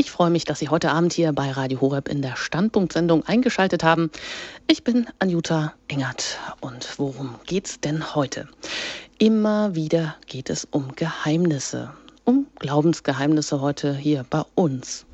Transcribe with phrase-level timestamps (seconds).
[0.00, 3.82] Ich freue mich, dass Sie heute Abend hier bei Radio Horeb in der Standpunktsendung eingeschaltet
[3.82, 4.12] haben.
[4.68, 8.46] Ich bin Anjuta Engert und worum geht's denn heute?
[9.18, 11.90] Immer wieder geht es um Geheimnisse,
[12.22, 15.04] um Glaubensgeheimnisse heute hier bei uns.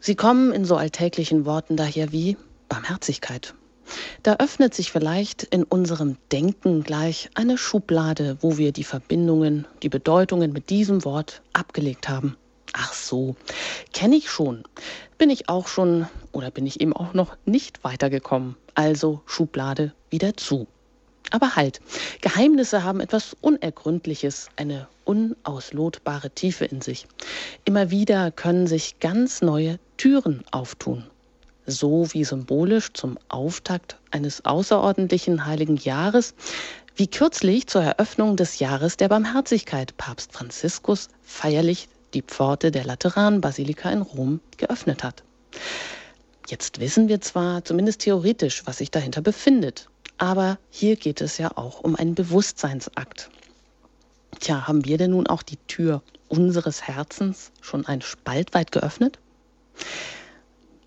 [0.00, 2.36] Sie kommen in so alltäglichen Worten daher wie
[2.68, 3.54] Barmherzigkeit.
[4.24, 9.88] Da öffnet sich vielleicht in unserem Denken gleich eine Schublade, wo wir die Verbindungen, die
[9.88, 12.36] Bedeutungen mit diesem Wort abgelegt haben.
[12.72, 13.36] Ach so,
[13.92, 14.64] kenne ich schon.
[15.18, 18.56] Bin ich auch schon oder bin ich eben auch noch nicht weitergekommen.
[18.74, 20.66] Also Schublade wieder zu.
[21.30, 21.80] Aber halt,
[22.20, 27.06] Geheimnisse haben etwas Unergründliches, eine unauslotbare Tiefe in sich.
[27.64, 31.04] Immer wieder können sich ganz neue Türen auftun.
[31.66, 36.34] So wie symbolisch zum Auftakt eines außerordentlichen heiligen Jahres,
[36.94, 43.90] wie kürzlich zur Eröffnung des Jahres der Barmherzigkeit Papst Franziskus feierlich die Pforte der Lateranbasilika
[43.90, 45.22] in Rom geöffnet hat.
[46.48, 51.56] Jetzt wissen wir zwar zumindest theoretisch, was sich dahinter befindet, aber hier geht es ja
[51.56, 53.30] auch um einen Bewusstseinsakt.
[54.40, 59.18] Tja, haben wir denn nun auch die Tür unseres Herzens schon ein Spalt weit geöffnet?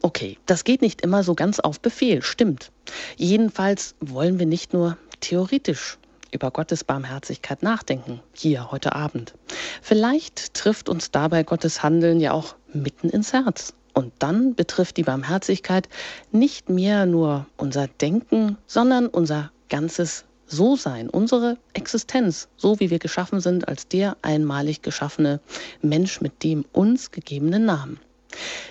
[0.02, 2.72] Okay, das geht nicht immer so ganz auf Befehl, stimmt.
[3.18, 5.99] Jedenfalls wollen wir nicht nur theoretisch
[6.32, 9.34] über Gottes Barmherzigkeit nachdenken, hier heute Abend.
[9.82, 13.74] Vielleicht trifft uns dabei Gottes Handeln ja auch mitten ins Herz.
[13.94, 15.90] Und dann betrifft die Barmherzigkeit
[16.32, 23.40] nicht mehr nur unser Denken, sondern unser ganzes So-Sein, unsere Existenz, so wie wir geschaffen
[23.40, 25.40] sind als der einmalig geschaffene
[25.82, 28.00] Mensch mit dem uns gegebenen Namen.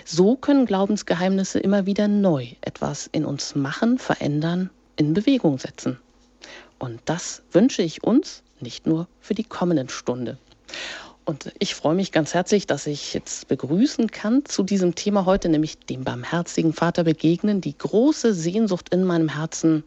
[0.05, 5.99] So können Glaubensgeheimnisse immer wieder neu etwas in uns machen, verändern, in Bewegung setzen.
[6.79, 10.37] Und das wünsche ich uns nicht nur für die kommende Stunde.
[11.25, 15.49] Und ich freue mich ganz herzlich, dass ich jetzt begrüßen kann zu diesem Thema heute,
[15.49, 19.83] nämlich dem barmherzigen Vater begegnen, die große Sehnsucht in meinem Herzen.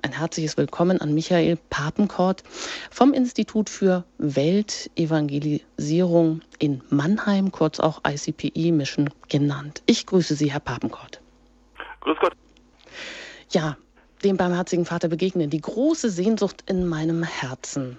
[0.00, 2.42] Ein herzliches Willkommen an Michael Papenkort
[2.90, 9.82] vom Institut für Weltevangelisierung in Mannheim, kurz auch ICPE Mission genannt.
[9.86, 11.20] Ich grüße Sie, Herr Papenkort.
[12.00, 12.32] Grüß Gott.
[13.50, 13.76] Ja,
[14.24, 17.96] dem barmherzigen Vater begegnen, die große Sehnsucht in meinem Herzen.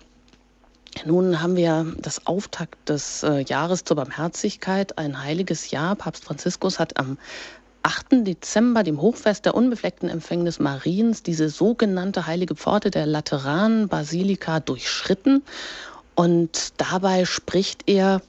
[1.06, 5.96] Nun haben wir das Auftakt des äh, Jahres zur Barmherzigkeit, ein heiliges Jahr.
[5.96, 7.18] Papst Franziskus hat am
[7.84, 8.26] 8.
[8.28, 15.44] Dezember, dem Hochfest der unbefleckten Empfängnis Mariens, diese sogenannte heilige Pforte der Lateranbasilika durchschritten.
[16.16, 18.22] Und dabei spricht er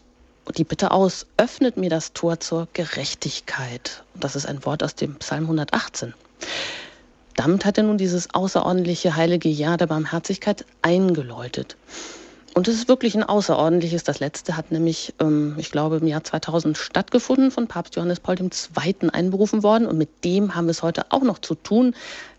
[0.56, 4.04] die Bitte aus, öffnet mir das Tor zur Gerechtigkeit.
[4.14, 6.14] Das ist ein Wort aus dem Psalm 118.
[7.38, 11.76] Damit hat er nun dieses außerordentliche heilige Jahr der Barmherzigkeit eingeläutet.
[12.54, 14.02] Und es ist wirklich ein außerordentliches.
[14.02, 18.34] Das letzte hat nämlich, ähm, ich glaube, im Jahr 2000 stattgefunden, von Papst Johannes Paul
[18.40, 19.10] II.
[19.12, 19.86] einberufen worden.
[19.86, 21.94] Und mit dem haben wir es heute auch noch zu tun,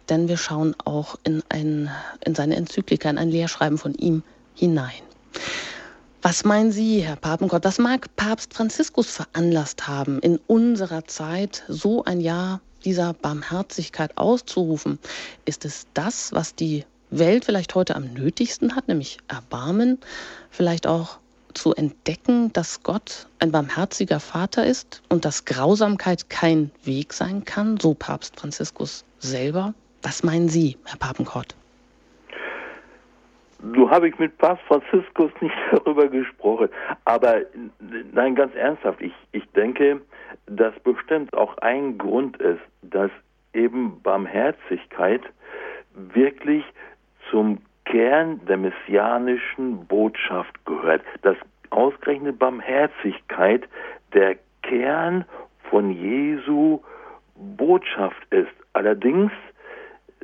[0.09, 1.89] denn wir schauen auch in, ein,
[2.25, 4.21] in seine Enzyklika, in ein Lehrschreiben von ihm
[4.53, 5.01] hinein.
[6.21, 12.03] Was meinen Sie, Herr Papengott, was mag Papst Franziskus veranlasst haben, in unserer Zeit so
[12.03, 14.99] ein Jahr dieser Barmherzigkeit auszurufen?
[15.45, 19.99] Ist es das, was die Welt vielleicht heute am nötigsten hat, nämlich Erbarmen,
[20.51, 21.19] vielleicht auch
[21.53, 27.77] zu entdecken, dass Gott ein barmherziger Vater ist und dass Grausamkeit kein Weg sein kann,
[27.79, 29.73] so Papst Franziskus selber.
[30.01, 31.55] Was meinen Sie, Herr Papenkort?
[33.75, 36.69] So habe ich mit Papst Franziskus nicht darüber gesprochen.
[37.05, 37.41] Aber
[38.13, 40.01] nein, ganz ernsthaft, ich, ich denke,
[40.45, 43.11] dass bestimmt auch ein Grund ist, dass
[43.53, 45.21] eben Barmherzigkeit
[45.93, 46.63] wirklich
[47.29, 51.37] zum Kern der messianischen Botschaft gehört, dass
[51.71, 53.67] ausgerechnet Barmherzigkeit
[54.13, 55.25] der Kern
[55.69, 56.81] von Jesu
[57.35, 58.51] Botschaft ist.
[58.73, 59.31] Allerdings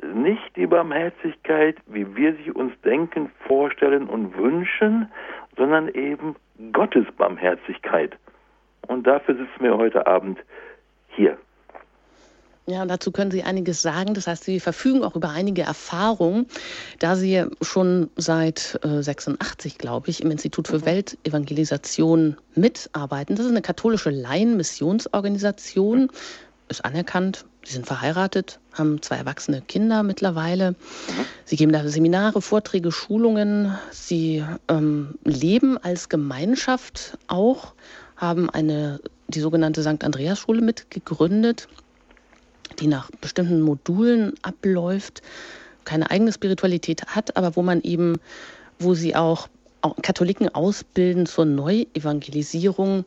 [0.02, 5.10] nicht die Barmherzigkeit, wie wir sie uns denken, vorstellen und wünschen,
[5.56, 6.36] sondern eben
[6.72, 8.16] Gottes Barmherzigkeit.
[8.88, 10.38] Und dafür sitzen wir heute Abend
[11.08, 11.38] hier.
[12.68, 14.14] Ja, dazu können Sie einiges sagen.
[14.14, 16.46] Das heißt, Sie verfügen auch über einige Erfahrungen,
[16.98, 20.86] da Sie schon seit äh, 86, glaube ich, im Institut für mhm.
[20.86, 23.36] Weltevangelisation mitarbeiten.
[23.36, 26.10] Das ist eine katholische Laienmissionsorganisation,
[26.68, 27.44] ist anerkannt.
[27.62, 30.72] Sie sind verheiratet, haben zwei erwachsene Kinder mittlerweile.
[30.72, 30.74] Mhm.
[31.44, 33.78] Sie geben da Seminare, Vorträge, Schulungen.
[33.92, 37.74] Sie ähm, leben als Gemeinschaft auch,
[38.16, 40.04] haben eine die sogenannte St.
[40.04, 41.68] Andreas Schule mitgegründet
[42.78, 45.22] die nach bestimmten Modulen abläuft,
[45.84, 48.16] keine eigene Spiritualität hat, aber wo man eben,
[48.78, 49.48] wo sie auch
[50.02, 53.04] Katholiken ausbilden zur Neuevangelisierung.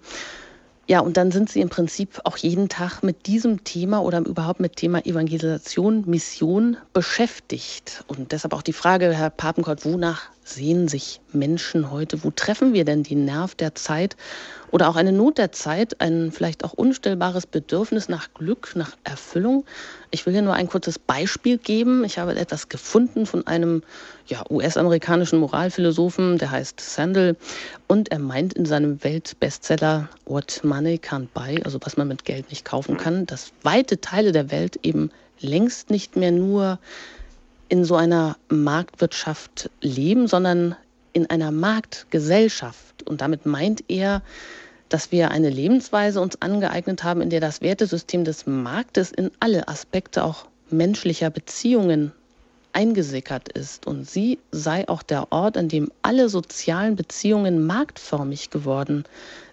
[0.88, 4.60] Ja, und dann sind sie im Prinzip auch jeden Tag mit diesem Thema oder überhaupt
[4.60, 8.04] mit Thema Evangelisation, Mission beschäftigt.
[8.08, 12.24] Und deshalb auch die Frage, Herr Papenkort, wonach sehen sich Menschen heute?
[12.24, 14.16] Wo treffen wir denn die Nerv der Zeit
[14.72, 19.66] oder auch eine Not der Zeit, ein vielleicht auch unstillbares Bedürfnis nach Glück, nach Erfüllung?
[20.12, 22.04] Ich will hier nur ein kurzes Beispiel geben.
[22.04, 23.84] Ich habe etwas gefunden von einem
[24.28, 27.36] ja, US-amerikanischen Moralphilosophen, der heißt Sandel,
[27.88, 32.50] und er meint in seinem Weltbestseller What Money Can't Buy, also was man mit Geld
[32.50, 36.80] nicht kaufen kann, dass weite Teile der Welt eben längst nicht mehr nur
[37.70, 40.76] in so einer Marktwirtschaft leben, sondern
[41.14, 42.99] in einer Marktgesellschaft.
[43.10, 44.22] Und damit meint er,
[44.90, 49.68] dass wir eine Lebensweise uns angeeignet haben, in der das Wertesystem des Marktes in alle
[49.68, 52.12] Aspekte auch menschlicher Beziehungen
[52.74, 53.88] eingesickert ist.
[53.88, 59.06] Und sie sei auch der Ort, an dem alle sozialen Beziehungen marktförmig geworden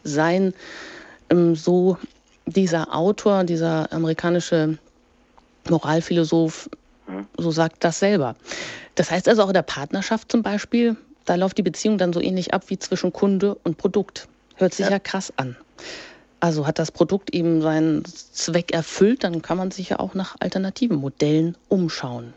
[0.04, 0.54] seien.
[1.30, 1.98] Ähm, so
[2.46, 4.78] dieser Autor, dieser amerikanische
[5.68, 6.70] Moralphilosoph
[7.06, 7.26] hm.
[7.38, 8.36] So sagt das selber.
[8.94, 12.20] Das heißt also auch in der Partnerschaft zum Beispiel, da läuft die Beziehung dann so
[12.20, 14.28] ähnlich ab wie zwischen Kunde und Produkt.
[14.54, 15.56] Hört sich ja, ja krass an.
[16.40, 20.36] Also hat das Produkt eben seinen Zweck erfüllt, dann kann man sich ja auch nach
[20.40, 22.32] alternativen Modellen umschauen.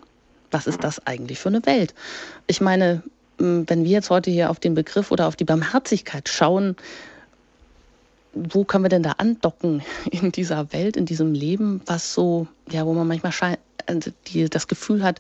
[0.52, 1.94] Was ist das eigentlich für eine Welt?
[2.48, 3.04] Ich meine,
[3.38, 6.76] wenn wir jetzt heute hier auf den Begriff oder auf die Barmherzigkeit schauen,
[8.34, 12.86] wo können wir denn da andocken in dieser Welt, in diesem Leben, was so, ja,
[12.86, 15.20] wo man manchmal scheint, also die, das Gefühl hat,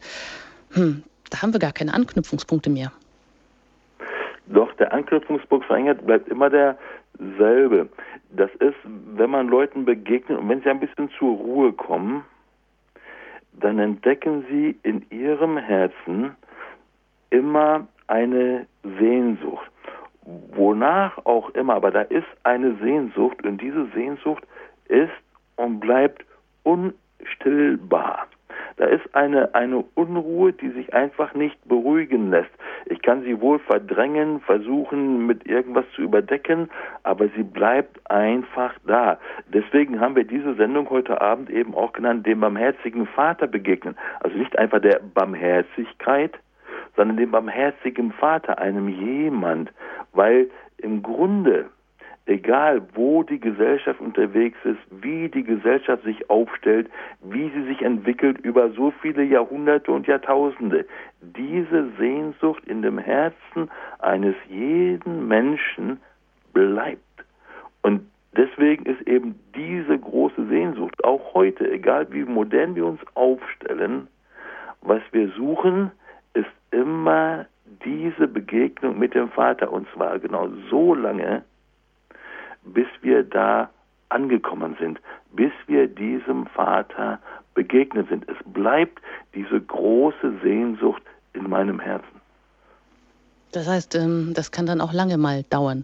[0.72, 2.92] hm, da haben wir gar keine Anknüpfungspunkte mehr.
[4.50, 7.88] Doch, der Anknüpfungspunkt verringert bleibt immer derselbe.
[8.32, 12.24] Das ist, wenn man Leuten begegnet und wenn sie ein bisschen zur Ruhe kommen,
[13.54, 16.36] dann entdecken sie in ihrem Herzen
[17.30, 18.66] immer eine
[19.00, 19.70] Sehnsucht.
[20.24, 24.44] Wonach auch immer, aber da ist eine Sehnsucht und diese Sehnsucht
[24.86, 25.12] ist
[25.58, 26.26] und bleibt
[26.64, 28.28] unstillbar.
[28.78, 32.52] Da ist eine, eine Unruhe, die sich einfach nicht beruhigen lässt.
[32.86, 36.70] Ich kann sie wohl verdrängen, versuchen mit irgendwas zu überdecken,
[37.04, 39.20] aber sie bleibt einfach da.
[39.54, 43.96] Deswegen haben wir diese Sendung heute Abend eben auch genannt, dem barmherzigen Vater begegnen.
[44.22, 46.40] Also nicht einfach der Barmherzigkeit,
[46.96, 49.72] sondern dem barmherzigen Vater, einem jemand,
[50.14, 51.70] weil im Grunde
[52.30, 56.88] egal wo die Gesellschaft unterwegs ist, wie die Gesellschaft sich aufstellt,
[57.24, 60.86] wie sie sich entwickelt über so viele Jahrhunderte und Jahrtausende,
[61.22, 66.00] diese Sehnsucht in dem Herzen eines jeden Menschen
[66.54, 67.02] bleibt.
[67.82, 68.02] Und
[68.38, 74.08] deswegen ist eben diese große Sehnsucht auch heute, egal wie modern wir uns aufstellen,
[74.82, 75.92] was wir suchen,
[76.36, 77.48] ist immer
[77.84, 81.44] diese Begegnung mit dem Vater und zwar genau so lange,
[82.64, 83.70] bis wir da
[84.10, 85.00] angekommen sind,
[85.34, 87.20] bis wir diesem Vater
[87.54, 88.28] begegnet sind.
[88.28, 89.00] Es bleibt
[89.36, 91.04] diese große Sehnsucht
[91.34, 92.20] in meinem Herzen.
[93.52, 95.84] Das heißt, ähm, das kann dann auch lange mal dauern.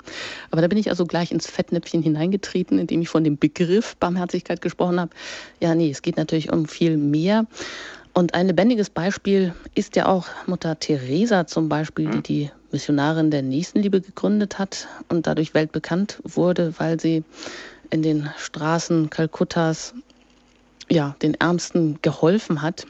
[0.52, 4.62] Aber da bin ich also gleich ins Fettnäpfchen hineingetreten, indem ich von dem Begriff Barmherzigkeit
[4.62, 5.12] gesprochen habe.
[5.60, 7.48] Ja, nee, es geht natürlich um viel mehr.
[8.14, 12.24] Und ein lebendiges Beispiel ist ja auch Mutter Teresa zum Beispiel, die hm.
[12.24, 17.24] die Missionarin der Nächstenliebe gegründet hat und dadurch weltbekannt wurde, weil sie
[17.90, 19.94] in den Straßen Kalkuttas
[20.90, 22.86] ja, den Ärmsten geholfen hat.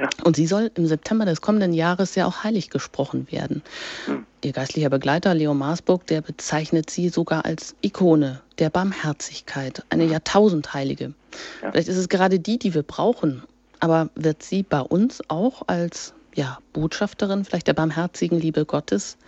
[0.00, 0.08] Ja.
[0.22, 3.62] Und sie soll im September des kommenden Jahres ja auch heilig gesprochen werden.
[4.06, 4.24] Hm.
[4.44, 11.14] Ihr geistlicher Begleiter Leo Marsburg, der bezeichnet sie sogar als Ikone der Barmherzigkeit, eine Jahrtausendheilige.
[11.62, 11.72] Ja.
[11.72, 13.42] Vielleicht ist es gerade die, die wir brauchen,
[13.80, 19.18] aber wird sie bei uns auch als ja, Botschafterin vielleicht der barmherzigen Liebe Gottes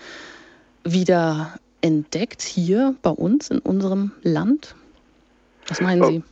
[0.85, 4.77] wieder entdeckt hier bei uns in unserem Land?
[5.69, 6.23] Was meinen Sie?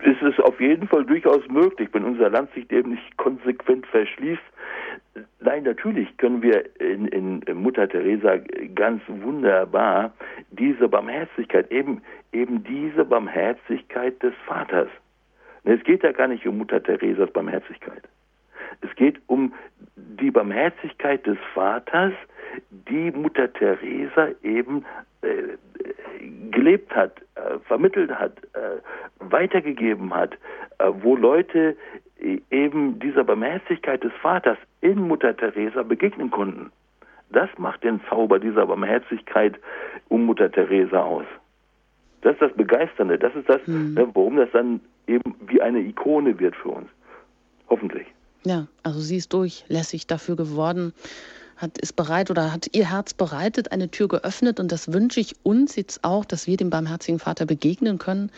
[0.00, 4.42] Es ist auf jeden Fall durchaus möglich, wenn unser Land sich dem nicht konsequent verschließt.
[5.40, 8.38] Nein, natürlich können wir in, in Mutter Teresa
[8.74, 10.12] ganz wunderbar
[10.50, 14.88] diese Barmherzigkeit, eben, eben diese Barmherzigkeit des Vaters
[15.64, 18.02] es geht ja gar nicht um Mutter Theresas Barmherzigkeit.
[18.80, 19.52] Es geht um
[19.96, 22.12] die Barmherzigkeit des Vaters,
[22.70, 24.84] die Mutter Teresa eben
[25.22, 25.56] äh,
[26.50, 28.80] gelebt hat, äh, vermittelt hat, äh,
[29.18, 30.34] weitergegeben hat,
[30.78, 31.76] äh, wo Leute
[32.20, 36.70] äh, eben dieser Barmherzigkeit des Vaters in Mutter Teresa begegnen konnten.
[37.30, 39.58] Das macht den Zauber dieser Barmherzigkeit
[40.08, 41.24] um Mutter Teresa aus.
[42.20, 43.18] Das ist das Begeisternde.
[43.18, 43.96] Das ist das, mhm.
[44.14, 46.88] warum das dann eben wie eine Ikone wird für uns.
[47.68, 48.06] Hoffentlich.
[48.44, 50.92] Ja, also sie ist durchlässig dafür geworden,
[51.56, 55.36] hat ist bereit oder hat ihr Herz bereitet, eine Tür geöffnet und das wünsche ich
[55.44, 58.30] uns jetzt auch, dass wir dem barmherzigen Vater begegnen können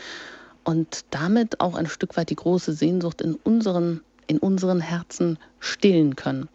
[0.62, 6.16] und damit auch ein Stück weit die große Sehnsucht in unseren in unseren Herzen stillen
[6.16, 6.48] können.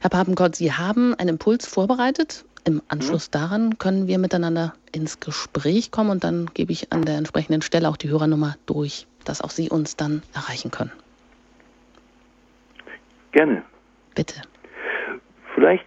[0.00, 2.44] Herr Papengott, Sie haben einen Impuls vorbereitet.
[2.62, 7.16] Im Anschluss daran können wir miteinander ins Gespräch kommen und dann gebe ich an der
[7.16, 10.92] entsprechenden Stelle auch die Hörernummer durch, dass auch Sie uns dann erreichen können.
[13.36, 13.62] Gerne.
[14.14, 14.40] Bitte.
[15.54, 15.84] Vielleicht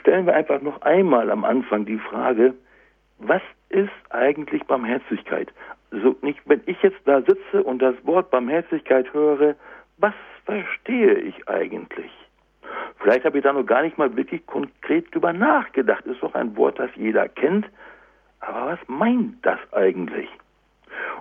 [0.00, 2.54] stellen wir einfach noch einmal am Anfang die Frage,
[3.18, 5.52] was ist eigentlich Barmherzigkeit?
[5.90, 9.56] Also nicht, wenn ich jetzt da sitze und das Wort Barmherzigkeit höre,
[9.98, 10.14] was
[10.46, 12.10] verstehe ich eigentlich?
[13.00, 16.06] Vielleicht habe ich da noch gar nicht mal wirklich konkret drüber nachgedacht.
[16.06, 17.66] Ist doch ein Wort, das jeder kennt.
[18.40, 20.30] Aber was meint das eigentlich?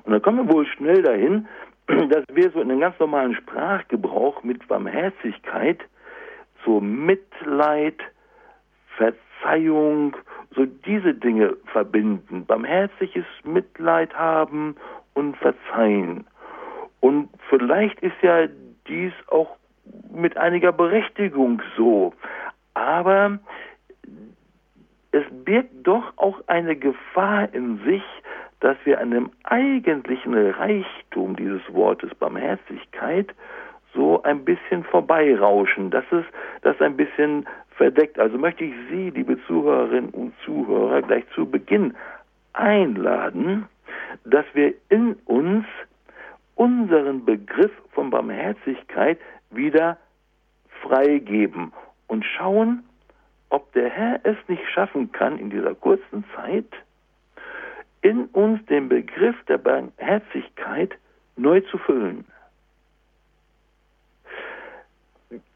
[0.03, 1.49] Und dann kommen wir wohl schnell dahin,
[2.09, 5.79] dass wir so in einem ganz normalen Sprachgebrauch mit Barmherzigkeit
[6.65, 7.99] so Mitleid,
[8.97, 10.17] Verzeihung,
[10.55, 12.45] so diese Dinge verbinden.
[12.45, 14.75] Barmherziges Mitleid haben
[15.13, 16.25] und verzeihen.
[17.01, 18.47] Und vielleicht ist ja
[18.87, 19.55] dies auch
[20.11, 22.13] mit einiger Berechtigung so.
[22.73, 23.37] Aber
[25.11, 28.03] es birgt doch auch eine Gefahr in sich,
[28.65, 33.27] dass wir an dem eigentlichen Reichtum dieses Wortes Barmherzigkeit
[33.93, 35.91] so ein bisschen vorbeirauschen.
[35.91, 36.25] Das ist
[36.63, 37.45] das ein bisschen
[37.77, 38.17] verdeckt.
[38.17, 41.93] Also möchte ich Sie, liebe Zuhörerinnen und Zuhörer, gleich zu Beginn
[42.53, 43.67] einladen,
[44.23, 45.65] dass wir in uns
[46.55, 49.19] unseren Begriff von Barmherzigkeit
[49.51, 49.99] wieder
[50.81, 51.71] freigeben
[52.07, 52.83] und schauen,
[53.49, 56.65] ob der Herr es nicht schaffen kann, in dieser kurzen Zeit
[58.05, 60.91] in uns den Begriff der Barmherzigkeit
[61.37, 62.23] neu zu füllen.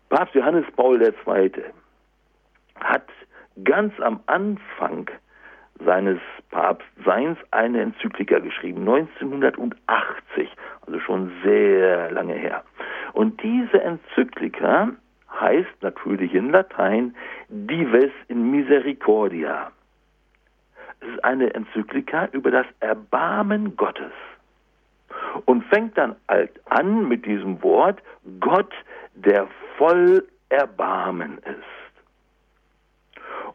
[0.09, 1.51] Papst Johannes Paul II.
[2.79, 3.07] hat
[3.63, 5.11] ganz am Anfang
[5.85, 6.17] seines
[6.49, 10.49] Papstseins eine Enzyklika geschrieben, 1980,
[10.87, 12.63] also schon sehr lange her.
[13.13, 14.89] Und diese Enzyklika
[15.39, 17.15] heißt natürlich in Latein
[17.49, 19.71] Dives in Misericordia.
[21.01, 24.11] Es ist eine Enzyklika über das Erbarmen Gottes
[25.45, 28.01] und fängt dann halt an mit diesem Wort
[28.39, 28.73] Gott,
[29.15, 31.79] der voll Erbarmen ist.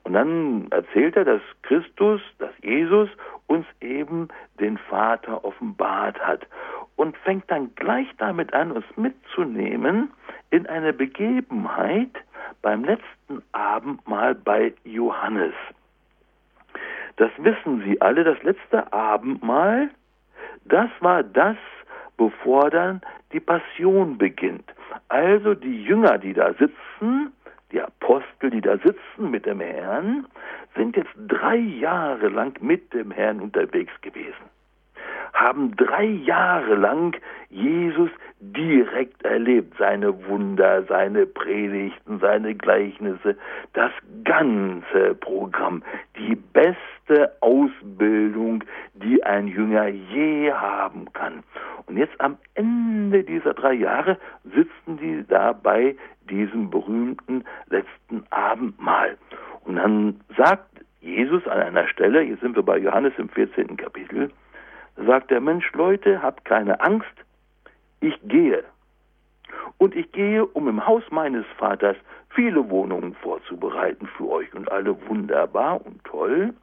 [0.05, 3.09] Und dann erzählt er, dass Christus, dass Jesus
[3.47, 4.29] uns eben
[4.61, 6.47] den Vater offenbart hat
[6.97, 10.13] und fängt dann gleich damit an, uns mitzunehmen
[10.51, 12.11] in eine Begebenheit
[12.63, 15.55] beim letzten Abendmahl bei Johannes.
[17.17, 19.91] Das wissen Sie alle, das letzte Abendmahl,
[20.65, 21.57] das war das,
[22.17, 23.01] bevor dann
[23.33, 24.73] die Passion beginnt.
[25.09, 27.33] Also die Jünger, die da sitzen,
[27.73, 30.27] die Apostel, die da sitzen mit dem Herrn,
[30.77, 34.54] sind jetzt drei Jahre lang mit dem Herrn unterwegs gewesen
[35.35, 37.17] haben drei Jahre lang
[37.51, 38.11] Jesus
[38.41, 43.37] direkt erlebt, seine Wunder, seine Predigten, seine Gleichnisse,
[43.73, 43.91] das
[44.25, 45.83] ganze Programm,
[46.17, 48.65] die beste Ausbildung,
[48.95, 51.43] die ein Jünger je haben kann.
[51.87, 55.97] Und jetzt am Ende dieser drei Jahre sitzen die da bei
[56.31, 59.17] diesem berühmten letzten Abendmahl.
[59.65, 60.69] Und dann sagt
[61.01, 63.77] Jesus an einer Stelle, hier sind wir bei Johannes im 14.
[63.77, 64.31] Kapitel,
[64.97, 67.15] sagt der Mensch, Leute, habt keine Angst,
[68.01, 68.65] ich gehe.
[69.79, 71.97] Und ich gehe, um im Haus meines Vaters
[72.31, 76.55] viele Wohnungen vorzubereiten für euch und alle wunderbar und toll.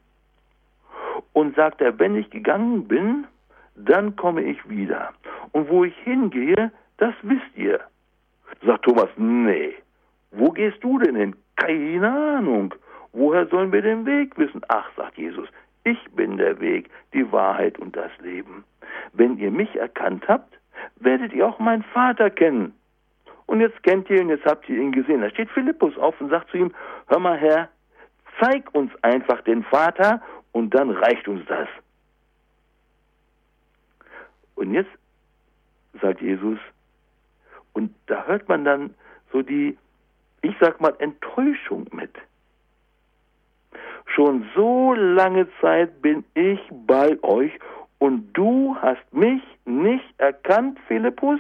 [1.33, 3.25] Und sagt er, wenn ich gegangen bin,
[3.75, 5.13] dann komme ich wieder.
[5.51, 7.79] Und wo ich hingehe, das wisst ihr.
[8.65, 9.73] Sagt Thomas, nee.
[10.31, 11.35] Wo gehst du denn hin?
[11.55, 12.73] Keine Ahnung.
[13.13, 14.61] Woher sollen wir den Weg wissen?
[14.67, 15.47] Ach, sagt Jesus,
[15.83, 18.63] ich bin der Weg, die Wahrheit und das Leben.
[19.13, 20.57] Wenn ihr mich erkannt habt,
[20.97, 22.73] werdet ihr auch meinen Vater kennen.
[23.47, 25.21] Und jetzt kennt ihr ihn, jetzt habt ihr ihn gesehen.
[25.21, 26.73] Da steht Philippus auf und sagt zu ihm,
[27.07, 27.69] hör mal Herr,
[28.39, 30.21] zeig uns einfach den Vater
[30.51, 31.67] und dann reicht uns das.
[34.55, 34.91] Und jetzt
[36.01, 36.59] sagt Jesus,
[37.73, 38.93] und da hört man dann
[39.31, 39.77] so die,
[40.41, 42.11] ich sag mal, Enttäuschung mit.
[44.15, 47.51] Schon so lange Zeit bin ich bei euch
[48.00, 51.39] und du hast mich nicht erkannt, Philippus?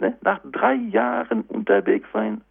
[0.00, 0.16] Ne?
[0.22, 2.42] Nach drei Jahren unterwegs sein.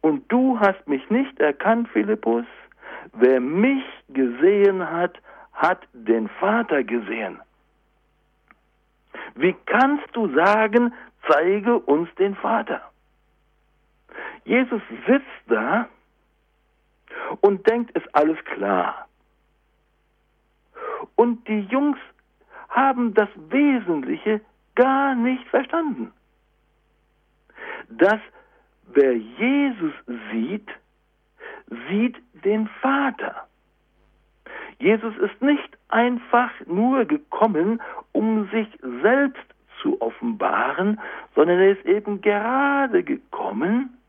[0.00, 2.46] Und du hast mich nicht erkannt, Philippus?
[3.12, 5.18] Wer mich gesehen hat,
[5.52, 7.38] hat den Vater gesehen.
[9.34, 10.94] Wie kannst du sagen,
[11.28, 12.80] zeige uns den Vater?
[14.44, 15.86] Jesus sitzt da
[17.40, 19.06] und denkt, ist alles klar.
[21.16, 21.98] Und die Jungs
[22.68, 24.40] haben das Wesentliche
[24.74, 26.12] gar nicht verstanden.
[27.88, 28.20] Dass
[28.92, 29.92] wer Jesus
[30.32, 30.68] sieht,
[31.88, 33.46] sieht den Vater.
[34.78, 38.68] Jesus ist nicht einfach nur gekommen, um sich
[39.02, 39.44] selbst
[39.82, 40.98] zu offenbaren,
[41.34, 43.99] sondern er ist eben gerade gekommen,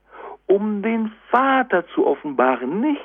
[0.47, 3.01] um den Vater zu offenbaren, nicht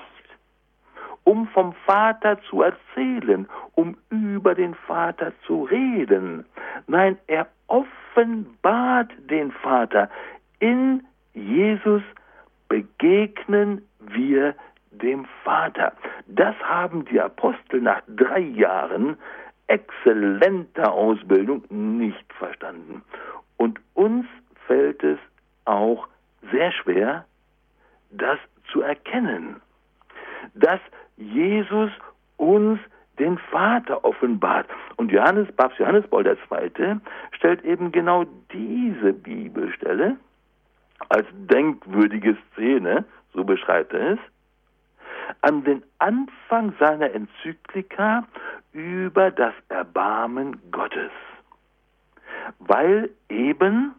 [1.26, 6.46] um vom Vater zu erzählen, um über den Vater zu reden.
[6.86, 10.08] Nein, er offenbart den Vater.
[10.60, 12.02] In Jesus
[12.68, 14.54] begegnen wir
[14.92, 15.92] dem Vater.
[16.28, 19.16] Das haben die Apostel nach drei Jahren
[19.66, 23.02] exzellenter Ausbildung nicht verstanden.
[23.56, 24.26] Und uns
[24.68, 25.18] fällt es
[25.64, 26.06] auch
[26.50, 27.24] sehr schwer,
[28.10, 28.38] das
[28.72, 29.60] zu erkennen,
[30.54, 30.80] dass
[31.16, 31.90] Jesus
[32.36, 32.78] uns
[33.18, 34.68] den Vater offenbart.
[34.96, 36.96] Und Johannes, Papst Johannes Paul II.
[37.32, 40.16] stellt eben genau diese Bibelstelle
[41.08, 44.18] als denkwürdige Szene, so beschreibt er es,
[45.40, 48.24] an den Anfang seiner Enzyklika
[48.72, 51.10] über das Erbarmen Gottes.
[52.58, 53.94] Weil eben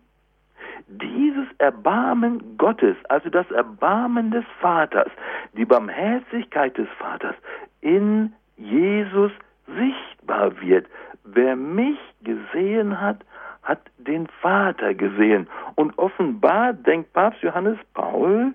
[0.87, 5.11] dieses Erbarmen Gottes, also das Erbarmen des Vaters,
[5.53, 7.35] die Barmherzigkeit des Vaters
[7.81, 9.31] in Jesus
[9.67, 10.87] sichtbar wird.
[11.23, 13.23] Wer mich gesehen hat,
[13.63, 15.47] hat den Vater gesehen.
[15.75, 18.53] Und offenbar denkt Papst Johannes Paul,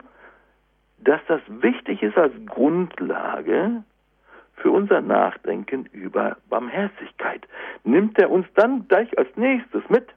[0.99, 3.83] dass das wichtig ist als Grundlage
[4.57, 7.47] für unser Nachdenken über Barmherzigkeit.
[7.85, 10.09] Nimmt er uns dann gleich als nächstes mit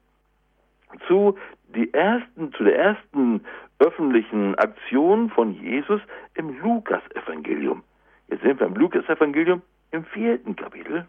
[1.08, 1.38] zu,
[1.76, 3.42] die ersten, zu der ersten
[3.80, 6.02] öffentlichen Aktion von Jesus
[6.36, 7.84] im Lukas-Evangelium.
[8.30, 11.06] Jetzt sind wir im Lukas-Evangelium im vierten Kapitel.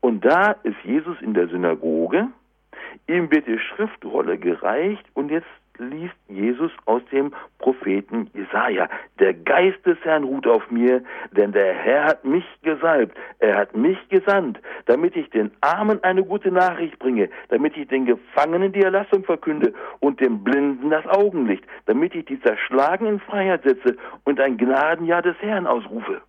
[0.00, 2.28] Und da ist Jesus in der Synagoge.
[3.06, 8.88] Ihm wird die Schriftrolle gereicht und jetzt liest Jesus aus dem Propheten Jesaja.
[9.18, 13.16] Der Geist des Herrn ruht auf mir, denn der Herr hat mich gesalbt.
[13.38, 18.06] Er hat mich gesandt, damit ich den Armen eine gute Nachricht bringe, damit ich den
[18.06, 23.62] Gefangenen die Erlassung verkünde und dem Blinden das Augenlicht, damit ich die Zerschlagenen in Freiheit
[23.62, 26.20] setze und ein Gnadenjahr des Herrn ausrufe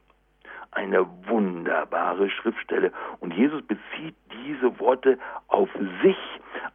[0.75, 2.91] eine wunderbare Schriftstelle.
[3.19, 5.69] Und Jesus bezieht diese Worte auf
[6.03, 6.17] sich,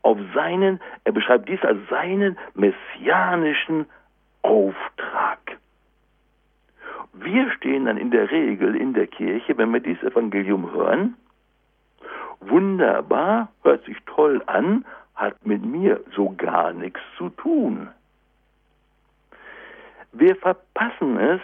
[0.03, 3.87] auf seinen, er beschreibt dies als seinen messianischen
[4.43, 5.39] Auftrag.
[7.13, 11.17] Wir stehen dann in der Regel in der Kirche, wenn wir dieses Evangelium hören,
[12.41, 14.85] wunderbar, hört sich toll an,
[15.15, 17.89] hat mit mir so gar nichts zu tun.
[20.13, 21.41] Wir verpassen es,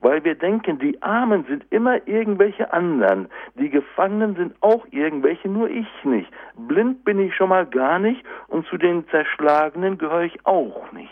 [0.00, 5.68] weil wir denken, die Armen sind immer irgendwelche anderen, die Gefangenen sind auch irgendwelche, nur
[5.68, 6.30] ich nicht.
[6.56, 11.10] Blind bin ich schon mal gar nicht und zu den Zerschlagenen gehöre ich auch nicht.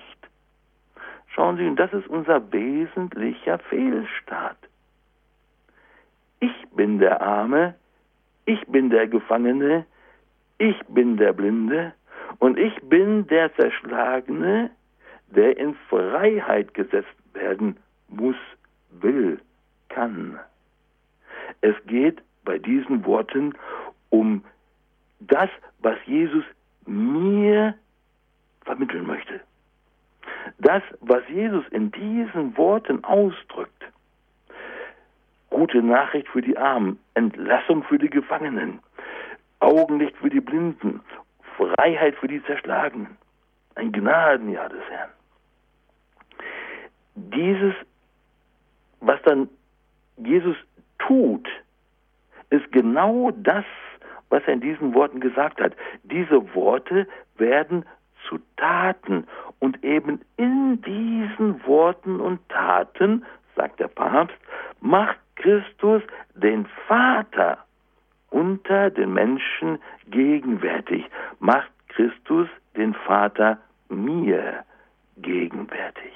[1.29, 4.57] Schauen Sie, und das ist unser wesentlicher Fehlstart.
[6.41, 7.75] Ich bin der Arme,
[8.47, 9.85] ich bin der Gefangene,
[10.59, 11.93] ich bin der Blinde
[12.39, 14.71] und ich bin der Zerschlagene,
[15.29, 17.77] der in Freiheit gesetzt werden
[18.09, 18.37] muss
[19.03, 19.41] will,
[19.89, 20.39] kann.
[21.61, 23.55] Es geht bei diesen Worten
[24.11, 24.45] um
[25.21, 26.45] das, was Jesus
[26.87, 27.75] mir
[28.65, 29.41] vermitteln möchte.
[30.59, 33.85] Das, was Jesus in diesen Worten ausdrückt.
[35.51, 38.81] Gute Nachricht für die Armen, Entlassung für die Gefangenen,
[39.61, 41.01] Augenlicht für die Blinden,
[41.57, 43.17] Freiheit für die Zerschlagenen,
[43.75, 45.11] ein Gnadenjahr des Herrn.
[47.15, 47.75] Dieses
[49.01, 49.49] was dann
[50.17, 50.57] Jesus
[50.99, 51.49] tut,
[52.51, 53.65] ist genau das,
[54.29, 55.73] was er in diesen Worten gesagt hat.
[56.05, 57.07] Diese Worte
[57.37, 57.85] werden
[58.29, 59.27] zu Taten.
[59.59, 64.37] Und eben in diesen Worten und Taten, sagt der Papst,
[64.81, 66.03] macht Christus
[66.35, 67.59] den Vater
[68.31, 69.79] unter den Menschen
[70.09, 71.05] gegenwärtig,
[71.39, 74.65] macht Christus den Vater mir
[75.19, 76.13] gegenwärtig.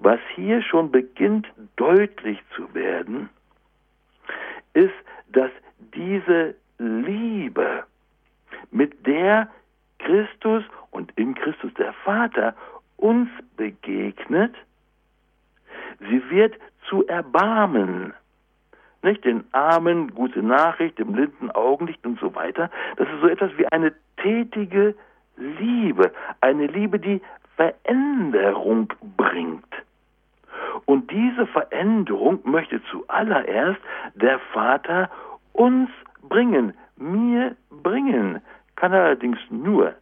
[0.00, 3.28] Was hier schon beginnt deutlich zu werden,
[4.74, 4.94] ist,
[5.32, 5.50] dass
[5.94, 7.84] diese Liebe,
[8.70, 9.48] mit der
[9.98, 12.54] Christus und in Christus der Vater
[12.96, 14.54] uns begegnet,
[16.00, 16.54] sie wird
[16.88, 18.12] zu Erbarmen.
[19.02, 22.70] Nicht den Armen gute Nachricht, dem blinden Augenlicht und so weiter.
[22.96, 24.94] Das ist so etwas wie eine tätige
[25.36, 27.20] Liebe, eine Liebe, die
[27.56, 29.64] Veränderung bringt.
[30.86, 33.80] Und diese Veränderung möchte zuallererst
[34.14, 35.10] der Vater
[35.52, 35.90] uns
[36.22, 38.40] bringen, mir bringen,
[38.76, 39.94] kann allerdings nur,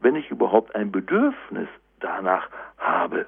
[0.00, 1.68] wenn ich überhaupt ein Bedürfnis
[2.00, 3.26] danach habe.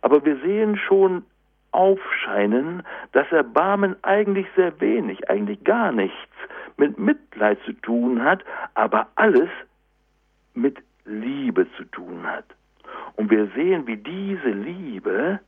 [0.00, 1.24] Aber wir sehen schon
[1.72, 2.82] aufscheinen,
[3.12, 6.16] dass Erbarmen eigentlich sehr wenig, eigentlich gar nichts
[6.76, 9.50] mit Mitleid zu tun hat, aber alles
[10.54, 12.44] mit Liebe zu tun hat.
[13.18, 15.40] Und wir sehen, wie diese Liebe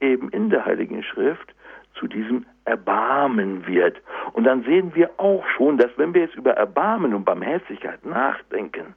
[0.00, 1.52] eben in der Heiligen Schrift
[1.94, 3.96] zu diesem Erbarmen wird.
[4.34, 8.94] Und dann sehen wir auch schon, dass wenn wir jetzt über Erbarmen und Barmherzigkeit nachdenken,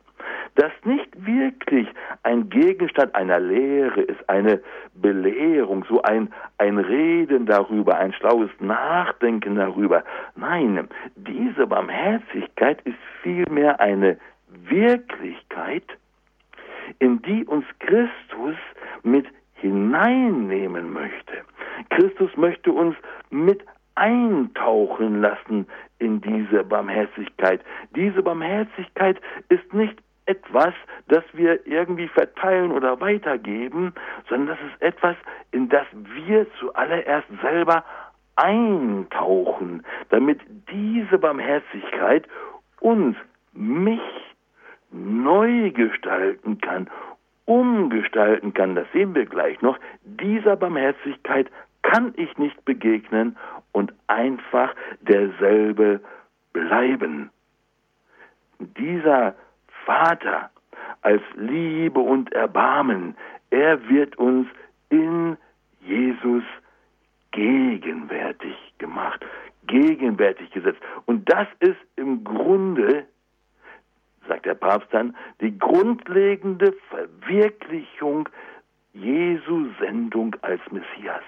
[0.54, 1.88] das nicht wirklich
[2.22, 4.62] ein Gegenstand einer Lehre ist, eine
[4.94, 10.04] Belehrung, so ein, ein Reden darüber, ein schlaues Nachdenken darüber.
[10.36, 15.86] Nein, diese Barmherzigkeit ist vielmehr eine Wirklichkeit,
[17.00, 18.56] in die uns Christus
[19.04, 21.34] mit hineinnehmen möchte.
[21.90, 22.96] Christus möchte uns
[23.30, 23.64] mit
[23.96, 25.68] eintauchen lassen
[26.00, 27.62] in diese Barmherzigkeit.
[27.96, 30.74] Diese Barmherzigkeit ist nicht etwas,
[31.08, 33.94] das wir irgendwie verteilen oder weitergeben,
[34.30, 35.16] sondern das ist etwas,
[35.52, 37.84] in das wir zuallererst selber
[38.36, 40.40] eintauchen, damit
[40.72, 42.28] diese Barmherzigkeit
[42.80, 43.16] uns,
[43.54, 44.00] mich
[44.92, 46.90] neu gestalten kann,
[47.46, 51.50] umgestalten kann, das sehen wir gleich noch, dieser Barmherzigkeit
[51.82, 53.36] kann ich nicht begegnen
[53.72, 56.02] und einfach derselbe
[56.54, 57.30] bleiben.
[58.60, 59.36] Dieser
[59.86, 60.52] Vater
[61.02, 63.16] als Liebe und Erbarmen,
[63.50, 64.48] er wird uns
[64.90, 65.38] in
[65.82, 66.44] Jesus
[67.32, 69.26] gegenwärtig gemacht,
[69.68, 70.82] gegenwärtig gesetzt.
[71.06, 73.06] Und das ist im Grunde,
[74.28, 78.30] sagt der Papst dann, die grundlegende Verwirklichung
[78.94, 81.24] Jesu Sendung als Messias.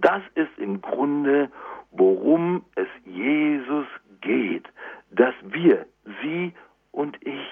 [0.00, 1.50] Das ist im Grunde,
[1.92, 3.86] worum es Jesus
[4.20, 4.68] geht,
[5.10, 5.86] dass wir,
[6.22, 6.52] Sie
[6.92, 7.46] und ich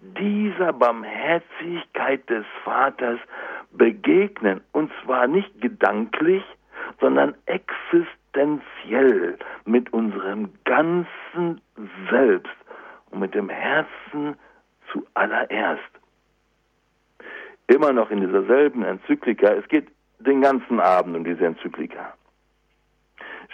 [0.00, 3.20] dieser Barmherzigkeit des Vaters
[3.72, 6.42] begegnen, und zwar nicht gedanklich,
[7.00, 11.60] sondern existenziell mit unserem ganzen
[12.10, 12.61] Selbst
[13.12, 14.36] und mit dem Herzen
[14.90, 15.82] zuallererst.
[17.68, 22.14] Immer noch in dieser selben Enzyklika, es geht den ganzen Abend um diese Enzyklika,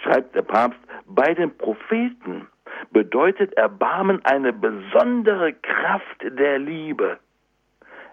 [0.03, 2.47] schreibt der Papst, bei den Propheten
[2.91, 7.19] bedeutet Erbarmen eine besondere Kraft der Liebe.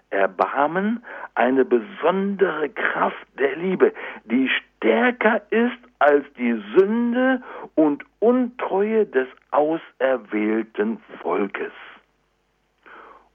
[0.09, 1.03] Erbarmen
[1.35, 3.93] eine besondere Kraft der Liebe,
[4.25, 7.41] die stärker ist als die Sünde
[7.75, 11.71] und Untreue des auserwählten Volkes.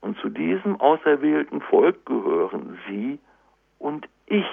[0.01, 3.18] Und zu diesem auserwählten Volk gehören Sie
[3.79, 4.46] und ich.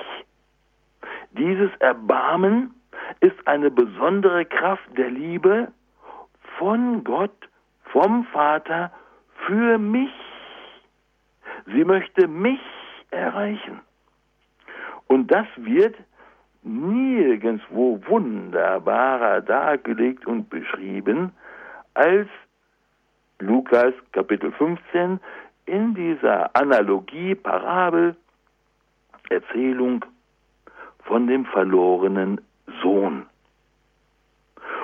[1.32, 2.74] Dieses Erbarmen
[3.19, 5.72] ist eine besondere Kraft der Liebe,
[6.58, 7.50] von Gott,
[7.86, 8.91] vom Vater
[9.45, 10.12] für mich.
[11.65, 12.60] Sie möchte mich
[13.12, 13.82] erreichen.
[15.08, 15.95] Und das wird
[16.63, 21.32] nirgendwo wunderbarer dargelegt und beschrieben
[21.93, 22.28] als
[23.39, 25.19] Lukas Kapitel 15
[25.65, 28.15] in dieser Analogie, Parabel,
[29.30, 30.04] Erzählung
[31.04, 32.41] von dem verlorenen
[32.82, 33.26] Sohn.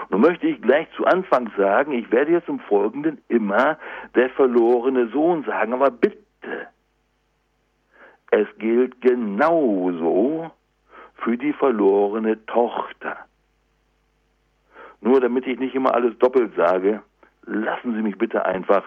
[0.09, 3.77] Nun möchte ich gleich zu Anfang sagen, ich werde jetzt im Folgenden immer
[4.13, 6.67] der verlorene Sohn sagen, aber bitte,
[8.31, 10.51] es gilt genauso
[11.17, 13.17] für die verlorene Tochter.
[15.01, 17.01] Nur damit ich nicht immer alles doppelt sage,
[17.45, 18.83] lassen Sie mich bitte einfach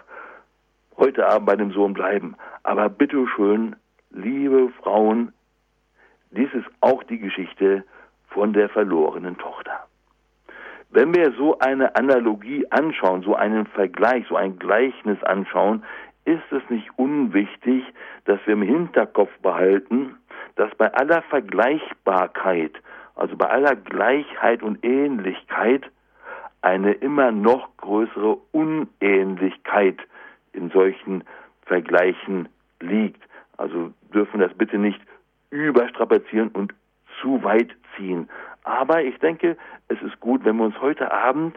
[0.96, 2.36] heute Abend bei dem Sohn bleiben.
[2.64, 3.76] Aber bitteschön,
[4.10, 5.32] liebe Frauen,
[6.30, 7.84] dies ist auch die Geschichte
[8.28, 9.86] von der verlorenen Tochter.
[10.90, 15.84] Wenn wir so eine Analogie anschauen, so einen Vergleich, so ein Gleichnis anschauen,
[16.24, 17.84] ist es nicht unwichtig,
[18.24, 20.16] dass wir im Hinterkopf behalten,
[20.58, 22.72] dass bei aller Vergleichbarkeit,
[23.14, 25.84] also bei aller Gleichheit und Ähnlichkeit,
[26.62, 29.98] eine immer noch größere Unähnlichkeit
[30.52, 31.22] in solchen
[31.64, 32.48] Vergleichen
[32.80, 33.22] liegt.
[33.56, 35.00] Also dürfen das bitte nicht
[35.50, 36.74] überstrapazieren und
[37.20, 38.28] zu weit ziehen.
[38.64, 41.56] Aber ich denke, es ist gut, wenn wir uns heute Abend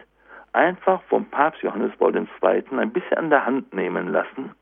[0.52, 2.78] einfach vom Papst Johannes Paul II.
[2.78, 4.52] ein bisschen an der Hand nehmen lassen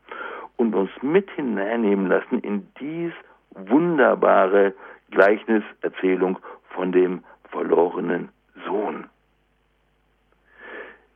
[0.57, 3.13] und uns mit hineinnehmen lassen in dies
[3.51, 4.73] wunderbare
[5.11, 8.29] Gleichniserzählung von dem verlorenen
[8.65, 9.09] Sohn.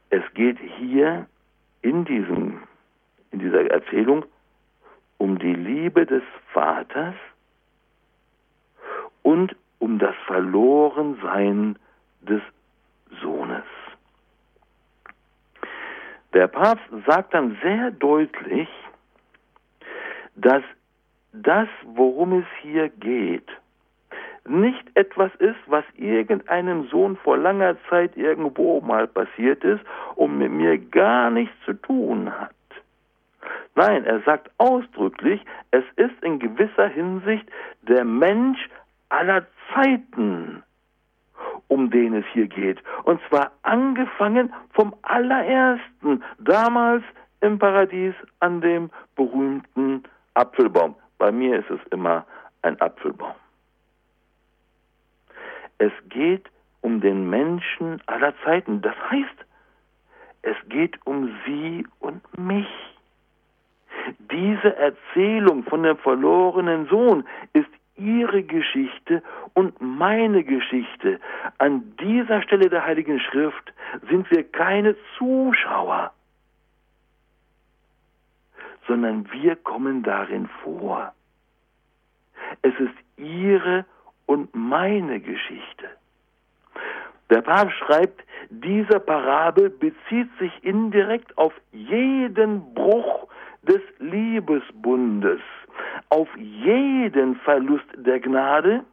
[0.09, 1.27] Es geht hier
[1.81, 2.63] in, diesem,
[3.31, 4.25] in dieser Erzählung
[5.17, 7.15] um die Liebe des Vaters
[9.23, 11.77] und um das Verlorensein
[12.21, 12.41] des
[13.21, 13.63] Sohnes.
[16.33, 18.67] Der Papst sagt dann sehr deutlich,
[20.35, 20.63] dass
[21.41, 23.47] das, worum es hier geht,
[24.47, 29.83] nicht etwas ist, was irgendeinem Sohn vor langer Zeit irgendwo mal passiert ist
[30.15, 32.51] und mit mir gar nichts zu tun hat.
[33.75, 37.45] Nein, er sagt ausdrücklich, es ist in gewisser Hinsicht
[37.81, 38.69] der Mensch
[39.09, 40.63] aller Zeiten,
[41.67, 42.81] um den es hier geht.
[43.03, 47.03] Und zwar angefangen vom allerersten, damals
[47.41, 50.03] im Paradies an dem berühmten
[50.35, 50.95] Apfelbaum.
[51.17, 52.25] Bei mir ist es immer
[52.61, 53.35] ein Apfelbaum.
[55.77, 56.49] Es geht
[56.81, 58.81] um den Menschen aller Zeiten.
[58.81, 59.45] Das heißt,
[60.43, 62.67] es geht um Sie und mich.
[64.31, 69.23] Diese Erzählung von dem verlorenen Sohn ist Ihre Geschichte
[69.53, 71.19] und meine Geschichte.
[71.57, 73.73] An dieser Stelle der Heiligen Schrift
[74.09, 76.11] sind wir keine Zuschauer,
[78.87, 81.13] sondern wir kommen darin vor.
[82.61, 83.85] Es ist Ihre
[84.25, 85.87] und meine Geschichte.
[87.29, 93.27] Der Papst schreibt, diese Parabel bezieht sich indirekt auf jeden Bruch
[93.63, 95.41] des Liebesbundes,
[96.09, 98.83] auf jeden Verlust der Gnade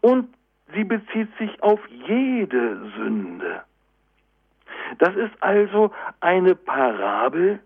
[0.00, 0.28] und
[0.74, 3.62] sie bezieht sich auf jede Sünde.
[4.98, 7.58] Das ist also eine Parabel,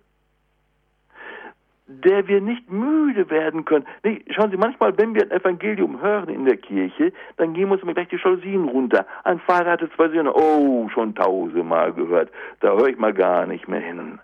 [1.91, 3.85] der wir nicht müde werden können.
[4.31, 7.95] Schauen Sie, manchmal, wenn wir ein Evangelium hören in der Kirche, dann gehen uns immer
[7.95, 9.05] gleich die Jalousien runter.
[9.25, 13.67] Ein Vater hatte zwei Söhne, oh, schon tausendmal gehört, da höre ich mal gar nicht
[13.69, 14.21] mehr hin.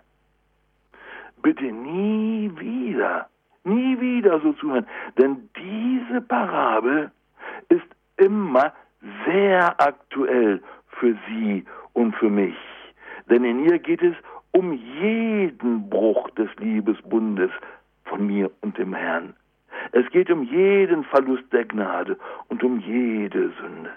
[1.41, 3.27] Bitte nie wieder,
[3.63, 7.11] nie wieder so zuhören, denn diese Parabel
[7.69, 8.71] ist immer
[9.25, 10.61] sehr aktuell
[10.99, 12.55] für Sie und für mich.
[13.29, 14.36] Denn in ihr geht es um
[15.57, 17.51] jeden Bruch des Liebesbundes
[18.05, 19.33] von mir und dem Herrn.
[19.91, 22.17] Es geht um jeden Verlust der Gnade
[22.49, 23.91] und um jede Sünde.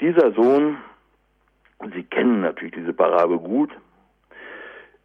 [0.00, 0.78] Dieser Sohn,
[1.94, 3.70] Sie kennen natürlich diese Parabel gut,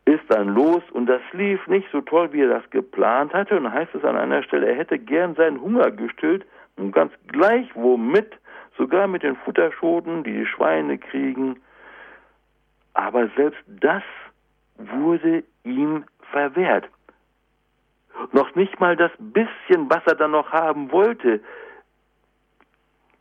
[0.06, 3.58] ist dann los und das lief nicht so toll, wie er das geplant hatte.
[3.58, 6.46] Und heißt es an einer Stelle, er hätte gern seinen Hunger gestillt
[6.78, 8.38] und ganz gleich womit
[8.78, 11.60] sogar mit den Futterschoten, die die Schweine kriegen.
[12.94, 14.04] Aber selbst das
[14.78, 16.88] wurde ihm verwehrt.
[18.32, 21.42] Noch nicht mal das bisschen, was er dann noch haben wollte,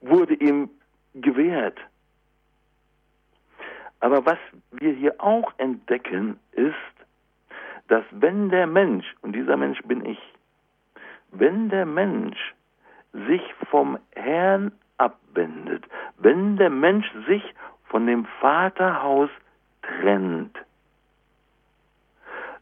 [0.01, 0.71] wurde ihm
[1.15, 1.79] gewährt.
[4.01, 4.39] Aber was
[4.73, 6.75] wir hier auch entdecken, ist,
[7.89, 10.19] dass wenn der Mensch, und dieser Mensch bin ich,
[11.31, 12.55] wenn der Mensch
[13.13, 15.85] sich vom Herrn abwendet,
[16.19, 17.43] wenn der Mensch sich
[17.85, 19.31] von dem Vaterhaus
[19.83, 20.57] trennt,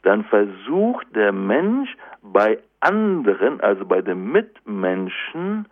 [0.03, 5.67] dann versucht der Mensch bei anderen, also bei den Mitmenschen,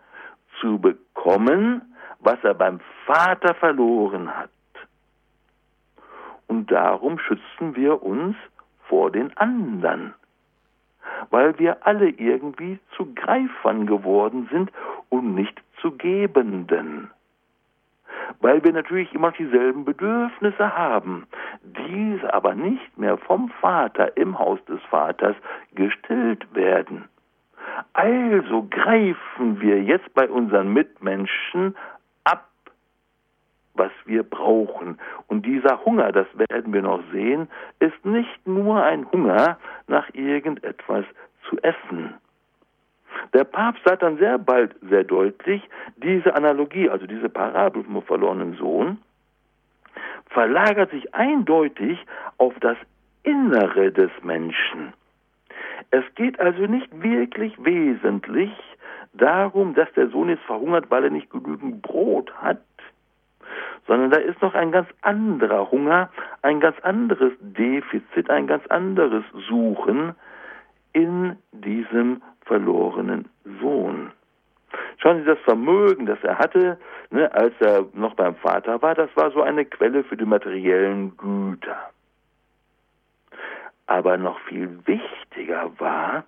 [0.59, 1.81] zu bekommen,
[2.19, 4.49] was er beim Vater verloren hat.
[6.47, 8.35] Und darum schützen wir uns
[8.87, 10.13] vor den anderen,
[11.29, 14.71] weil wir alle irgendwie zu Greifern geworden sind
[15.09, 17.11] und nicht zu Gebenden.
[18.39, 21.27] Weil wir natürlich immer dieselben Bedürfnisse haben,
[21.61, 25.35] diese aber nicht mehr vom Vater im Haus des Vaters
[25.75, 27.09] gestillt werden.
[27.93, 31.75] Also greifen wir jetzt bei unseren Mitmenschen
[32.23, 32.47] ab,
[33.73, 34.99] was wir brauchen.
[35.27, 41.05] Und dieser Hunger, das werden wir noch sehen, ist nicht nur ein Hunger nach irgendetwas
[41.49, 42.13] zu essen.
[43.33, 45.61] Der Papst sagt dann sehr bald sehr deutlich,
[45.97, 48.97] diese Analogie, also diese Parabel vom verlorenen Sohn,
[50.27, 51.99] verlagert sich eindeutig
[52.37, 52.77] auf das
[53.23, 54.93] Innere des Menschen.
[55.91, 58.51] Es geht also nicht wirklich wesentlich
[59.13, 62.61] darum, dass der Sohn jetzt verhungert, weil er nicht genügend Brot hat,
[63.87, 66.09] sondern da ist noch ein ganz anderer Hunger,
[66.41, 70.15] ein ganz anderes Defizit, ein ganz anderes Suchen
[70.93, 73.29] in diesem verlorenen
[73.61, 74.11] Sohn.
[74.97, 76.77] Schauen Sie, das Vermögen, das er hatte,
[77.11, 81.15] ne, als er noch beim Vater war, das war so eine Quelle für die materiellen
[81.17, 81.89] Güter.
[83.85, 86.23] Aber noch viel wichtiger war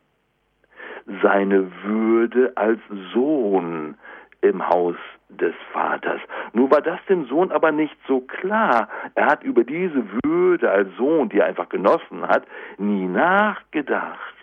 [1.21, 2.79] seine Würde als
[3.13, 3.95] Sohn
[4.41, 4.95] im Haus
[5.29, 6.21] des Vaters.
[6.53, 8.89] Nur war das dem Sohn aber nicht so klar.
[9.15, 12.45] Er hat über diese Würde als Sohn, die er einfach genossen hat,
[12.77, 14.34] nie nachgedacht.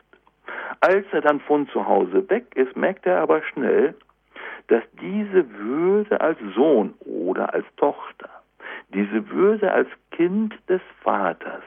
[0.81, 3.95] Als er dann von zu Hause weg ist, merkt er aber schnell,
[4.69, 8.31] dass diese Würde als Sohn oder als Tochter,
[8.95, 11.63] diese Würde als Kind des Vaters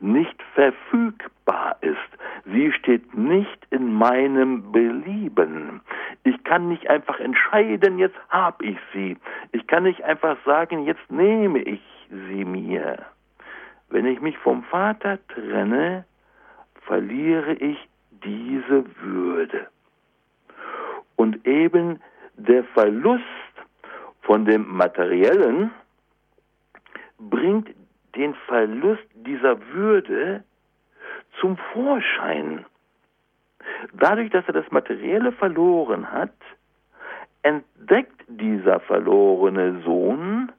[0.00, 1.96] nicht verfügbar ist.
[2.46, 5.82] Sie steht nicht in meinem Belieben.
[6.24, 9.16] Ich kann nicht einfach entscheiden, jetzt habe ich sie.
[9.52, 12.98] Ich kann nicht einfach sagen, jetzt nehme ich sie mir.
[13.90, 16.04] Wenn ich mich vom Vater trenne,
[16.90, 17.78] verliere ich
[18.24, 19.68] diese Würde.
[21.14, 22.00] Und eben
[22.34, 23.54] der Verlust
[24.22, 25.70] von dem Materiellen
[27.20, 27.68] bringt
[28.16, 30.42] den Verlust dieser Würde
[31.40, 32.66] zum Vorschein.
[33.92, 36.34] Dadurch, dass er das Materielle verloren hat,
[37.42, 40.50] entdeckt dieser verlorene Sohn,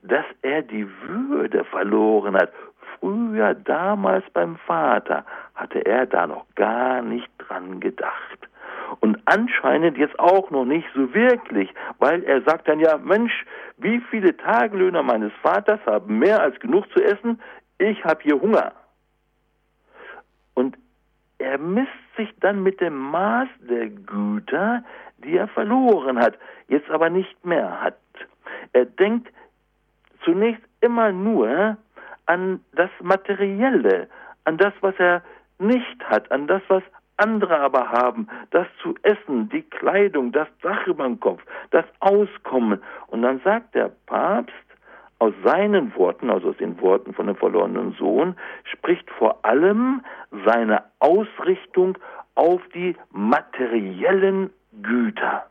[0.00, 2.54] dass er die Würde verloren hat.
[3.00, 8.48] Früher, damals beim Vater, hatte er da noch gar nicht dran gedacht.
[9.00, 13.46] Und anscheinend jetzt auch noch nicht so wirklich, weil er sagt dann ja, Mensch,
[13.78, 17.40] wie viele Tagelöhner meines Vaters haben mehr als genug zu essen?
[17.78, 18.72] Ich habe hier Hunger.
[20.54, 20.76] Und
[21.38, 24.84] er misst sich dann mit dem Maß der Güter,
[25.18, 26.36] die er verloren hat,
[26.68, 27.98] jetzt aber nicht mehr hat.
[28.72, 29.32] Er denkt
[30.24, 31.78] zunächst immer nur
[32.30, 34.08] an das Materielle,
[34.44, 35.20] an das, was er
[35.58, 36.84] nicht hat, an das, was
[37.16, 42.80] andere aber haben, das zu essen, die Kleidung, das Dach über dem Kopf, das Auskommen.
[43.08, 44.54] Und dann sagt der Papst,
[45.18, 50.02] aus seinen Worten, also aus den Worten von dem verlorenen Sohn, spricht vor allem
[50.46, 51.98] seine Ausrichtung
[52.36, 55.46] auf die materiellen Güter.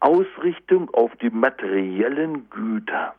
[0.00, 3.14] Ausrichtung auf die materiellen Güter.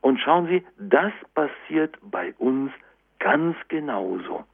[0.00, 2.72] Und schauen Sie, das passiert bei uns
[3.18, 4.44] ganz genauso.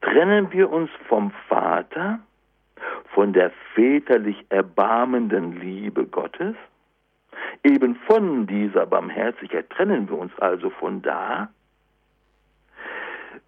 [0.00, 2.18] Trennen wir uns vom Vater,
[3.14, 6.56] von der väterlich erbarmenden Liebe Gottes,
[7.62, 11.48] eben von dieser Barmherzigkeit trennen wir uns also von da,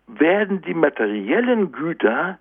[0.06, 2.38] werden die materiellen Güter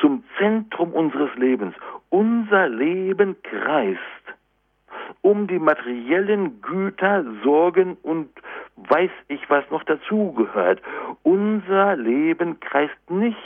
[0.00, 1.74] zum Zentrum unseres Lebens.
[2.10, 4.00] Unser Leben kreist
[5.22, 8.28] um die materiellen Güter, Sorgen und
[8.76, 10.80] weiß ich, was noch dazugehört.
[11.22, 13.36] Unser Leben kreist nicht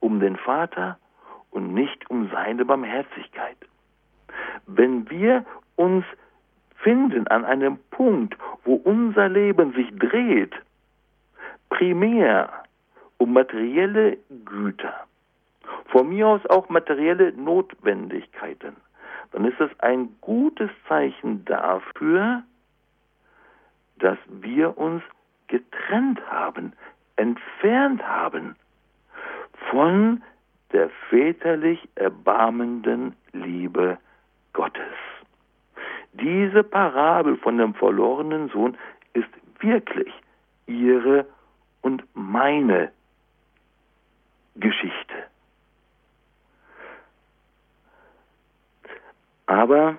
[0.00, 0.98] um den Vater
[1.50, 3.56] und nicht um seine Barmherzigkeit.
[4.66, 5.44] Wenn wir
[5.76, 6.04] uns
[6.76, 10.54] finden an einem Punkt, wo unser Leben sich dreht,
[11.70, 12.50] primär
[13.18, 15.06] um materielle Güter,
[15.86, 18.76] von mir aus auch materielle Notwendigkeiten,
[19.34, 22.44] dann ist es ein gutes Zeichen dafür,
[23.98, 25.02] dass wir uns
[25.48, 26.72] getrennt haben,
[27.16, 28.54] entfernt haben
[29.70, 30.22] von
[30.72, 33.98] der väterlich erbarmenden Liebe
[34.52, 34.94] Gottes.
[36.12, 38.76] Diese Parabel von dem verlorenen Sohn
[39.14, 40.14] ist wirklich
[40.66, 41.26] ihre
[41.82, 42.92] und meine
[44.54, 45.24] Geschichte.
[49.54, 49.96] Aber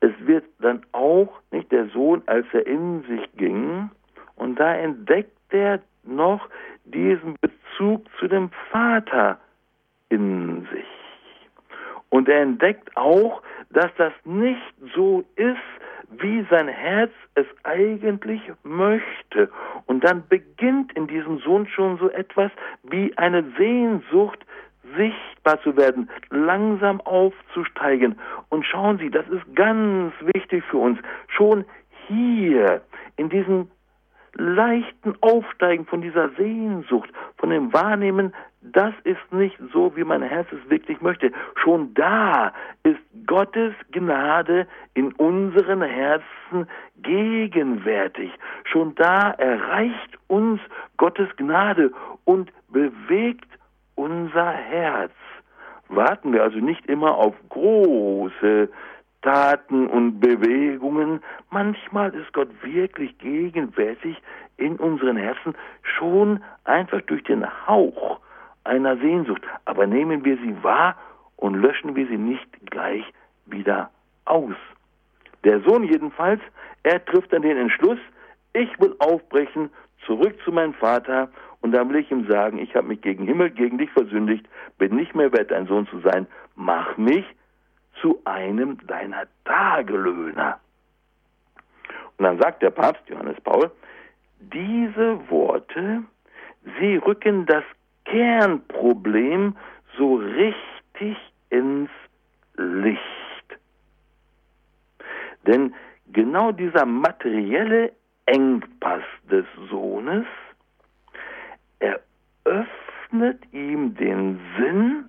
[0.00, 3.90] es wird dann auch nicht der Sohn, als er in sich ging,
[4.36, 6.48] und da entdeckt er noch
[6.84, 9.38] diesen Bezug zu dem Vater
[10.08, 10.86] in sich.
[12.08, 15.58] Und er entdeckt auch, dass das nicht so ist,
[16.18, 19.50] wie sein Herz es eigentlich möchte.
[19.84, 22.50] Und dann beginnt in diesem Sohn schon so etwas
[22.84, 24.44] wie eine Sehnsucht
[24.96, 28.18] sichtbar zu werden, langsam aufzusteigen.
[28.48, 30.98] Und schauen Sie, das ist ganz wichtig für uns.
[31.28, 31.64] Schon
[32.08, 32.82] hier,
[33.16, 33.68] in diesem
[34.34, 40.46] leichten Aufsteigen von dieser Sehnsucht, von dem Wahrnehmen, das ist nicht so, wie mein Herz
[40.52, 41.32] es wirklich möchte.
[41.56, 42.52] Schon da
[42.84, 46.68] ist Gottes Gnade in unseren Herzen
[47.02, 48.30] gegenwärtig.
[48.64, 50.60] Schon da erreicht uns
[50.96, 51.90] Gottes Gnade
[52.24, 53.51] und bewegt
[54.02, 55.12] unser Herz.
[55.88, 58.68] Warten wir also nicht immer auf große
[59.22, 61.22] Taten und Bewegungen.
[61.50, 64.20] Manchmal ist Gott wirklich gegenwärtig
[64.56, 68.18] in unseren Herzen, schon einfach durch den Hauch
[68.64, 69.42] einer Sehnsucht.
[69.66, 70.96] Aber nehmen wir sie wahr
[71.36, 73.04] und löschen wir sie nicht gleich
[73.46, 73.90] wieder
[74.24, 74.56] aus.
[75.44, 76.40] Der Sohn jedenfalls,
[76.82, 77.98] er trifft dann den Entschluss,
[78.52, 79.70] ich will aufbrechen,
[80.06, 81.28] zurück zu meinem Vater
[81.62, 84.46] und dann will ich ihm sagen, ich habe mich gegen Himmel, gegen dich versündigt,
[84.78, 87.24] bin nicht mehr wert, dein Sohn zu sein, mach mich
[88.00, 90.58] zu einem deiner Tagelöhner.
[92.18, 93.70] Und dann sagt der Papst Johannes Paul,
[94.40, 96.02] diese Worte,
[96.80, 97.64] sie rücken das
[98.04, 99.56] Kernproblem
[99.96, 101.16] so richtig
[101.50, 101.90] ins
[102.56, 103.00] Licht.
[105.46, 105.74] Denn
[106.12, 107.92] genau dieser materielle
[108.26, 110.26] Engpass des Sohnes
[111.82, 115.04] eröffnet ihm den Sinn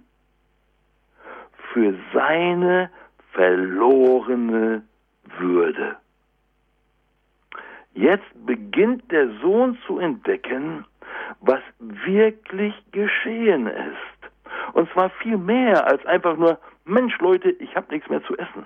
[1.73, 2.89] für seine
[3.31, 4.83] verlorene
[5.37, 5.95] Würde.
[7.93, 10.85] Jetzt beginnt der Sohn zu entdecken,
[11.41, 14.73] was wirklich geschehen ist.
[14.73, 18.65] Und zwar viel mehr als einfach nur, Mensch Leute, ich habe nichts mehr zu essen.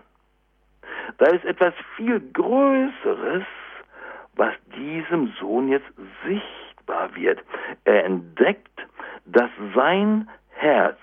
[1.17, 3.43] Da ist etwas viel Größeres,
[4.35, 5.91] was diesem Sohn jetzt
[6.25, 6.66] sichtbar
[7.15, 7.39] wird.
[7.85, 8.87] Er entdeckt,
[9.25, 10.97] dass sein Herz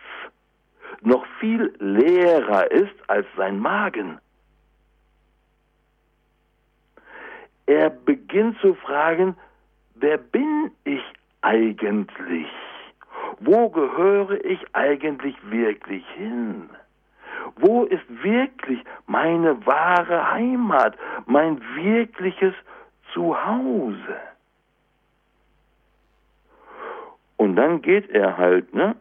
[1.03, 4.19] noch viel leerer ist als sein Magen.
[7.67, 9.37] Er beginnt zu fragen,
[9.95, 11.03] wer bin ich
[11.43, 12.49] eigentlich?
[13.41, 16.71] Wo gehöre ich eigentlich wirklich hin?
[17.57, 22.55] Wo ist wirklich meine wahre Heimat, mein wirkliches
[23.13, 24.17] Zuhause?
[27.37, 28.97] Und dann geht er halt ne,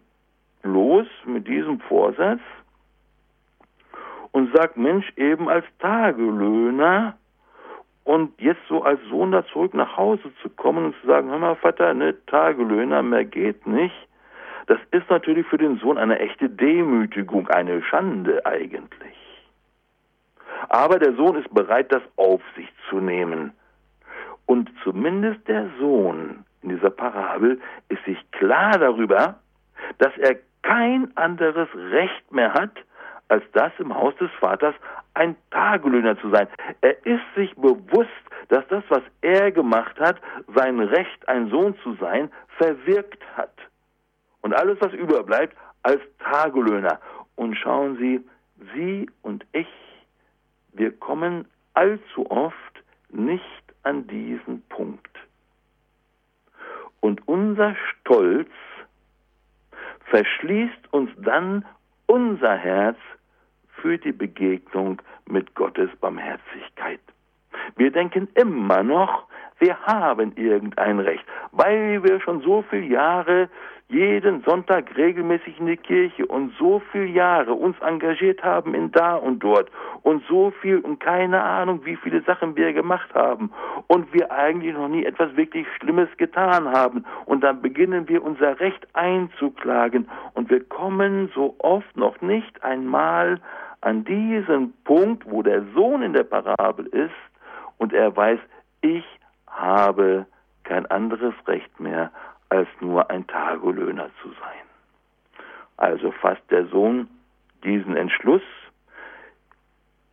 [0.64, 2.42] los mit diesem Vorsatz
[4.32, 7.16] und sagt, Mensch, eben als Tagelöhner
[8.04, 11.38] und jetzt so als Sohn da zurück nach Hause zu kommen und zu sagen, hör
[11.38, 13.96] mal, Vater, ne, Tagelöhner, mehr geht nicht.
[14.68, 19.18] Das ist natürlich für den Sohn eine echte Demütigung, eine Schande eigentlich.
[20.70, 23.52] Aber der Sohn ist bereit, das auf sich zu nehmen.
[24.46, 27.60] Und zumindest der Sohn in dieser Parabel
[27.90, 29.36] ist sich klar darüber,
[29.98, 32.72] dass er kein anderes Recht mehr hat,
[33.28, 34.76] als das im Haus des Vaters
[35.14, 36.48] ein Tagelöhner zu sein.
[36.82, 38.10] Er ist sich bewusst,
[38.50, 40.20] dass das, was er gemacht hat,
[40.56, 43.54] sein Recht, ein Sohn zu sein, verwirkt hat.
[44.42, 47.00] Und alles, was überbleibt, als Tagelöhner.
[47.36, 48.24] Und schauen Sie,
[48.74, 49.68] Sie und ich,
[50.74, 55.13] wir kommen allzu oft nicht an diesen Punkt.
[57.04, 58.50] Und unser Stolz
[60.06, 61.66] verschließt uns dann
[62.06, 62.98] unser Herz
[63.82, 67.02] für die Begegnung mit Gottes Barmherzigkeit.
[67.76, 69.26] Wir denken immer noch,
[69.60, 73.50] wir haben irgendein Recht, weil wir schon so viele Jahre
[73.94, 79.16] jeden Sonntag regelmäßig in die Kirche und so viele Jahre uns engagiert haben in da
[79.16, 79.70] und dort
[80.02, 83.52] und so viel und keine Ahnung, wie viele Sachen wir gemacht haben
[83.88, 87.06] und wir eigentlich noch nie etwas wirklich Schlimmes getan haben.
[87.26, 90.10] Und dann beginnen wir unser Recht einzuklagen.
[90.34, 93.40] Und wir kommen so oft noch nicht einmal
[93.82, 97.12] an diesen Punkt, wo der Sohn in der Parabel ist
[97.84, 98.40] und er weiß,
[98.80, 99.04] ich
[99.46, 100.26] habe
[100.64, 102.14] kein anderes Recht mehr,
[102.48, 104.66] als nur ein Tagelöhner zu sein.
[105.76, 107.10] Also fasst der Sohn
[107.66, 108.42] diesen Entschluss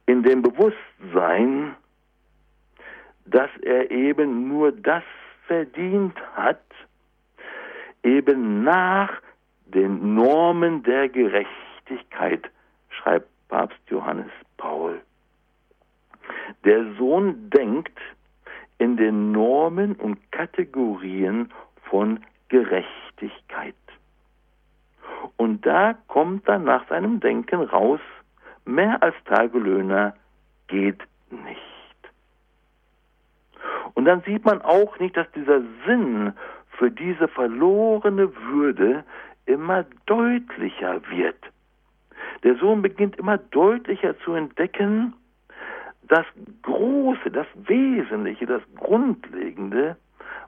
[0.07, 1.77] in dem Bewusstsein,
[3.27, 5.05] dass er eben nur das
[5.47, 6.65] verdient hat,
[8.03, 9.13] eben nach
[9.67, 12.51] den Normen der Gerechtigkeit,
[12.89, 15.01] schreibt Papst Johannes Paul.
[16.65, 17.99] Der Sohn denkt
[18.79, 21.51] in den Normen und Kategorien
[21.91, 23.75] von Gerechtigkeit.
[25.37, 28.01] Und da kommt dann nach seinem Denken raus,
[28.65, 30.15] mehr als Tagelöhner
[30.69, 31.61] geht nicht.
[33.95, 36.33] Und dann sieht man auch nicht, dass dieser Sinn
[36.79, 39.05] für diese verlorene Würde
[39.47, 41.37] immer deutlicher wird.
[42.43, 45.13] Der Sohn beginnt immer deutlicher zu entdecken,
[46.11, 46.27] das
[46.63, 49.97] Große, das Wesentliche, das Grundlegende,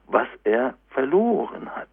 [0.07, 1.87] was er verloren hat.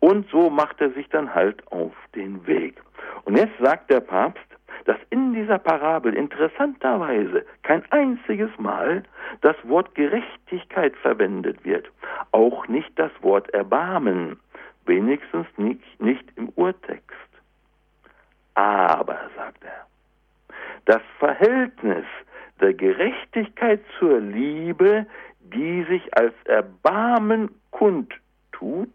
[0.00, 2.82] Und so macht er sich dann halt auf den Weg.
[3.24, 4.44] Und jetzt sagt der Papst,
[4.86, 9.04] dass in dieser Parabel interessanterweise kein einziges Mal
[9.42, 11.88] das Wort Gerechtigkeit verwendet wird,
[12.32, 14.40] auch nicht das Wort Erbarmen,
[14.86, 17.04] wenigstens nicht, nicht im Urtext.
[18.54, 19.86] Aber, sagt er,
[20.84, 22.04] das Verhältnis
[22.60, 25.06] der Gerechtigkeit zur Liebe,
[25.40, 28.94] die sich als Erbarmen kundtut,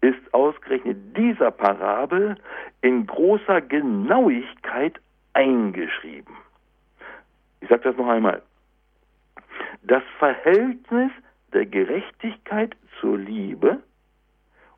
[0.00, 2.36] ist ausgerechnet dieser Parabel
[2.82, 5.00] in großer Genauigkeit
[5.32, 6.36] eingeschrieben.
[7.60, 8.42] Ich sage das noch einmal.
[9.82, 11.10] Das Verhältnis
[11.52, 13.82] der Gerechtigkeit zur Liebe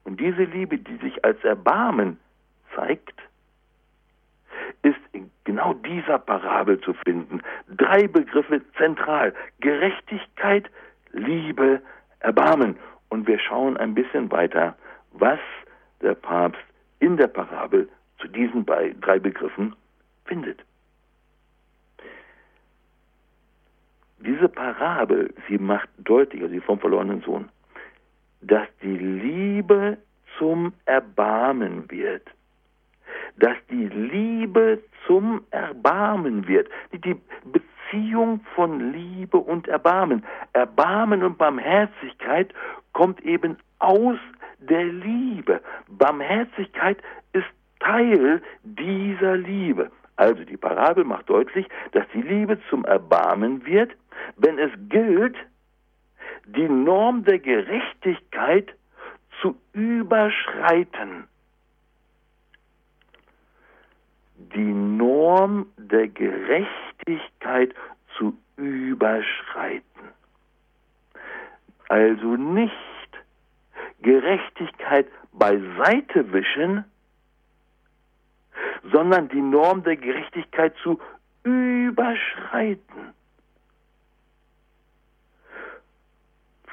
[0.04, 2.18] und diese Liebe, die sich als Erbarmen
[2.74, 3.20] zeigt,
[5.88, 7.40] dieser Parabel zu finden.
[7.76, 9.34] Drei Begriffe zentral.
[9.60, 10.70] Gerechtigkeit,
[11.12, 11.80] Liebe,
[12.20, 12.76] Erbarmen.
[13.08, 14.76] Und wir schauen ein bisschen weiter,
[15.12, 15.40] was
[16.02, 16.60] der Papst
[17.00, 17.88] in der Parabel
[18.20, 19.74] zu diesen drei Begriffen
[20.26, 20.60] findet.
[24.18, 27.48] Diese Parabel, sie macht deutlich, also die vom verlorenen Sohn,
[28.40, 29.96] dass die Liebe
[30.38, 32.26] zum Erbarmen wird.
[33.38, 36.68] Dass die Liebe zum Erbarmen wird.
[36.92, 40.24] Die Beziehung von Liebe und Erbarmen.
[40.52, 42.52] Erbarmen und Barmherzigkeit
[42.92, 44.18] kommt eben aus
[44.58, 45.60] der Liebe.
[45.88, 46.98] Barmherzigkeit
[47.32, 47.46] ist
[47.80, 49.90] Teil dieser Liebe.
[50.16, 53.92] Also die Parabel macht deutlich, dass die Liebe zum Erbarmen wird,
[54.36, 55.36] wenn es gilt,
[56.46, 58.74] die Norm der Gerechtigkeit
[59.40, 61.28] zu überschreiten.
[64.54, 67.74] Die Norm der Gerechtigkeit
[68.16, 69.84] zu überschreiten.
[71.88, 72.72] Also nicht
[74.02, 76.84] Gerechtigkeit beiseite wischen,
[78.92, 81.00] sondern die Norm der Gerechtigkeit zu
[81.42, 83.14] überschreiten.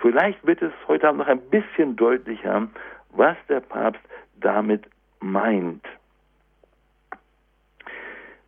[0.02, 2.68] Vielleicht wird es heute Abend noch ein bisschen deutlicher,
[3.10, 4.02] was der Papst
[4.40, 4.84] damit
[5.20, 5.86] meint.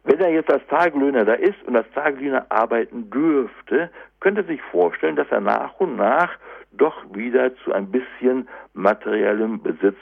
[0.08, 3.90] Wenn er jetzt als Tagelöhner da ist und als Tagelöhner arbeiten dürfte,
[4.22, 6.34] könnte er sich vorstellen, dass er nach und nach
[6.72, 9.98] doch wieder zu ein bisschen materiellem Besitz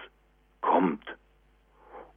[0.61, 1.03] kommt.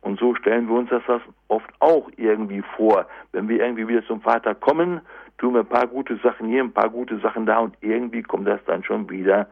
[0.03, 1.03] Und so stellen wir uns das
[1.49, 3.07] oft auch irgendwie vor.
[3.33, 5.01] Wenn wir irgendwie wieder zum Vater kommen,
[5.39, 8.49] tun wir ein paar gute Sachen hier, ein paar gute Sachen da und irgendwie kommt
[8.49, 9.47] das dann schon wieder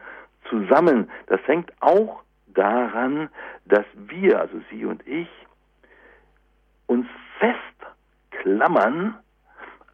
[0.50, 1.10] zusammen.
[1.28, 3.30] Das hängt auch daran,
[3.64, 5.28] dass wir, also Sie und ich,
[6.86, 7.06] uns
[8.46, 9.14] festklammern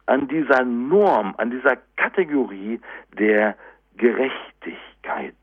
[0.05, 2.79] an dieser Norm, an dieser Kategorie
[3.17, 3.55] der
[3.97, 5.35] Gerechtigkeit.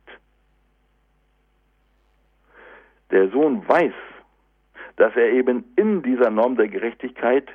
[3.10, 3.94] Der Sohn weiß,
[4.96, 7.48] dass er eben in dieser Norm der Gerechtigkeit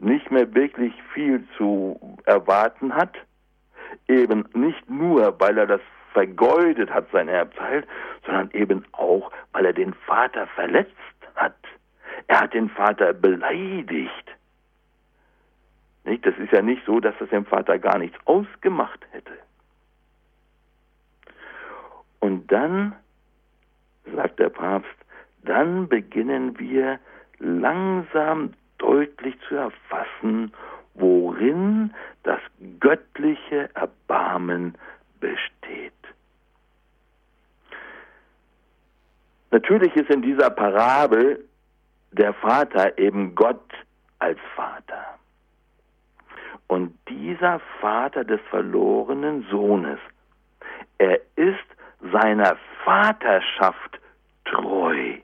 [0.00, 3.14] nicht mehr wirklich viel zu erwarten hat,
[4.08, 5.80] eben nicht nur, weil er das
[6.12, 7.84] vergeudet hat, sein Erbteil,
[8.26, 10.92] sondern eben auch, weil er den Vater verletzt
[11.36, 11.56] hat.
[12.26, 14.27] Er hat den Vater beleidigt.
[16.08, 16.24] Nicht?
[16.24, 19.32] Das ist ja nicht so, dass das dem Vater gar nichts ausgemacht hätte.
[22.20, 22.94] Und dann,
[24.14, 24.88] sagt der Papst,
[25.42, 26.98] dann beginnen wir
[27.38, 30.52] langsam deutlich zu erfassen,
[30.94, 32.40] worin das
[32.80, 34.74] göttliche Erbarmen
[35.20, 35.92] besteht.
[39.50, 41.44] Natürlich ist in dieser Parabel
[42.12, 43.72] der Vater eben Gott
[44.18, 44.38] als
[47.38, 49.98] dieser Vater des verlorenen Sohnes,
[50.98, 51.58] er ist
[52.12, 54.00] seiner Vaterschaft
[54.44, 55.14] treu.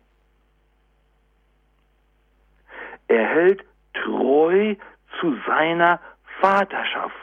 [3.09, 4.75] Er hält treu
[5.21, 6.01] zu seiner
[6.41, 7.15] Vaterschaft.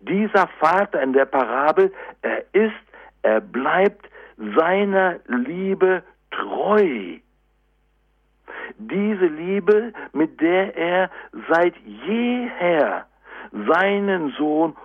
[0.00, 1.92] Dieser Vater in der Parabel,
[2.22, 2.74] er ist,
[3.22, 4.08] er bleibt
[4.56, 7.18] seiner Liebe treu.
[8.78, 11.10] Diese Liebe, mit der er
[11.48, 13.06] seit jeher
[13.52, 14.76] seinen Sohn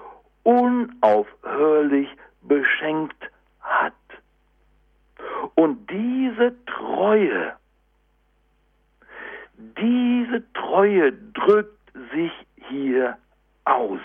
[0.44, 2.10] unaufhörlich
[2.42, 3.30] beschenkt
[3.62, 3.94] hat.
[5.56, 7.54] Und diese Treue,
[9.58, 12.32] diese Treue drückt sich
[12.70, 13.18] hier
[13.66, 14.00] aus.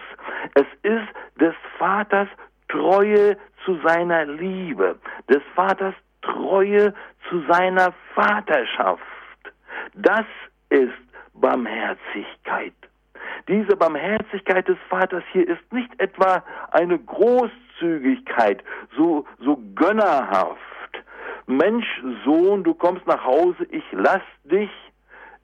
[0.55, 1.09] Es ist
[1.41, 2.29] des Vaters
[2.69, 4.99] Treue zu seiner Liebe,
[5.29, 6.95] des Vaters Treue
[7.29, 9.03] zu seiner Vaterschaft.
[9.95, 10.25] Das
[10.69, 10.93] ist
[11.35, 12.75] Barmherzigkeit.
[13.49, 18.63] Diese Barmherzigkeit des Vaters hier ist nicht etwa eine Großzügigkeit,
[18.97, 20.59] so, so gönnerhaft.
[21.47, 21.87] Mensch,
[22.25, 24.71] Sohn, du kommst nach Hause, ich lass dich,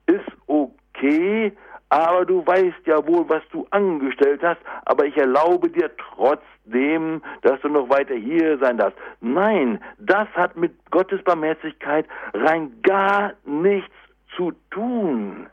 [0.05, 1.51] ist okay,
[1.89, 7.59] aber du weißt ja wohl, was du angestellt hast, aber ich erlaube dir trotzdem, dass
[7.61, 8.97] du noch weiter hier sein darfst.
[9.21, 13.93] Nein, das hat mit Gottes Barmherzigkeit rein gar nichts
[14.35, 15.47] zu tun.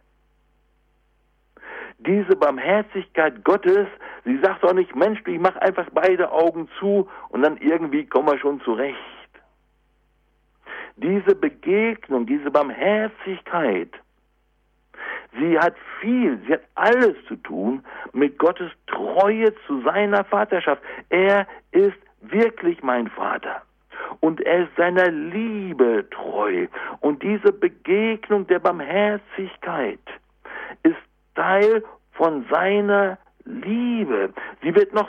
[1.99, 3.87] Diese Barmherzigkeit Gottes,
[4.25, 8.29] sie sagt auch nicht, Mensch, ich mach einfach beide Augen zu und dann irgendwie kommen
[8.29, 8.99] wir schon zurecht.
[10.97, 13.91] Diese Begegnung, diese Barmherzigkeit,
[15.39, 20.83] Sie hat viel, sie hat alles zu tun mit Gottes Treue zu seiner Vaterschaft.
[21.09, 23.63] Er ist wirklich mein Vater.
[24.21, 26.67] Und er ist seiner Liebe treu.
[27.01, 30.01] Und diese Begegnung der Barmherzigkeit
[30.83, 30.97] ist
[31.35, 31.83] Teil
[32.13, 34.33] von seiner Liebe.
[34.63, 35.09] Sie wird noch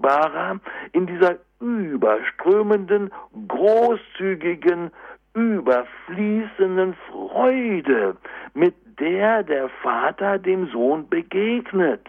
[0.00, 0.60] unfassbarer,
[0.92, 3.10] in dieser überströmenden,
[3.48, 4.90] großzügigen,
[5.34, 8.16] überfließenden Freude,
[8.54, 12.06] mit der der Vater dem Sohn begegnet.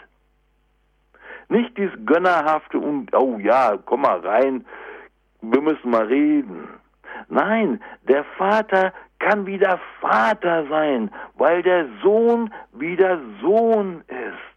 [1.50, 4.66] Nicht dieses gönnerhafte und, oh ja, komm mal rein,
[5.42, 6.68] wir müssen mal reden.
[7.30, 14.52] Nein, der Vater kann wieder Vater sein, weil der Sohn wieder Sohn ist.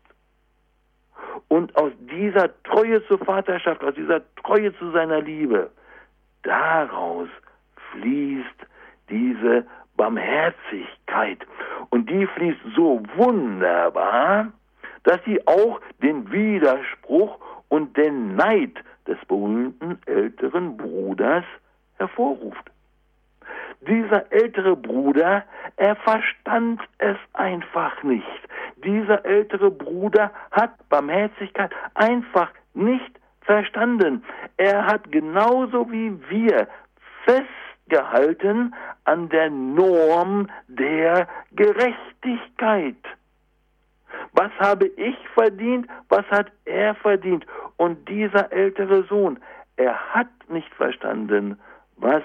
[1.49, 5.71] Und aus dieser Treue zur Vaterschaft, aus dieser Treue zu seiner Liebe,
[6.43, 7.29] daraus
[7.93, 8.67] fließt
[9.11, 11.47] diese Barmherzigkeit.
[11.91, 14.53] Und die fließt so wunderbar,
[15.05, 17.39] dass sie auch den Widerspruch
[17.69, 18.77] und den Neid
[19.07, 21.45] des berühmten älteren Bruders
[21.99, 22.71] hervorruft.
[23.87, 25.45] Dieser ältere Bruder,
[25.77, 28.25] er verstand es einfach nicht.
[28.77, 34.25] Dieser ältere Bruder hat Barmherzigkeit einfach nicht verstanden.
[34.57, 36.67] Er hat genauso wie wir
[37.25, 38.75] festgehalten
[39.05, 42.97] an der Norm der Gerechtigkeit.
[44.33, 45.87] Was habe ich verdient?
[46.09, 47.45] Was hat er verdient?
[47.77, 49.39] Und dieser ältere Sohn,
[49.77, 51.59] er hat nicht verstanden,
[52.05, 52.23] was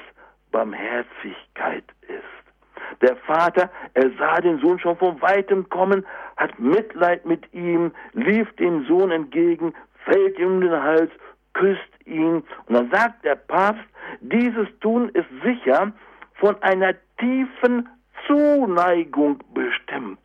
[0.52, 3.02] Barmherzigkeit ist.
[3.02, 6.06] Der Vater, er sah den Sohn schon von weitem kommen,
[6.38, 9.74] hat Mitleid mit ihm, lief dem Sohn entgegen,
[10.06, 11.12] fällt ihm um den Hals,
[11.54, 12.44] küsst ihn.
[12.66, 13.86] Und dann sagt der Papst,
[14.20, 15.94] dieses Tun ist sicher
[16.36, 17.88] von einer tiefen
[18.28, 20.20] Zuneigung bestimmt.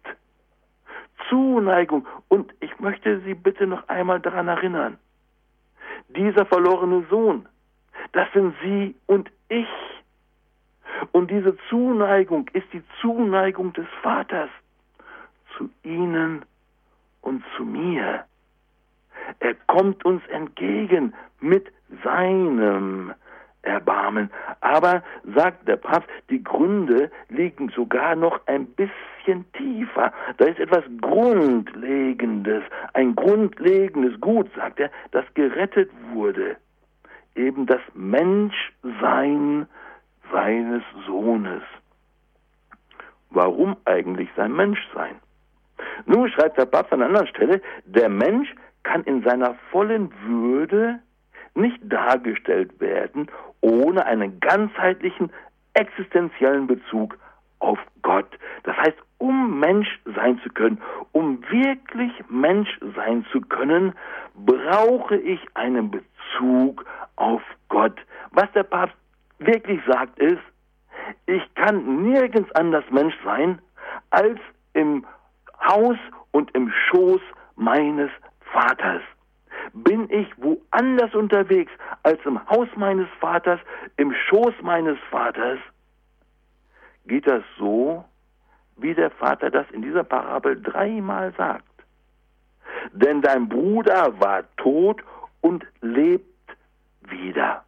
[1.28, 2.06] Zuneigung.
[2.28, 4.98] Und ich möchte Sie bitte noch einmal daran erinnern.
[6.08, 7.48] Dieser verlorene Sohn,
[8.14, 9.68] das sind Sie und ich.
[11.12, 14.48] Und diese Zuneigung ist die Zuneigung des Vaters
[15.56, 16.44] zu Ihnen
[17.20, 18.24] und zu mir.
[19.40, 21.66] Er kommt uns entgegen mit
[22.02, 23.14] seinem
[23.62, 24.30] Erbarmen.
[24.60, 25.02] Aber,
[25.34, 30.12] sagt der Papst, die Gründe liegen sogar noch ein bisschen tiefer.
[30.36, 32.62] Da ist etwas Grundlegendes,
[32.92, 36.56] ein grundlegendes Gut, sagt er, das gerettet wurde.
[37.34, 39.66] Eben das Menschsein
[40.32, 41.62] seines Sohnes.
[43.30, 45.16] Warum eigentlich sein Menschsein?
[46.06, 48.54] Nun schreibt der Papst an einer anderen Stelle, der Mensch
[48.84, 51.00] kann in seiner vollen Würde
[51.54, 53.28] nicht dargestellt werden
[53.60, 55.32] ohne einen ganzheitlichen
[55.72, 57.16] existenziellen Bezug
[57.58, 58.28] auf Gott.
[58.64, 60.80] Das heißt, um Mensch sein zu können,
[61.12, 63.94] um wirklich Mensch sein zu können,
[64.34, 66.13] brauche ich einen Bezug
[67.16, 67.98] auf Gott.
[68.32, 68.96] Was der Papst
[69.38, 70.42] wirklich sagt ist,
[71.26, 73.60] ich kann nirgends anders Mensch sein,
[74.10, 74.38] als
[74.72, 75.04] im
[75.66, 75.96] Haus
[76.32, 77.20] und im Schoß
[77.56, 78.10] meines
[78.52, 79.02] Vaters
[79.72, 81.72] bin ich woanders unterwegs
[82.02, 83.60] als im Haus meines Vaters,
[83.96, 85.58] im Schoß meines Vaters,
[87.06, 88.04] geht das so,
[88.76, 91.64] wie der Vater das in dieser Parabel dreimal sagt.
[92.92, 95.02] Denn dein Bruder war tot
[95.44, 96.56] und lebt
[97.02, 97.64] wieder.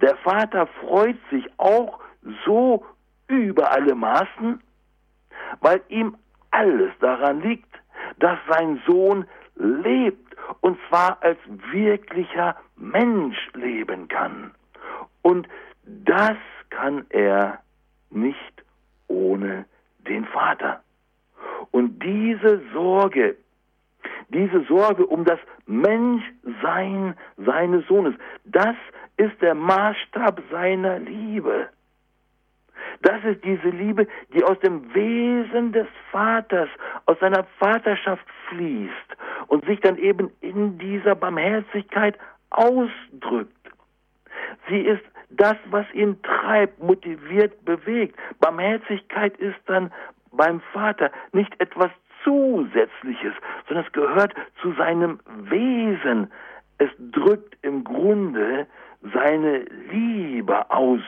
[0.00, 2.00] Der Vater freut sich auch
[2.44, 2.84] so
[3.28, 4.60] über alle Maßen,
[5.60, 6.16] weil ihm
[6.50, 7.72] alles daran liegt,
[8.18, 11.38] dass sein Sohn lebt und zwar als
[11.70, 14.52] wirklicher Mensch leben kann.
[15.22, 15.46] Und
[15.84, 16.36] das
[16.70, 17.60] kann er
[18.10, 18.64] nicht
[19.06, 19.64] ohne
[20.08, 20.82] den Vater.
[21.70, 23.36] Und diese Sorge,
[24.28, 28.76] diese Sorge um das Menschsein seines Sohnes, das
[29.16, 31.68] ist der Maßstab seiner Liebe.
[33.02, 36.68] Das ist diese Liebe, die aus dem Wesen des Vaters,
[37.06, 39.16] aus seiner Vaterschaft fließt
[39.48, 42.18] und sich dann eben in dieser Barmherzigkeit
[42.50, 43.52] ausdrückt.
[44.68, 48.18] Sie ist das, was ihn treibt, motiviert, bewegt.
[48.40, 49.92] Barmherzigkeit ist dann
[50.32, 51.90] beim Vater nicht etwas
[52.24, 53.34] Zusätzliches,
[53.68, 56.32] sondern es gehört zu seinem Wesen.
[56.78, 58.66] Es drückt im Grunde
[59.12, 61.00] seine Liebe aus.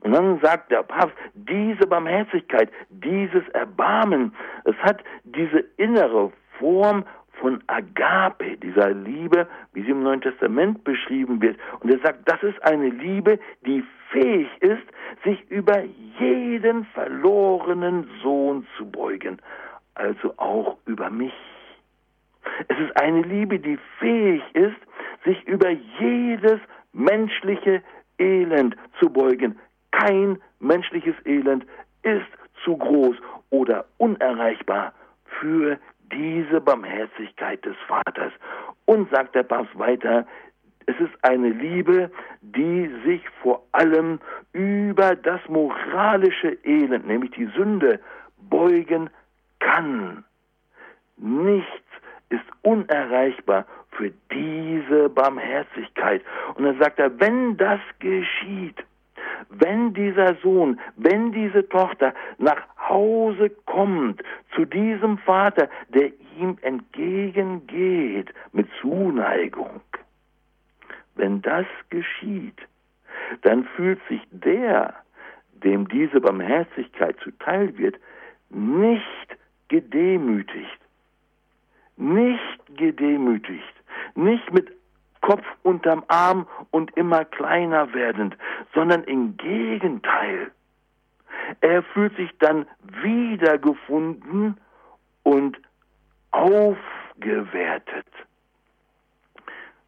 [0.00, 7.04] Und dann sagt der Papst, diese Barmherzigkeit, dieses Erbarmen, es hat diese innere Form
[7.40, 11.58] von Agape, dieser Liebe, wie sie im Neuen Testament beschrieben wird.
[11.80, 14.82] Und er sagt, das ist eine Liebe, die fähig ist,
[15.24, 15.82] sich über
[16.18, 19.38] jeden verlorenen Sohn zu beugen,
[19.96, 21.34] also auch über mich.
[22.68, 24.76] Es ist eine Liebe, die fähig ist,
[25.24, 26.60] sich über jedes
[26.92, 27.82] menschliche
[28.18, 29.58] Elend zu beugen.
[29.90, 31.66] Kein menschliches Elend
[32.02, 32.26] ist
[32.64, 33.16] zu groß
[33.50, 34.92] oder unerreichbar
[35.40, 35.78] für
[36.12, 38.32] diese Barmherzigkeit des Vaters.
[38.84, 40.26] Und sagt der Papst weiter,
[40.86, 42.10] es ist eine Liebe,
[42.42, 44.20] die sich vor allem
[44.52, 47.98] über das moralische Elend, nämlich die Sünde,
[48.48, 49.10] beugen
[49.66, 50.24] kann.
[51.16, 51.90] Nichts
[52.28, 56.22] ist unerreichbar für diese Barmherzigkeit.
[56.54, 58.84] Und dann sagt er, wenn das geschieht,
[59.48, 64.22] wenn dieser Sohn, wenn diese Tochter nach Hause kommt
[64.54, 69.80] zu diesem Vater, der ihm entgegengeht mit Zuneigung,
[71.14, 72.60] wenn das geschieht,
[73.42, 74.94] dann fühlt sich der,
[75.52, 77.96] dem diese Barmherzigkeit zuteil wird,
[78.50, 79.36] nicht
[79.68, 80.78] gedemütigt,
[81.96, 83.74] nicht gedemütigt,
[84.14, 84.72] nicht mit
[85.20, 88.36] Kopf unterm Arm und immer kleiner werdend,
[88.74, 90.52] sondern im Gegenteil.
[91.60, 92.66] Er fühlt sich dann
[93.02, 94.56] wiedergefunden
[95.22, 95.58] und
[96.30, 98.06] aufgewertet.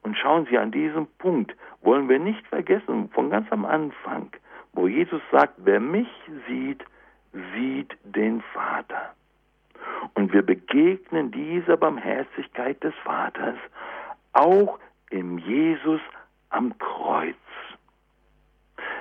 [0.02, 4.30] Und schauen Sie, an diesem Punkt wollen wir nicht vergessen, von ganz am Anfang,
[4.72, 6.08] wo Jesus sagt, wer mich
[6.48, 6.82] sieht,
[7.54, 9.14] sieht den Vater.
[10.14, 13.56] Und wir begegnen dieser Barmherzigkeit des Vaters
[14.32, 14.78] auch
[15.10, 16.00] im Jesus
[16.50, 17.34] am Kreuz.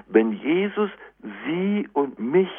[0.08, 0.90] Wenn Jesus
[1.46, 2.52] Sie und mich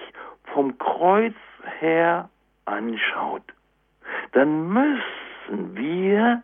[0.52, 1.34] vom Kreuz
[1.80, 2.28] her
[2.64, 3.42] anschaut,
[4.32, 6.42] dann müssen wir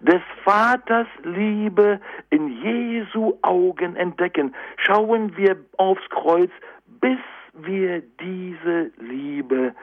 [0.00, 2.00] des Vaters Liebe
[2.30, 4.54] in Jesu Augen entdecken.
[4.76, 6.50] Schauen wir aufs Kreuz,
[6.86, 7.18] bis
[7.52, 9.74] wir diese Liebe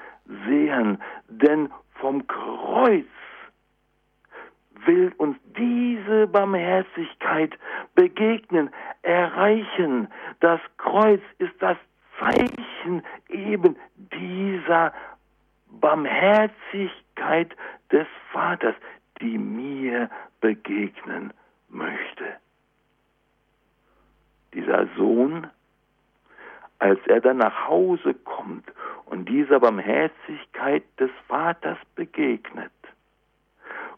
[0.45, 1.01] sehen.
[1.27, 3.05] Denn vom Kreuz
[4.85, 7.57] will uns diese Barmherzigkeit
[7.95, 8.69] begegnen,
[9.01, 10.07] erreichen.
[10.39, 11.77] Das Kreuz ist das
[12.19, 14.93] Zeichen eben dieser
[15.67, 17.55] Barmherzigkeit
[17.91, 18.75] des Vaters,
[19.21, 20.09] die mir
[20.41, 21.33] begegnen
[21.69, 22.25] möchte.
[24.53, 25.47] Dieser Sohn,
[26.79, 28.65] als er dann nach Hause kommt
[29.05, 32.71] und dieser Barmherzigkeit des Vaters begegnet,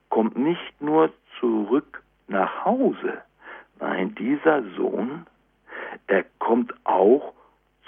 [0.10, 3.22] kommt nicht nur zurück nach Hause,
[3.80, 5.26] nein, dieser Sohn,
[6.08, 7.34] er kommt auch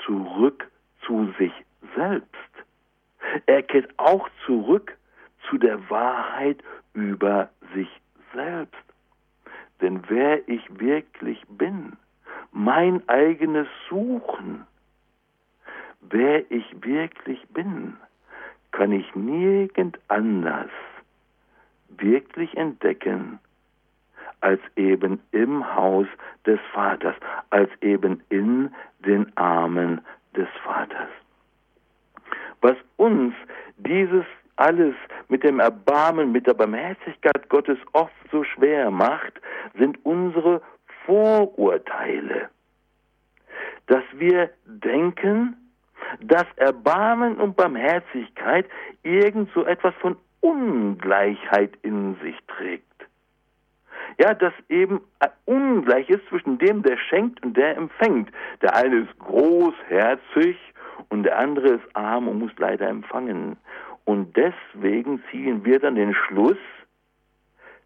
[0.06, 0.70] zurück
[1.06, 1.54] zu sich
[1.96, 2.30] selbst.
[3.46, 4.96] Er kehrt auch zurück
[5.50, 6.58] zu der Wahrheit
[6.94, 7.90] über sich
[8.34, 8.76] selbst.
[9.82, 11.94] Denn wer ich wirklich bin,
[12.52, 14.66] mein eigenes Suchen,
[16.10, 17.98] wer ich wirklich bin,
[18.72, 20.70] kann ich nirgend anders
[21.90, 23.40] wirklich entdecken,
[24.42, 26.08] als eben im Haus
[26.46, 27.16] des Vaters,
[27.50, 28.74] als eben in
[29.06, 30.02] den Armen
[30.36, 31.10] des Vaters.
[32.62, 33.34] Was uns
[33.78, 34.26] dieses
[34.56, 34.96] alles
[35.30, 39.42] mit dem Erbarmen, mit der Barmherzigkeit Gottes oft so schwer macht,
[39.78, 40.62] sind unsere
[41.06, 42.50] Vorurteile.
[43.88, 45.56] Dass wir denken,
[46.22, 48.66] dass Erbarmen und Barmherzigkeit
[49.04, 52.84] irgend so etwas von Ungleichheit in sich trägt.
[54.20, 55.02] Ja, dass eben
[55.46, 58.30] ungleich ist zwischen dem, der schenkt und der empfängt.
[58.62, 60.58] Der eine ist großherzig
[61.10, 63.58] und der andere ist arm und muss leider empfangen.
[64.06, 66.58] Und deswegen ziehen wir dann den Schluss,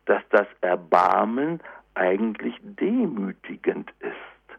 [0.06, 1.60] dass das Erbarmen
[1.94, 4.58] eigentlich demütigend ist.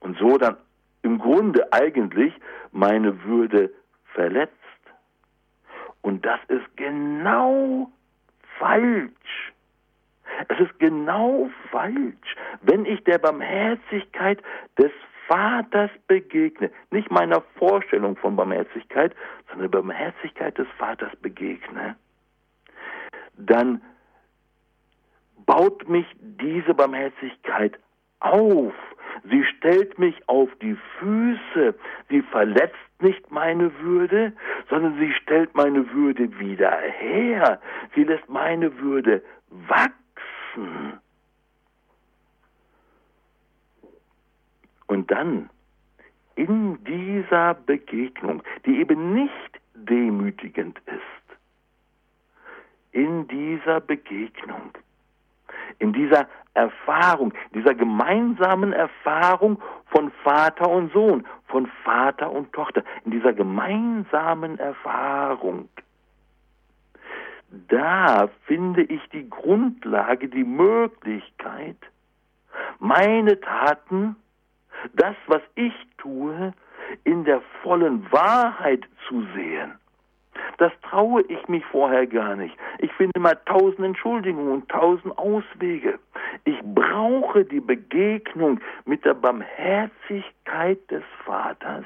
[0.00, 0.56] Und so dann
[1.02, 2.32] im Grunde eigentlich
[2.72, 3.70] meine Würde
[4.14, 4.54] verletzt.
[6.02, 7.90] Und das ist genau
[8.58, 9.52] falsch.
[10.48, 14.42] Es ist genau falsch, wenn ich der Barmherzigkeit
[14.78, 14.92] des
[15.26, 19.14] Vaters begegne, nicht meiner Vorstellung von Barmherzigkeit,
[19.48, 21.96] sondern der Barmherzigkeit des Vaters begegne,
[23.36, 23.80] dann
[25.46, 27.78] baut mich diese Barmherzigkeit
[28.20, 28.74] auf.
[29.24, 31.74] Sie stellt mich auf die Füße.
[32.08, 34.32] Sie verletzt nicht meine Würde,
[34.68, 37.60] sondern sie stellt meine Würde wieder her.
[37.94, 41.00] Sie lässt meine Würde wachsen.
[44.86, 45.50] Und dann
[46.34, 51.38] in dieser Begegnung, die eben nicht demütigend ist,
[52.92, 54.72] in dieser Begegnung,
[55.78, 63.12] in dieser Erfahrung, dieser gemeinsamen Erfahrung von Vater und Sohn, von Vater und Tochter, in
[63.12, 65.68] dieser gemeinsamen Erfahrung,
[67.68, 71.76] da finde ich die Grundlage, die Möglichkeit,
[72.78, 74.16] meine Taten,
[74.94, 76.52] das, was ich tue,
[77.04, 79.79] in der vollen Wahrheit zu sehen.
[80.58, 82.56] Das traue ich mich vorher gar nicht.
[82.78, 85.98] Ich finde mal tausend Entschuldigungen und tausend Auswege.
[86.44, 91.84] Ich brauche die Begegnung mit der Barmherzigkeit des Vaters,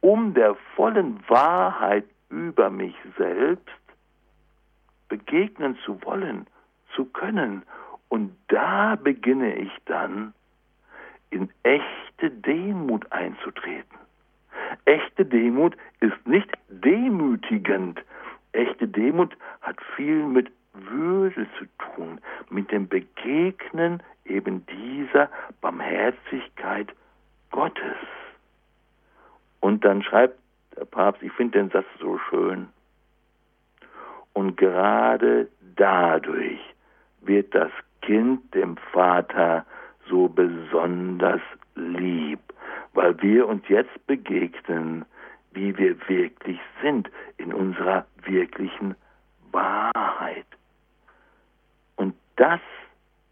[0.00, 3.68] um der vollen Wahrheit über mich selbst
[5.08, 6.46] begegnen zu wollen,
[6.94, 7.62] zu können.
[8.08, 10.32] Und da beginne ich dann
[11.30, 13.98] in echte Demut einzutreten.
[14.84, 18.00] Echte Demut ist nicht demütigend.
[18.52, 25.28] Echte Demut hat viel mit Würde zu tun, mit dem Begegnen eben dieser
[25.60, 26.88] Barmherzigkeit
[27.50, 27.96] Gottes.
[29.60, 30.38] Und dann schreibt
[30.76, 32.68] der Papst, ich finde den Satz so schön,
[34.32, 36.60] und gerade dadurch
[37.20, 37.70] wird das
[38.02, 39.66] Kind dem Vater
[40.08, 41.42] so besonders
[41.74, 42.40] lieb,
[42.92, 45.04] weil wir uns jetzt begegnen,
[45.52, 48.94] wie wir wirklich sind, in unserer wirklichen
[49.52, 50.46] Wahrheit.
[51.96, 52.60] Und das,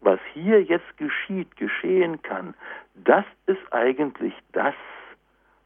[0.01, 2.53] was hier jetzt geschieht, geschehen kann,
[2.95, 4.75] das ist eigentlich das,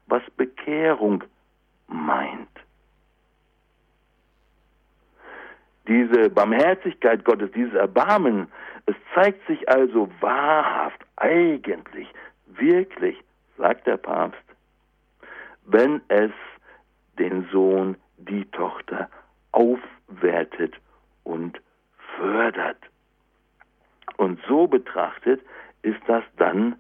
[0.08, 1.24] was Bekehrung
[1.88, 2.50] meint.
[5.88, 8.48] Diese Barmherzigkeit Gottes, dieses Erbarmen,
[8.86, 12.08] es zeigt sich also wahrhaft, eigentlich,
[12.48, 13.18] wirklich,
[13.64, 14.44] sagt der Papst,
[15.66, 16.32] wenn es
[17.18, 19.10] den Sohn, die Tochter
[19.54, 20.76] aufwertet
[21.24, 21.62] und
[22.18, 22.78] fördert.
[24.18, 25.40] Und so betrachtet
[25.82, 26.76] ist das dann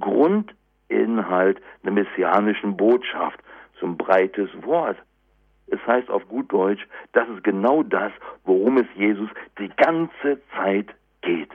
[0.00, 3.38] Grundinhalt der messianischen Botschaft,
[3.78, 4.96] so ein breites Wort.
[5.66, 8.12] Es heißt auf gut Deutsch, das ist genau das,
[8.44, 9.28] worum es Jesus
[9.58, 10.88] die ganze Zeit
[11.20, 11.50] geht.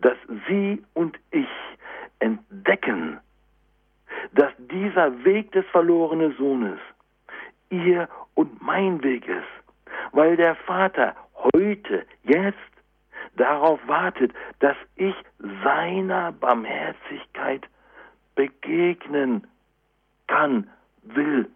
[0.00, 0.16] Dass
[0.48, 1.48] Sie und ich
[2.18, 3.20] entdecken,
[4.32, 6.78] dass dieser Weg des verlorenen Sohnes
[7.70, 9.44] ihr und mein Weg ist,
[10.12, 11.14] weil der Vater
[11.54, 12.58] heute, jetzt
[13.36, 15.14] darauf wartet, dass ich
[15.62, 17.66] seiner Barmherzigkeit
[18.34, 19.46] begegnen
[20.26, 20.68] kann,
[21.02, 21.48] will,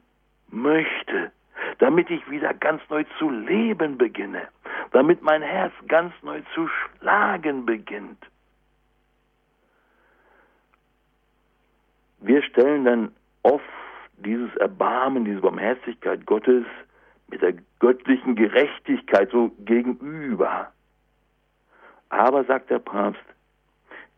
[0.48, 1.32] möchte
[1.78, 4.48] damit ich wieder ganz neu zu leben beginne,
[4.92, 8.18] damit mein Herz ganz neu zu schlagen beginnt.
[12.22, 13.12] Wir stellen dann
[13.42, 13.64] oft
[14.18, 16.64] dieses Erbarmen, diese Barmherzigkeit Gottes
[17.28, 20.70] mit der göttlichen Gerechtigkeit so gegenüber.
[22.10, 23.22] Aber, sagt der Papst,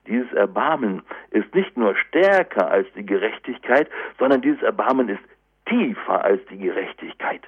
[0.07, 3.89] dieses Erbarmen ist nicht nur stärker als die Gerechtigkeit,
[4.19, 5.23] sondern dieses Erbarmen ist
[5.67, 7.41] tiefer als die Gerechtigkeit.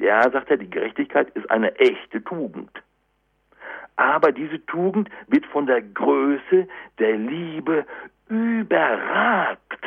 [0.00, 2.70] Ja, sagt er, die Gerechtigkeit ist eine echte Tugend.
[3.96, 7.84] Aber diese Tugend wird von der Größe der Liebe
[8.28, 9.84] überragt,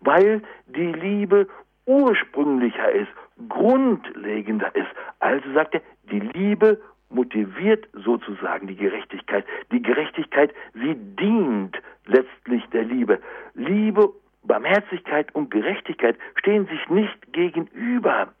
[0.00, 1.46] weil die Liebe
[1.86, 3.08] ursprünglicher ist,
[3.48, 4.88] grundlegender ist.
[5.20, 6.80] Also sagt er, die Liebe
[7.10, 9.44] motiviert sozusagen die Gerechtigkeit.
[9.72, 11.76] Die Gerechtigkeit, sie dient
[12.06, 13.18] letztlich der Liebe.
[13.54, 14.12] Liebe,
[14.44, 18.32] Barmherzigkeit und Gerechtigkeit stehen sich nicht gegenüber.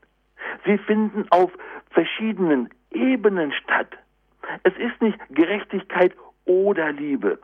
[0.64, 1.50] Sie finden auf
[1.90, 3.96] verschiedenen Ebenen statt.
[4.62, 6.12] Es ist nicht Gerechtigkeit
[6.44, 7.38] oder Liebe,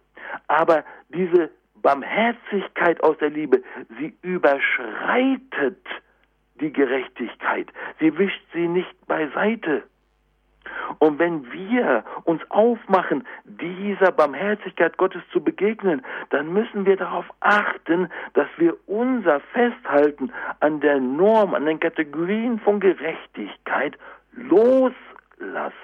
[0.49, 1.51] aber diese
[1.85, 3.63] Barmherzigkeit aus der Liebe,
[3.99, 5.87] sie überschreitet
[6.59, 7.69] die Gerechtigkeit.
[8.01, 9.83] Sie wischt sie nicht beiseite.
[10.99, 18.09] Und wenn wir uns aufmachen, dieser Barmherzigkeit Gottes zu begegnen, dann müssen wir darauf achten,
[18.33, 23.99] dass wir unser Festhalten an der Norm, an den Kategorien von Gerechtigkeit
[24.33, 25.75] loslassen.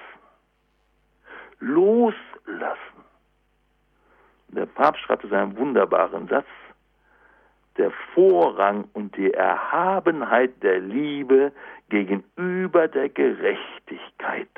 [1.59, 2.90] Loslassen.
[4.51, 6.47] Der Papst schreibt es wunderbaren Satz.
[7.77, 11.53] Der Vorrang und die Erhabenheit der Liebe
[11.89, 14.49] gegenüber der Gerechtigkeit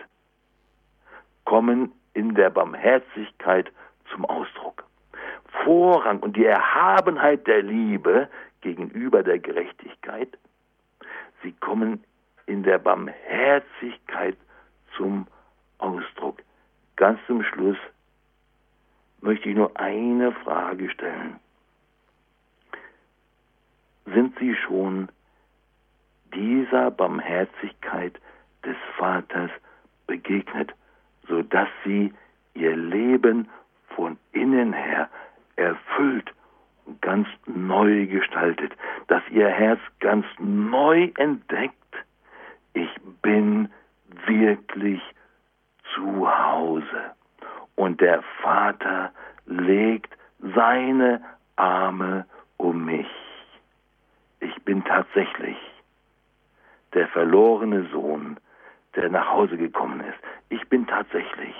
[1.46, 3.72] kommen in der Barmherzigkeit
[4.12, 4.84] zum Ausdruck.
[5.64, 8.28] Vorrang und die Erhabenheit der Liebe
[8.62, 10.38] gegenüber der Gerechtigkeit,
[11.44, 12.04] sie kommen
[12.48, 14.38] in der Barmherzigkeit
[14.98, 15.28] zum
[15.78, 16.41] Ausdruck.
[16.96, 17.78] Ganz zum Schluss
[19.44, 21.39] möchte ich nur eine Frage stellen.
[24.06, 25.10] Sind Sie schon
[26.34, 28.20] dieser Barmherzigkeit
[28.64, 29.52] des Vaters
[30.08, 30.74] begegnet?
[31.28, 32.14] sodass sie
[32.54, 33.50] ihr Leben
[33.96, 35.10] von innen her
[35.56, 36.34] erfüllt
[36.86, 38.74] und ganz neu gestaltet,
[39.08, 41.74] dass ihr Herz ganz neu entdeckt,
[42.74, 42.89] ich
[43.22, 43.70] bin
[44.26, 45.02] wirklich
[45.96, 47.14] zu Hause.
[47.76, 49.12] Und der Vater
[49.60, 50.16] legt
[50.56, 51.22] seine
[51.56, 52.26] Arme
[52.58, 53.08] um mich.
[54.39, 55.58] Ich bin tatsächlich
[56.93, 58.38] der verlorene Sohn,
[58.95, 60.20] der nach Hause gekommen ist.
[60.49, 61.56] Ich bin tatsächlich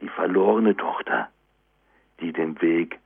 [0.00, 1.28] die verlorene Tochter,
[2.20, 2.98] die den Weg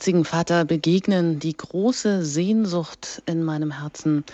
[0.00, 4.24] barmherzigen Vater begegnen die große Sehnsucht in meinem Herzen.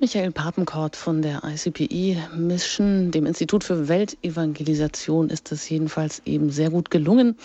[0.00, 6.70] Michael Papenkort von der ICPE Mission, dem Institut für Weltevangelisation, ist es jedenfalls eben sehr
[6.70, 7.36] gut gelungen.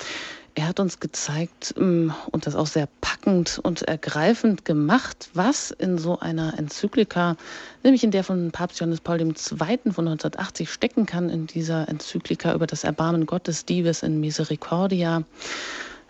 [0.55, 5.99] Er hat uns gezeigt mm, und das auch sehr packend und ergreifend gemacht, was in
[5.99, 7.38] so einer Enzyklika,
[7.84, 9.36] nämlich in der von Papst Johannes Paul II.
[9.36, 15.24] von 1980 stecken kann, in dieser Enzyklika über das Erbarmen Gottes, Dives in Misericordia.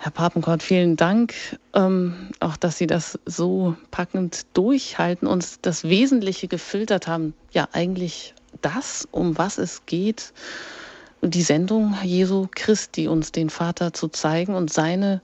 [0.04, 1.36] Herr Papenkort, vielen Dank,
[1.76, 7.36] ähm, auch dass Sie das so packend durchhalten, und das Wesentliche gefiltert haben.
[7.52, 8.34] Ja, eigentlich
[8.64, 10.34] das, um was es geht,
[11.22, 15.22] die Sendung Jesu Christi, uns den Vater zu zeigen und seine,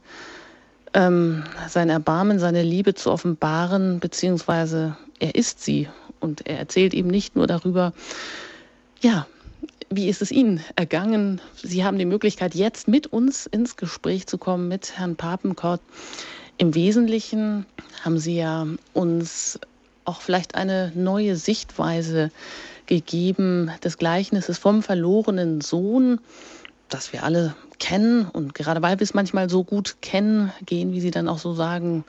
[0.94, 7.10] ähm, sein Erbarmen, seine Liebe zu offenbaren, beziehungsweise er ist sie und er erzählt eben
[7.10, 7.94] nicht nur darüber,
[9.02, 9.26] ja,
[9.90, 11.42] wie ist es Ihnen ergangen?
[11.56, 15.82] Sie haben die Möglichkeit, jetzt mit uns ins Gespräch zu kommen, mit Herrn Papenkort.
[16.58, 17.66] Im Wesentlichen
[18.04, 19.60] haben Sie ja uns
[20.06, 22.32] auch vielleicht eine neue Sichtweise
[22.86, 26.20] gegeben des Gleichnisses vom verlorenen Sohn,
[26.90, 28.26] das wir alle kennen.
[28.26, 31.54] Und gerade weil wir es manchmal so gut kennen, gehen, wie Sie dann auch so
[31.54, 32.06] sagen,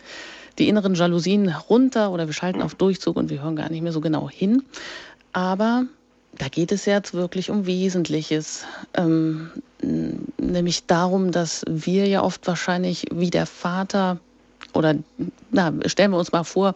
[0.58, 3.92] die inneren Jalousien runter oder wir schalten auf Durchzug und wir hören gar nicht mehr
[3.92, 4.62] so genau hin.
[5.32, 5.84] Aber
[6.38, 8.64] da geht es jetzt wirklich um Wesentliches,
[8.94, 9.50] ähm,
[9.82, 14.18] nämlich darum, dass wir ja oft wahrscheinlich wie der Vater
[14.72, 14.94] oder
[15.50, 16.74] na, stellen wir uns mal vor,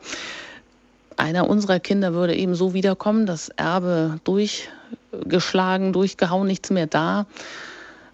[1.16, 7.26] einer unserer Kinder würde eben so wiederkommen, das Erbe durchgeschlagen, durchgehauen, nichts mehr da.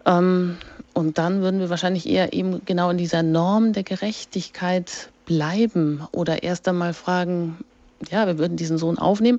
[0.04, 0.58] Ähm,
[0.94, 6.42] und dann würden wir wahrscheinlich eher eben genau in dieser Norm der Gerechtigkeit bleiben oder
[6.42, 7.58] erst einmal fragen,
[8.10, 9.38] ja, wir würden diesen Sohn aufnehmen,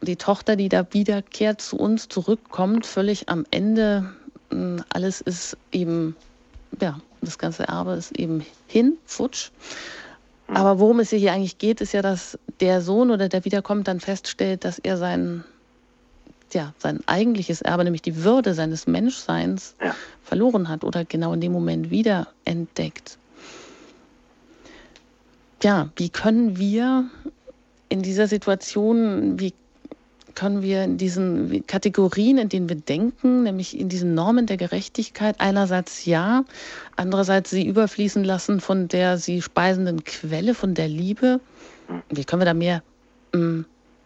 [0.00, 4.10] die Tochter, die da wiederkehrt, zu uns zurückkommt, völlig am Ende.
[4.50, 6.16] Hm, alles ist eben,
[6.80, 9.50] ja, das ganze Erbe ist eben hin, futsch.
[10.48, 14.00] Aber worum es hier eigentlich geht, ist ja, dass der Sohn oder der wiederkommt dann
[14.00, 15.44] feststellt, dass er sein,
[16.52, 19.94] ja, sein eigentliches Erbe, nämlich die Würde seines Menschseins, ja.
[20.22, 23.18] verloren hat oder genau in dem Moment wieder entdeckt.
[25.62, 27.10] Ja, wie können wir
[27.88, 29.52] in dieser Situation, wie
[30.38, 35.34] können wir in diesen Kategorien, in denen wir denken, nämlich in diesen Normen der Gerechtigkeit,
[35.40, 36.44] einerseits ja,
[36.94, 41.40] andererseits sie überfließen lassen von der sie speisenden Quelle, von der Liebe.
[42.08, 42.84] Wie können wir da mehr,
[43.34, 43.62] mm,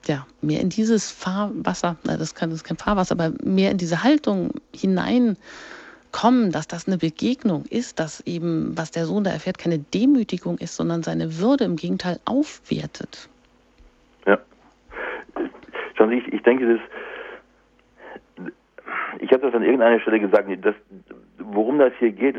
[0.06, 4.02] ja, mehr in dieses Fahrwasser, das, kann, das ist kein Fahrwasser, aber mehr in diese
[4.02, 9.80] Haltung hineinkommen, dass das eine Begegnung ist, dass eben, was der Sohn da erfährt, keine
[9.80, 13.28] Demütigung ist, sondern seine Würde im Gegenteil aufwertet.
[15.97, 16.78] Schauen ich, ich denke,
[18.38, 18.49] das,
[19.20, 20.74] ich habe das an irgendeiner Stelle gesagt, das,
[21.38, 22.36] worum das hier geht,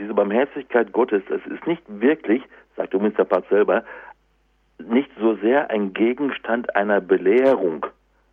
[0.00, 2.42] diese Barmherzigkeit Gottes, das ist nicht wirklich,
[2.76, 3.84] sagt übrigens der Papst selber,
[4.78, 7.86] nicht so sehr ein Gegenstand einer Belehrung,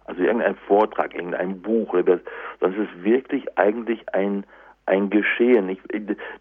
[0.06, 2.22] also irgendein Vortrag, irgendein Buch, sondern
[2.62, 4.44] es ist wirklich eigentlich ein,
[4.86, 5.70] ein Geschehen.
[5.70, 5.80] Ich,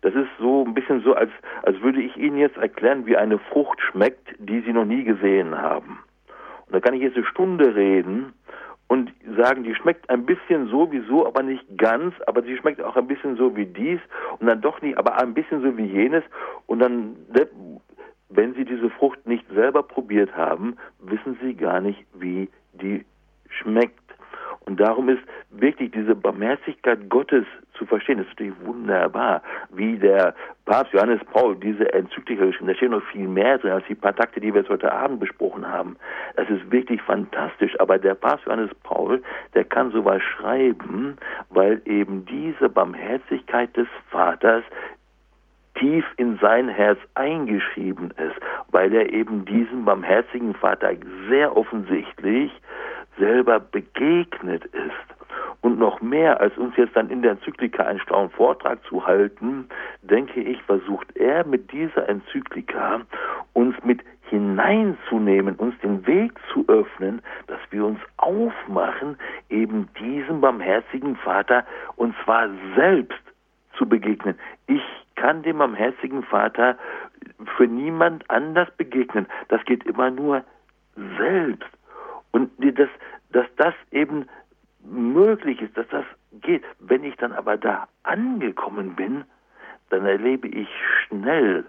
[0.01, 1.31] das ist so ein bisschen so, als,
[1.63, 5.61] als würde ich Ihnen jetzt erklären, wie eine Frucht schmeckt, die Sie noch nie gesehen
[5.61, 5.99] haben.
[6.69, 8.35] Und da kann ich jetzt eine Stunde reden
[8.89, 12.83] und sagen, die schmeckt ein bisschen so wie so, aber nicht ganz, aber sie schmeckt
[12.83, 14.01] auch ein bisschen so wie dies
[14.39, 16.25] und dann doch nicht, aber ein bisschen so wie jenes.
[16.67, 17.49] Und dann, ne,
[18.29, 23.05] wenn Sie diese Frucht nicht selber probiert haben, wissen Sie gar nicht, wie die
[23.49, 23.95] schmeckt.
[24.69, 28.19] Und darum ist wirklich diese Barmherzigkeit Gottes zu verstehen.
[28.19, 29.41] Das ist natürlich wunderbar,
[29.71, 30.35] wie der
[30.67, 34.15] Papst Johannes Paul diese Enzyklika geschrieben Da steht noch viel mehr drin als die paar
[34.15, 35.97] Takte, die wir jetzt heute Abend besprochen haben.
[36.37, 37.81] Das ist wirklich fantastisch.
[37.81, 39.23] Aber der Papst Johannes Paul,
[39.55, 41.17] der kann sowas schreiben,
[41.49, 44.65] weil eben diese Barmherzigkeit des Vaters
[45.77, 48.37] tief in sein Herz eingeschrieben ist,
[48.71, 50.91] weil er eben diesem barmherzigen Vater
[51.31, 52.53] sehr offensichtlich
[53.19, 55.19] selber begegnet ist.
[55.61, 59.69] Und noch mehr als uns jetzt dann in der Enzyklika einen schlauen Vortrag zu halten,
[60.03, 63.01] denke ich, versucht er mit dieser Enzyklika
[63.55, 64.01] uns mit
[64.31, 69.17] hineinzunehmen, uns den Weg zu öffnen, dass wir uns aufmachen,
[69.49, 71.65] eben diesem barmherzigen Vater
[71.97, 73.21] und zwar selbst
[73.77, 74.39] zu begegnen.
[74.67, 74.83] Ich
[75.17, 76.77] kann dem barmherzigen Vater
[77.57, 79.27] für niemand anders begegnen.
[79.49, 80.45] Das geht immer nur
[81.19, 81.78] selbst.
[82.33, 82.89] Und dass,
[83.31, 84.27] dass das eben
[84.85, 86.05] möglich ist, dass das
[86.41, 86.65] geht.
[86.79, 89.25] Wenn ich dann aber da angekommen bin,
[89.91, 90.69] dann erlebe ich
[91.07, 91.65] schnell,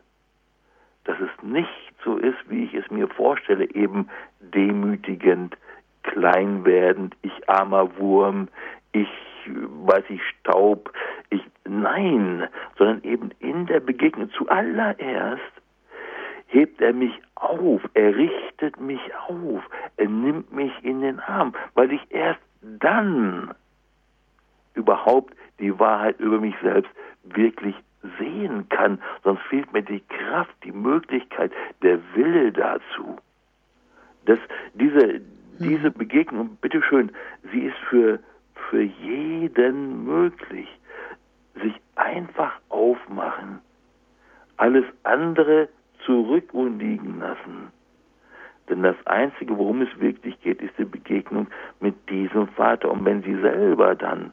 [1.06, 5.58] dass es nicht so ist, wie ich es mir vorstelle, eben demütigend,
[6.04, 8.48] klein werdend, ich armer Wurm,
[8.92, 9.10] ich
[9.46, 10.92] weiß ich Staub,
[11.30, 12.48] ich nein,
[12.78, 15.42] sondern eben in der Begegnung zuallererst
[16.50, 19.64] hebt er mich auf, er richtet mich auf,
[19.98, 23.54] er nimmt mich in den Arm, weil ich erst dann
[24.74, 26.92] überhaupt die Wahrheit über mich selbst
[27.24, 27.76] wirklich
[28.18, 31.52] sehen kann, sonst fehlt mir die Kraft, die Möglichkeit,
[31.84, 33.18] der Wille dazu.
[34.26, 34.40] Dass
[34.74, 35.22] diese,
[35.60, 37.12] diese Begegnung, bitteschön,
[37.52, 38.20] sie ist für,
[38.70, 40.68] für jeden möglich.
[41.62, 43.60] Sich einfach aufmachen,
[44.58, 45.68] alles andere
[46.06, 47.72] zurück liegen lassen.
[48.70, 51.48] Denn das Einzige, worum es wirklich geht, ist die Begegnung
[51.80, 52.92] mit diesem Vater.
[52.92, 54.32] Und wenn Sie selber dann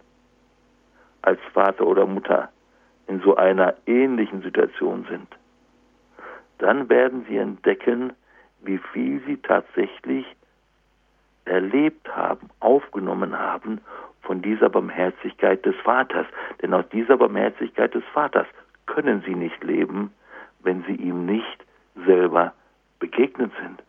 [1.22, 2.50] als Vater oder Mutter
[3.06, 5.28] in so einer ähnlichen Situation sind,
[6.58, 8.12] dann werden Sie entdecken,
[8.62, 10.26] wie viel Sie tatsächlich
[11.46, 13.80] erlebt haben, aufgenommen haben
[14.22, 16.26] von dieser Barmherzigkeit des Vaters.
[16.60, 18.46] Denn aus dieser Barmherzigkeit des Vaters
[18.86, 20.12] können Sie nicht leben,
[20.66, 21.64] wenn Sie ihm nicht
[22.04, 22.52] selber
[22.98, 23.82] begegnet sind.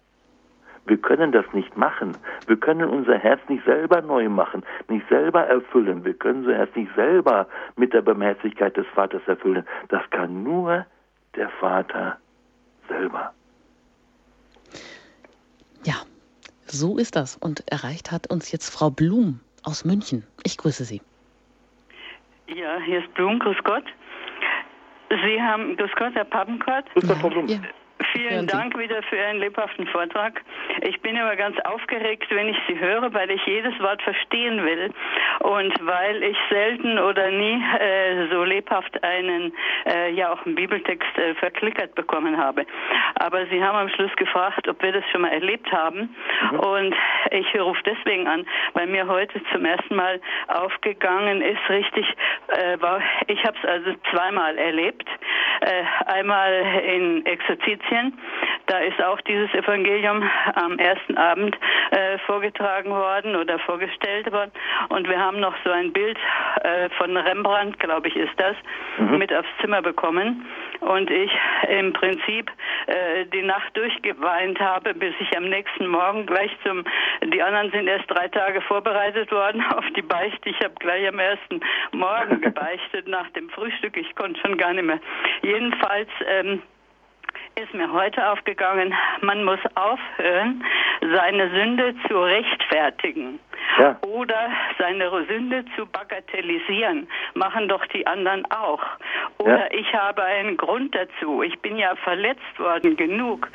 [0.86, 2.16] Wir können das nicht machen.
[2.46, 6.06] Wir können unser Herz nicht selber neu machen, nicht selber erfüllen.
[6.06, 9.66] Wir können unser Herz nicht selber mit der Barmherzigkeit des Vaters erfüllen.
[9.90, 10.86] Das kann nur
[11.36, 12.18] der Vater
[12.88, 13.34] selber.
[15.84, 15.96] Ja,
[16.66, 17.36] so ist das.
[17.36, 20.24] Und erreicht hat uns jetzt Frau Blum aus München.
[20.44, 21.02] Ich grüße Sie.
[22.48, 23.84] Ja, hier ist Blum, grüß Gott.
[25.10, 26.86] Sie haben, grüß Gott, Herr Pappenkort.
[26.94, 27.48] Grüß Gott, Frau Blum.
[27.48, 27.60] Ja.
[28.18, 30.42] Vielen Dank wieder für Ihren lebhaften Vortrag.
[30.82, 34.92] Ich bin aber ganz aufgeregt, wenn ich Sie höre, weil ich jedes Wort verstehen will
[35.42, 39.54] und weil ich selten oder nie äh, so lebhaft einen,
[39.86, 42.66] äh, ja auch einen Bibeltext äh, verklickert bekommen habe.
[43.20, 46.16] Aber Sie haben am Schluss gefragt, ob wir das schon mal erlebt haben
[46.52, 46.60] mhm.
[46.60, 46.96] und
[47.30, 52.08] ich rufe deswegen an, weil mir heute zum ersten Mal aufgegangen ist, richtig,
[52.48, 52.78] äh,
[53.28, 55.08] ich habe es also zweimal erlebt.
[55.62, 56.54] Äh, einmal
[56.86, 58.07] in Exerzitien,
[58.68, 61.58] da ist auch dieses Evangelium am ersten Abend
[61.92, 64.52] äh, vorgetragen worden oder vorgestellt worden.
[64.90, 66.18] Und wir haben noch so ein Bild
[66.64, 68.56] äh, von Rembrandt, glaube ich, ist das,
[68.98, 69.18] mhm.
[69.18, 70.46] mit aufs Zimmer bekommen.
[70.82, 71.32] Und ich
[71.70, 72.52] im Prinzip
[72.88, 76.84] äh, die Nacht durchgeweint habe, bis ich am nächsten Morgen gleich zum,
[77.24, 80.50] die anderen sind erst drei Tage vorbereitet worden auf die Beichte.
[80.50, 81.62] Ich habe gleich am ersten
[81.94, 83.96] Morgen gebeichtet nach dem Frühstück.
[83.96, 85.00] Ich konnte schon gar nicht mehr.
[85.42, 86.62] Jedenfalls ähm,
[87.58, 90.64] ist mir heute aufgegangen, man muss aufhören,
[91.02, 93.40] seine Sünde zu rechtfertigen.
[93.80, 93.98] Ja.
[94.02, 98.82] Oder seine Sünde zu bagatellisieren, machen doch die anderen auch.
[99.38, 99.80] Oder ja.
[99.80, 101.44] ich habe einen Grund dazu.
[101.44, 103.48] Ich bin ja verletzt worden genug.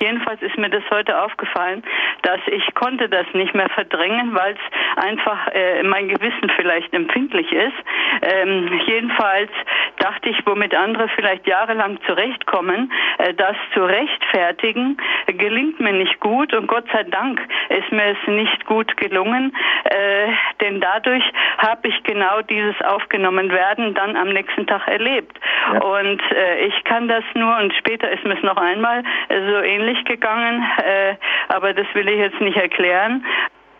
[0.00, 1.82] Jedenfalls ist mir das heute aufgefallen,
[2.22, 7.50] dass ich konnte das nicht mehr verdrängen, weil es einfach äh, mein Gewissen vielleicht empfindlich
[7.52, 7.76] ist.
[8.22, 9.50] Ähm, jedenfalls
[9.98, 16.20] dachte ich, womit andere vielleicht jahrelang zurechtkommen, äh, das zu rechtfertigen, äh, gelingt mir nicht
[16.20, 19.49] gut und Gott sei Dank ist mir es nicht gut gelungen,
[19.84, 20.28] äh,
[20.60, 21.24] denn dadurch
[21.58, 25.38] habe ich genau dieses aufgenommen werden dann am nächsten Tag erlebt.
[25.72, 25.80] Ja.
[25.82, 29.60] Und äh, ich kann das nur, und später ist mir es noch einmal äh, so
[29.60, 31.14] ähnlich gegangen, äh,
[31.48, 33.24] aber das will ich jetzt nicht erklären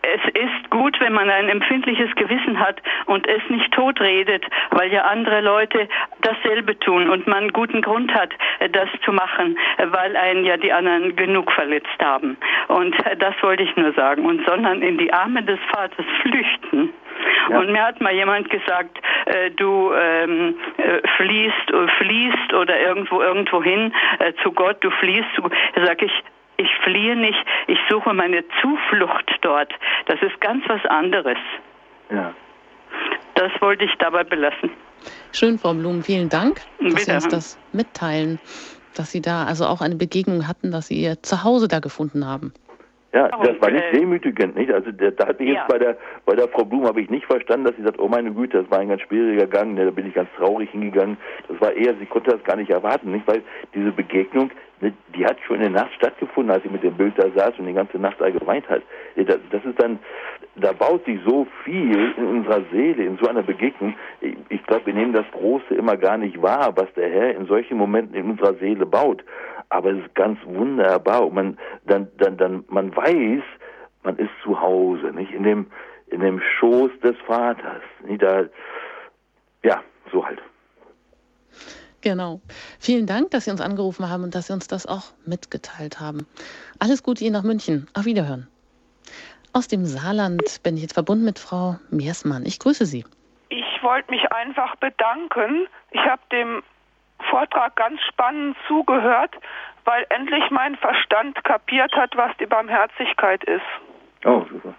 [0.01, 5.03] es ist gut, wenn man ein empfindliches Gewissen hat und es nicht totredet, weil ja
[5.03, 5.87] andere Leute
[6.21, 8.33] dasselbe tun und man guten Grund hat,
[8.71, 12.37] das zu machen, weil einen ja die anderen genug verletzt haben.
[12.67, 14.25] Und das wollte ich nur sagen.
[14.25, 16.89] Und sondern in die Arme des Vaters flüchten.
[17.49, 17.59] Ja.
[17.59, 23.21] Und mir hat mal jemand gesagt, äh, du ähm, äh, fließt, äh, fließt oder irgendwo
[23.21, 25.49] irgendwo hin äh, zu Gott, du fließt zu.
[25.75, 26.11] Sag ich,
[26.61, 29.73] ich fliehe nicht, ich suche meine Zuflucht dort.
[30.05, 31.37] Das ist ganz was anderes.
[32.09, 32.33] Ja.
[33.35, 34.69] Das wollte ich dabei belassen.
[35.31, 37.05] Schön, Frau Blum, vielen Dank, dass Bitte.
[37.05, 38.39] Sie uns das mitteilen,
[38.95, 42.53] dass Sie da also auch eine Begegnung hatten, dass Sie Ihr Zuhause da gefunden haben.
[43.13, 44.71] Ja, das war nicht demütigend, nicht?
[44.71, 45.55] Also da hatte ich ja.
[45.55, 48.07] jetzt bei der bei der Frau Blum habe ich nicht verstanden, dass sie sagt, oh
[48.07, 51.17] meine Güte, das war ein ganz schwieriger Gang, ne, da bin ich ganz traurig hingegangen.
[51.49, 53.27] Das war eher, sie konnte das gar nicht erwarten, nicht?
[53.27, 53.43] Weil
[53.75, 55.25] diese Begegnung, ne, die
[55.61, 58.19] in der Nacht stattgefunden, als sie mit dem Bild da saß und die ganze Nacht
[58.19, 58.81] da geweint hat.
[59.15, 59.99] Das, ist dann,
[60.55, 63.95] da baut sich so viel in unserer Seele, in so einer Begegnung.
[64.21, 67.45] Ich, ich glaube, wir nehmen das Große immer gar nicht wahr, was der Herr in
[67.45, 69.23] solchen Momenten in unserer Seele baut.
[69.69, 71.25] Aber es ist ganz wunderbar.
[71.27, 73.43] Und man, dann, dann, dann, man weiß,
[74.03, 75.31] man ist zu Hause, nicht?
[75.31, 75.67] In dem,
[76.07, 77.81] in dem Schoß des Vaters.
[78.05, 78.21] Nicht?
[78.21, 78.45] Da,
[79.63, 79.81] ja,
[80.11, 80.41] so halt.
[82.01, 82.41] Genau.
[82.79, 86.27] Vielen Dank, dass Sie uns angerufen haben und dass Sie uns das auch mitgeteilt haben.
[86.79, 87.87] Alles Gute Ihnen nach München.
[87.93, 88.47] Auf Wiederhören.
[89.53, 92.45] Aus dem Saarland bin ich jetzt verbunden mit Frau Meersmann.
[92.45, 93.05] Ich grüße Sie.
[93.49, 95.67] Ich wollte mich einfach bedanken.
[95.91, 96.63] Ich habe dem
[97.29, 99.35] Vortrag ganz spannend zugehört,
[99.83, 103.65] weil endlich mein Verstand kapiert hat, was die Barmherzigkeit ist.
[104.23, 104.73] Oh, super.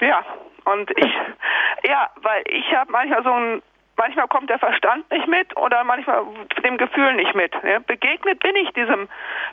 [0.00, 0.24] Ja,
[0.64, 1.12] und ich,
[1.88, 3.62] ja, weil ich habe manchmal so ein
[3.96, 6.22] manchmal kommt der Verstand nicht mit oder manchmal
[6.64, 7.52] dem Gefühl nicht mit.
[7.62, 7.78] Ja.
[7.78, 9.08] Begegnet bin ich diesem,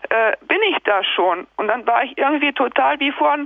[0.10, 1.48] äh, bin ich da schon.
[1.58, 3.38] Und dann war ich irgendwie total wie vor,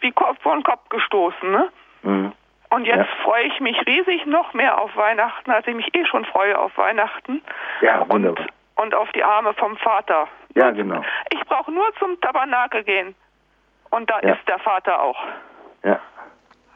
[0.00, 0.12] wie
[0.42, 1.50] vor den Kopf gestoßen.
[1.50, 1.68] Ne?
[2.02, 2.32] Mhm.
[2.70, 3.24] Und jetzt ja.
[3.24, 6.76] freue ich mich riesig noch mehr auf Weihnachten, als ich mich eh schon freue auf
[6.78, 7.42] Weihnachten.
[7.80, 8.46] Ja, wunderbar.
[8.76, 10.28] Und, und auf die Arme vom Vater.
[10.54, 11.02] Ja, genau.
[11.30, 13.14] Ich brauche nur zum Tabernakel gehen.
[13.90, 14.34] Und da ja.
[14.34, 15.18] ist der Vater auch.
[15.82, 16.00] Ja.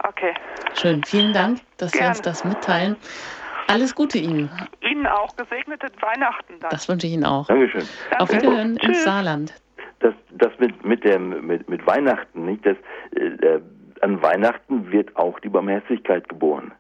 [0.03, 0.35] Okay.
[0.75, 2.07] Schön, vielen Dank, dass Gerne.
[2.07, 2.97] Sie uns das mitteilen.
[3.69, 4.51] Alles Gute Ihnen.
[4.81, 6.55] Ihnen auch gesegnete Weihnachten.
[6.61, 6.71] Dann.
[6.71, 7.47] Das wünsche ich Ihnen auch.
[7.47, 7.85] Dankeschön.
[8.19, 9.55] Auf Wiederhören im Saarland.
[10.01, 12.67] Das, das mit, mit, dem, mit, mit Weihnachten, nicht?
[12.67, 12.77] Das,
[13.17, 13.61] äh, äh,
[14.03, 16.73] an Weihnachten wird auch die Barmherzigkeit geboren.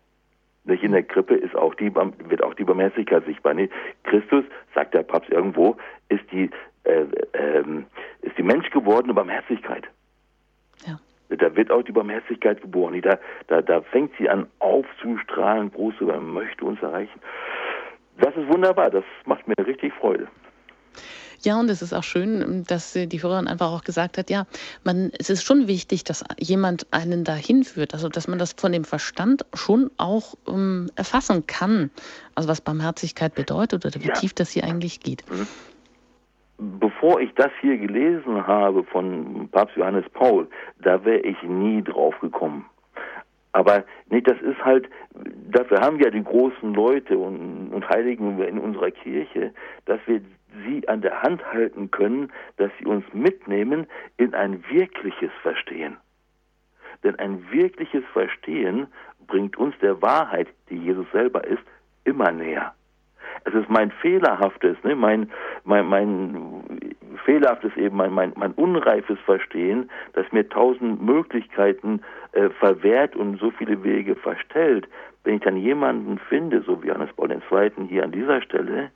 [0.64, 3.54] Nicht in der Krippe ist auch die, wird auch die Barmherzigkeit sichtbar.
[3.54, 3.72] Nicht?
[4.04, 4.44] Christus,
[4.74, 5.76] sagt der Papst irgendwo,
[6.08, 6.50] ist die,
[6.84, 7.64] äh, äh,
[8.22, 9.88] ist die menschgewordene Barmherzigkeit.
[11.28, 13.00] Da wird auch die Barmherzigkeit geboren.
[13.02, 13.18] Da,
[13.48, 17.20] da, da fängt sie an aufzustrahlen, groß über möchte uns erreichen.
[18.18, 20.28] Das ist wunderbar, das macht mir richtig Freude.
[21.40, 24.46] Ja, und es ist auch schön, dass die Hörerin einfach auch gesagt hat, ja,
[24.82, 28.72] man, es ist schon wichtig, dass jemand einen dahin führt, also dass man das von
[28.72, 31.90] dem Verstand schon auch um, ähm, erfassen kann,
[32.34, 34.14] also was Barmherzigkeit bedeutet oder wie ja.
[34.14, 35.30] tief das hier eigentlich geht.
[35.30, 35.46] Mhm
[36.58, 40.48] bevor ich das hier gelesen habe von Papst Johannes Paul,
[40.80, 42.66] da wäre ich nie drauf gekommen.
[43.52, 44.88] Aber nicht, das ist halt,
[45.50, 49.52] dafür haben wir ja die großen Leute und, und Heiligen in unserer Kirche,
[49.86, 50.20] dass wir
[50.64, 53.86] sie an der Hand halten können, dass sie uns mitnehmen
[54.16, 55.96] in ein wirkliches Verstehen.
[57.04, 58.88] Denn ein wirkliches Verstehen
[59.26, 61.62] bringt uns der Wahrheit, die Jesus selber ist,
[62.04, 62.74] immer näher
[63.44, 65.30] es ist mein fehlerhaftes, ne, mein,
[65.64, 66.64] mein, mein
[67.24, 72.00] fehlerhaftes eben, mein, mein, mein unreifes Verstehen, das mir tausend Möglichkeiten
[72.32, 74.88] äh, verwehrt und so viele Wege verstellt.
[75.24, 77.70] Wenn ich dann jemanden finde, so wie Johannes Paul II.
[77.88, 78.90] hier an dieser Stelle,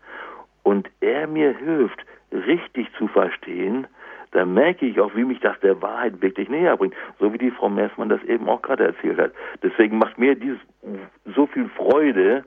[0.63, 3.87] und er mir hilft, richtig zu verstehen,
[4.33, 7.51] dann merke ich auch, wie mich das der Wahrheit wirklich näher bringt, so wie die
[7.51, 9.33] Frau Messmann das eben auch gerade erzählt hat.
[9.63, 10.59] Deswegen macht mir dieses
[11.35, 12.45] so viel Freude,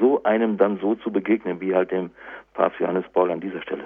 [0.00, 2.10] so einem dann so zu begegnen, wie halt dem
[2.54, 3.84] Papst Johannes Paul an dieser Stelle.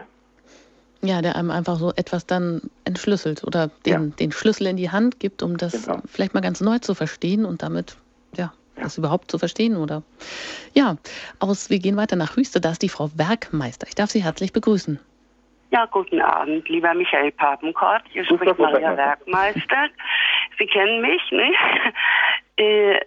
[1.03, 4.17] Ja, der einem einfach so etwas dann entschlüsselt oder den, ja.
[4.19, 6.01] den Schlüssel in die Hand gibt, um das genau.
[6.07, 7.97] vielleicht mal ganz neu zu verstehen und damit,
[8.37, 10.03] ja, ja, das überhaupt zu verstehen, oder?
[10.75, 10.97] Ja,
[11.39, 13.87] aus, wir gehen weiter nach Hüste, da ist die Frau Werkmeister.
[13.87, 14.99] Ich darf Sie herzlich begrüßen.
[15.77, 18.03] Ja, guten Abend, lieber Michael Papenkort.
[18.09, 19.91] Hier spricht Maria Werkmeister.
[20.59, 21.53] Sie kennen mich, ne?
[22.59, 23.01] Äh,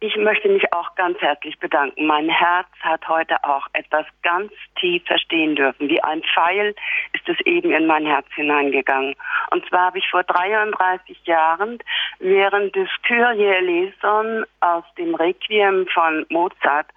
[0.00, 2.06] ich möchte mich auch ganz herzlich bedanken.
[2.06, 4.50] Mein Herz hat heute auch etwas ganz
[4.80, 5.88] tief verstehen dürfen.
[5.88, 6.74] Wie ein Pfeil
[7.12, 9.14] ist es eben in mein Herz hineingegangen.
[9.52, 11.78] Und zwar habe ich vor 33 Jahren
[12.18, 16.88] während des Kyrie eleison aus dem Requiem von Mozart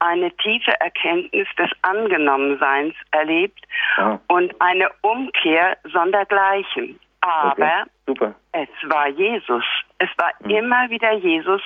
[0.00, 3.60] eine tiefe Erkenntnis des Angenommenseins erlebt
[3.96, 4.20] ja.
[4.28, 6.98] und eine Umkehr sondergleichen.
[7.20, 8.32] Aber okay.
[8.52, 9.64] es war Jesus.
[9.98, 10.50] Es war mhm.
[10.50, 11.62] immer wieder Jesus.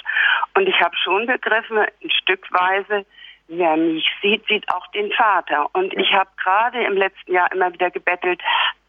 [0.55, 3.07] Und ich habe schon begriffen, ein Stückweise,
[3.49, 5.69] wer mich sieht, sieht auch den Vater.
[5.73, 6.01] Und ja.
[6.01, 8.41] ich habe gerade im letzten Jahr immer wieder gebettelt,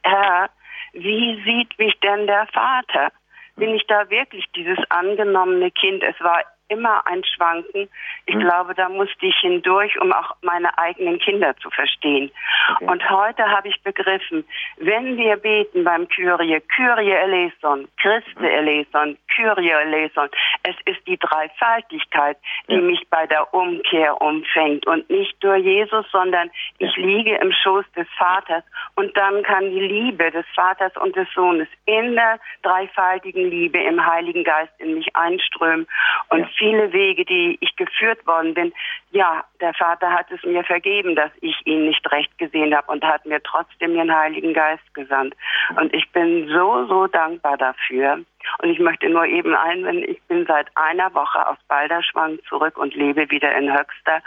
[0.03, 0.49] Herr,
[0.93, 3.11] wie sieht mich denn der Vater?
[3.57, 6.03] Bin ich da wirklich dieses angenommene Kind?
[6.03, 7.89] Es war immer ein Schwanken.
[8.25, 8.41] Ich hm.
[8.41, 12.31] glaube, da musste ich hindurch, um auch meine eigenen Kinder zu verstehen.
[12.73, 12.85] Okay.
[12.85, 14.45] Und heute habe ich begriffen,
[14.77, 18.45] wenn wir beten beim Kyrie, Kyrie eleison, Christe hm.
[18.45, 20.29] eleison, Kyrie eleison,
[20.63, 22.37] es ist die Dreifaltigkeit,
[22.67, 22.81] die ja.
[22.81, 26.87] mich bei der Umkehr umfängt und nicht nur Jesus, sondern ja.
[26.87, 28.63] ich liege im Schoß des Vaters
[28.95, 34.03] und dann kann die Liebe des Vaters und des Sohnes in der dreifaltigen Liebe im
[34.05, 35.87] Heiligen Geist in mich einströmen
[36.29, 38.73] und viele Wege, die ich geführt worden bin.
[39.11, 43.03] Ja, der Vater hat es mir vergeben, dass ich ihn nicht recht gesehen habe und
[43.03, 45.35] hat mir trotzdem den Heiligen Geist gesandt.
[45.77, 48.19] Und ich bin so, so dankbar dafür.
[48.59, 52.95] Und ich möchte nur eben einwenden, ich bin seit einer Woche aus Balderschwang zurück und
[52.95, 54.21] lebe wieder in Höxter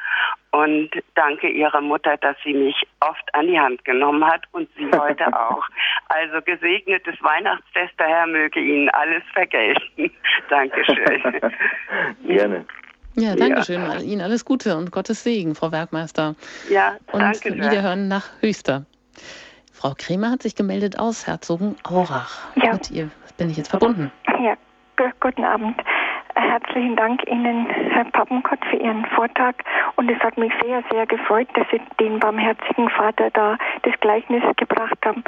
[0.51, 4.90] und danke Ihrer Mutter, dass sie mich oft an die Hand genommen hat und Sie
[4.99, 5.65] heute auch.
[6.09, 10.11] Also gesegnetes Weihnachtsfest, der Herr möge Ihnen alles vergelten.
[10.49, 11.40] Dankeschön.
[12.27, 12.65] Gerne.
[13.15, 13.82] Ja, danke schön.
[13.82, 14.01] Ja.
[14.01, 16.36] Ihnen alles Gute und Gottes Segen, Frau Werkmeister.
[16.70, 17.51] Ja, und danke.
[17.51, 18.86] Und Wiederhören nach Höchster.
[19.78, 22.48] Frau Kremer hat sich gemeldet aus Herzogenaurach.
[22.56, 22.72] Ja.
[22.72, 24.10] Mit ihr bin ich jetzt verbunden.
[24.26, 24.56] Ja,
[25.20, 25.76] guten Abend.
[26.40, 29.56] Herzlichen Dank Ihnen, Herr Pappenkott, für Ihren Vortrag.
[29.97, 34.44] Und es hat mich sehr, sehr gefreut, dass Sie den barmherzigen Vater da das Gleichnis
[34.56, 35.24] gebracht haben.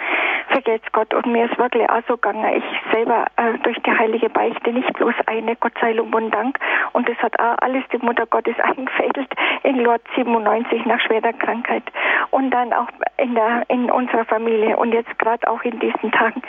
[0.50, 1.12] Vergelt's Gott.
[1.12, 2.44] Und mir ist wirklich auch so gegangen.
[2.56, 6.58] Ich selber äh, durch die heilige Beichte nicht bloß eine, Gott sei Lob und Dank.
[6.92, 9.32] Und das hat auch alles die Mutter Gottes eingefädelt
[9.64, 11.82] in Lord 97 nach schwerer Krankheit.
[12.30, 16.40] Und dann auch in, der, in unserer Familie und jetzt gerade auch in diesen Tagen.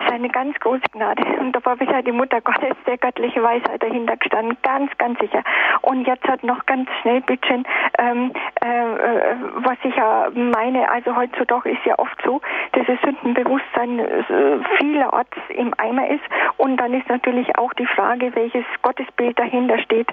[0.00, 1.22] Es ist eine ganz große Gnade.
[1.38, 5.18] Und da war bisher die Mutter Gottes, der göttliche Weisheit dahinter dahinter gestanden, ganz, ganz
[5.20, 5.42] sicher.
[5.82, 7.62] Und jetzt hat noch ganz schnell, bitte,
[7.98, 8.32] ähm,
[8.62, 12.40] äh, äh, was ich ja meine, also heutzutage ist ja oft so,
[12.72, 16.24] dass das Sündenbewusstsein äh, vielerorts im Eimer ist.
[16.56, 20.08] Und dann ist natürlich auch die Frage, welches Gottesbild dahinter steht.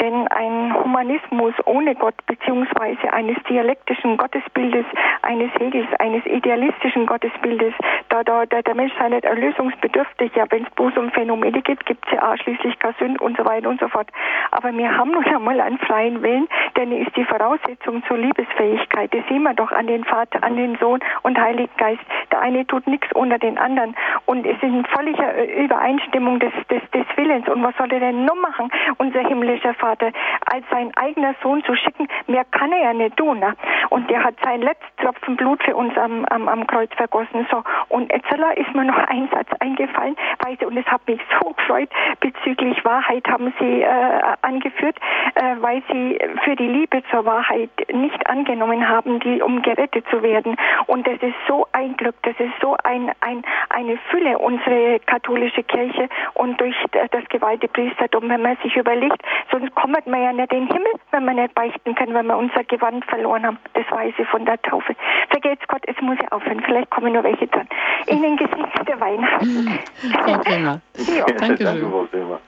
[0.00, 4.84] Denn ein Humanismus ohne Gott, beziehungsweise eines dialektischen Gottesbildes,
[5.22, 7.74] eines Hegels, eines idealistischen Gottesbildes,
[8.08, 11.84] da, da, da der Mensch sei nicht erlösungsbedürftig, ja, wenn es bloß um Phänomene gibt,
[11.86, 14.08] gibt es ja ausschließlich keine Sünde und so weiter und so fort.
[14.50, 19.12] Aber wir haben nun einmal einen freien Willen, denn er ist die Voraussetzung zur Liebesfähigkeit.
[19.12, 22.02] Das sehen wir doch an den Vater, an den Sohn und Heiligen Geist.
[22.32, 23.94] Der eine tut nichts unter den anderen.
[24.26, 27.48] Und es ist in völliger äh, Übereinstimmung des, des, des Willens.
[27.48, 30.12] Und was soll er denn noch machen, unser himmlischer Vater,
[30.50, 32.08] als sein eigener Sohn zu schicken?
[32.26, 33.40] Mehr kann er ja nicht tun.
[33.40, 33.54] Ne?
[33.90, 37.46] Und der hat sein letztes Tropfen Blut für uns am, am, am Kreuz vergossen.
[37.50, 37.62] So.
[37.88, 41.88] Und jetzt ist mir noch ein Satz eingefallen, weil, und es hat mich so gefreut
[42.20, 44.96] bezüglich Wahrheit haben Sie äh, angeführt,
[45.34, 50.22] äh, weil Sie für die Liebe zur Wahrheit nicht angenommen haben, die um gerettet zu
[50.22, 50.56] werden.
[50.86, 55.62] Und das ist so ein Glück, das ist so ein, ein, eine Fülle, unsere katholische
[55.62, 60.52] Kirche und durch das gewalte Priestertum, wenn man sich überlegt, sonst kommt man ja nicht
[60.52, 63.58] in den Himmel, wenn man nicht beichten kann, wenn wir unser Gewand verloren haben.
[63.74, 64.94] Das weiß ich von der Taufe.
[65.30, 66.60] Vergelt's Gott, es muss ja aufhören.
[66.64, 67.68] Vielleicht kommen nur welche dran.
[68.06, 69.78] Ihnen gesegnete Weihnachten.
[70.24, 70.80] Frau Bremer.
[70.96, 71.24] Ja.
[71.26, 72.38] Danke schön.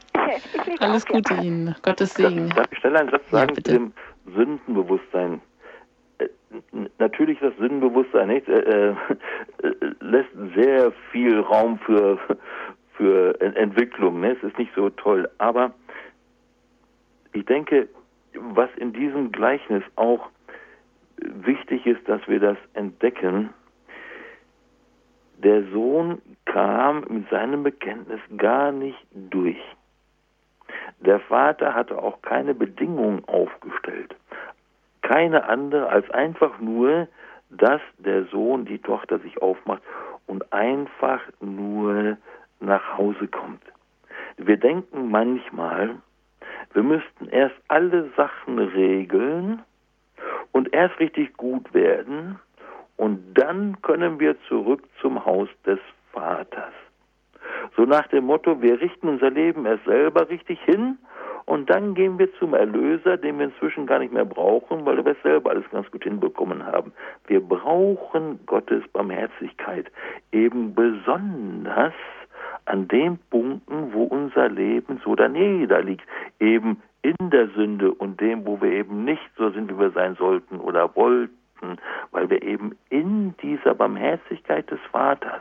[0.80, 1.74] Alles Gute Ihnen.
[1.82, 2.51] Gottes Segen.
[2.51, 3.92] Darf ich schnell einen Satz sagen ja, zu dem
[4.34, 5.40] Sündenbewusstsein?
[6.18, 6.28] Äh,
[6.98, 8.94] natürlich das Sündenbewusstsein nicht, äh, äh,
[10.01, 12.18] lässt sehr viel Raum für,
[12.94, 14.20] für Entwicklung.
[14.20, 14.36] Ne?
[14.36, 15.28] Es ist nicht so toll.
[15.38, 15.72] Aber
[17.32, 17.88] ich denke,
[18.34, 20.28] was in diesem Gleichnis auch
[21.16, 23.51] wichtig ist, dass wir das entdecken,
[25.42, 29.60] der Sohn kam mit seinem Bekenntnis gar nicht durch.
[31.01, 34.14] Der Vater hatte auch keine Bedingungen aufgestellt.
[35.02, 37.09] Keine andere als einfach nur,
[37.51, 39.82] dass der Sohn, die Tochter sich aufmacht
[40.27, 42.16] und einfach nur
[42.60, 43.62] nach Hause kommt.
[44.36, 45.97] Wir denken manchmal,
[46.72, 49.62] wir müssten erst alle Sachen regeln
[50.52, 52.39] und erst richtig gut werden
[52.97, 55.81] und dann können wir zurück zum Haus des
[56.12, 56.74] Vaters.
[57.81, 60.98] So nach dem Motto, wir richten unser Leben erst selber richtig hin
[61.47, 65.12] und dann gehen wir zum Erlöser, den wir inzwischen gar nicht mehr brauchen, weil wir
[65.12, 66.93] es selber alles ganz gut hinbekommen haben.
[67.27, 69.90] Wir brauchen Gottes Barmherzigkeit
[70.31, 71.94] eben besonders
[72.66, 76.07] an den Punkten, wo unser Leben so daneben liegt,
[76.39, 80.16] eben in der Sünde und dem, wo wir eben nicht so sind, wie wir sein
[80.16, 81.78] sollten oder wollten,
[82.11, 85.40] weil wir eben in dieser Barmherzigkeit des Vaters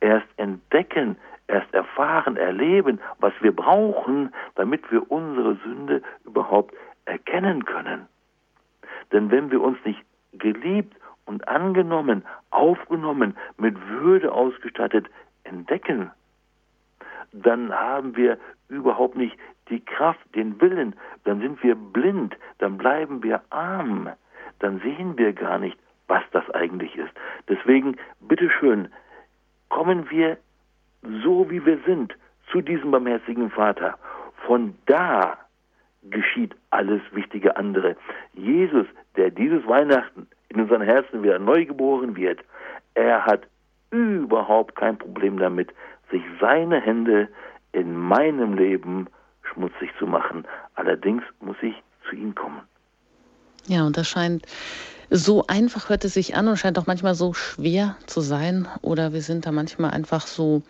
[0.00, 1.16] erst entdecken,
[1.46, 8.06] erst erfahren, erleben, was wir brauchen, damit wir unsere Sünde überhaupt erkennen können.
[9.12, 10.02] Denn wenn wir uns nicht
[10.32, 10.96] geliebt
[11.26, 15.06] und angenommen, aufgenommen, mit Würde ausgestattet
[15.44, 16.10] entdecken,
[17.32, 18.38] dann haben wir
[18.68, 19.36] überhaupt nicht
[19.68, 20.94] die Kraft, den Willen,
[21.24, 24.10] dann sind wir blind, dann bleiben wir arm,
[24.60, 27.12] dann sehen wir gar nicht, was das eigentlich ist.
[27.48, 28.88] Deswegen, bitteschön,
[29.68, 30.38] kommen wir
[31.24, 32.14] so wie wir sind
[32.50, 33.96] zu diesem barmherzigen Vater.
[34.46, 35.38] Von da
[36.10, 37.96] geschieht alles wichtige andere.
[38.34, 38.86] Jesus,
[39.16, 42.40] der dieses Weihnachten in unseren Herzen wieder neu geboren wird,
[42.94, 43.42] er hat
[43.90, 45.72] überhaupt kein Problem damit,
[46.10, 47.28] sich seine Hände
[47.72, 49.08] in meinem Leben
[49.42, 50.46] schmutzig zu machen.
[50.74, 51.74] Allerdings muss ich
[52.08, 52.60] zu ihm kommen.
[53.66, 54.46] Ja, und das scheint
[55.10, 58.68] so einfach hört es sich an und scheint auch manchmal so schwer zu sein.
[58.82, 60.62] Oder wir sind da manchmal einfach so,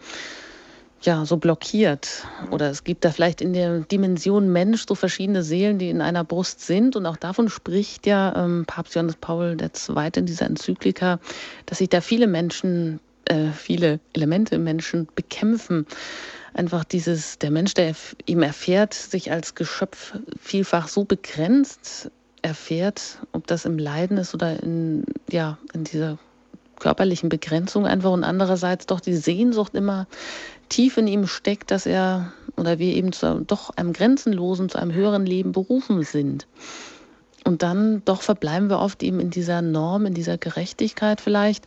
[1.03, 2.27] ja, so blockiert.
[2.51, 6.25] Oder es gibt da vielleicht in der Dimension Mensch so verschiedene Seelen, die in einer
[6.25, 6.97] Brust sind.
[6.97, 10.11] Und auch davon spricht ja ähm, Papst Johannes Paul II.
[10.17, 11.21] in dieser Enzyklika,
[11.67, 15.87] dass sich da viele Menschen, äh, viele Elemente im Menschen bekämpfen
[16.55, 17.95] einfach dieses, der Mensch, der
[18.27, 22.11] ihm erfährt, sich als Geschöpf vielfach so begrenzt
[22.45, 26.19] erfährt, ob das im Leiden ist oder in, ja, in dieser
[26.79, 30.07] körperlichen Begrenzung einfach und andererseits doch die Sehnsucht immer
[30.69, 34.93] tief in ihm steckt, dass er oder wir eben zu doch einem grenzenlosen, zu einem
[34.93, 36.47] höheren Leben berufen sind.
[37.45, 41.67] Und dann doch verbleiben wir oft eben in dieser Norm, in dieser Gerechtigkeit vielleicht,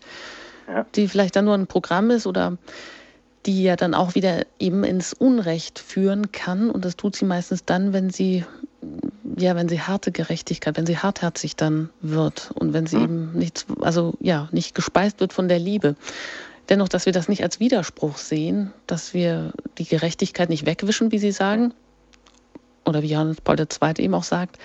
[0.67, 0.85] ja.
[0.95, 2.57] die vielleicht dann nur ein Programm ist oder
[3.45, 6.69] die ja dann auch wieder eben ins Unrecht führen kann.
[6.69, 8.45] Und das tut sie meistens dann, wenn sie,
[9.35, 13.03] ja, wenn sie harte Gerechtigkeit, wenn sie hartherzig dann wird und wenn sie mhm.
[13.03, 15.95] eben nicht, also ja, nicht gespeist wird von der Liebe.
[16.69, 21.19] Dennoch, dass wir das nicht als Widerspruch sehen, dass wir die Gerechtigkeit nicht wegwischen, wie
[21.19, 21.73] Sie sagen,
[22.85, 23.93] oder wie Johannes Paul II.
[23.97, 24.57] eben auch sagt,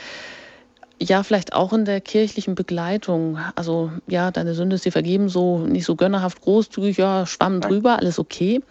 [1.01, 3.39] ja, vielleicht auch in der kirchlichen Begleitung.
[3.56, 7.98] Also ja, deine Sünde ist dir vergeben, so nicht so gönnerhaft großzügig, ja, schwamm drüber,
[7.98, 8.62] alles okay.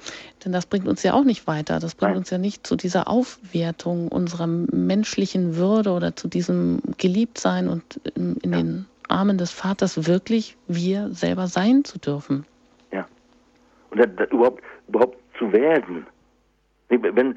[0.43, 1.79] Denn das bringt uns ja auch nicht weiter.
[1.79, 2.19] Das bringt Nein.
[2.19, 8.37] uns ja nicht zu dieser Aufwertung unserer menschlichen Würde oder zu diesem Geliebtsein und in,
[8.37, 8.57] in ja.
[8.57, 12.45] den Armen des Vaters wirklich wir selber sein zu dürfen.
[12.91, 13.05] Ja.
[13.91, 16.07] Und da, da überhaupt, überhaupt zu werden.
[16.89, 17.35] Wenn,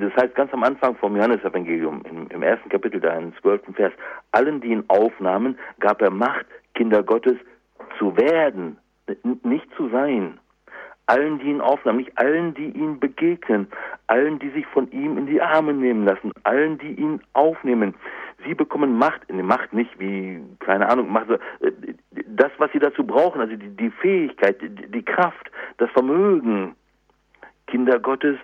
[0.00, 3.92] das heißt ganz am Anfang vom Johannesevangelium, im, im ersten Kapitel, da im zwölften Vers,
[4.32, 7.36] allen, die ihn aufnahmen, gab er Macht, Kinder Gottes
[7.98, 8.78] zu werden,
[9.42, 10.38] nicht zu sein.
[11.06, 13.68] Allen, die ihn aufnahmen, nicht allen, die ihn begegnen,
[14.06, 17.94] allen, die sich von ihm in die Arme nehmen lassen, allen, die ihn aufnehmen.
[18.46, 21.38] Sie bekommen Macht, der Macht nicht wie, keine Ahnung, Macht, äh,
[22.26, 26.74] das, was sie dazu brauchen, also die, die Fähigkeit, die, die Kraft, das Vermögen,
[27.66, 28.38] Kinder Gottes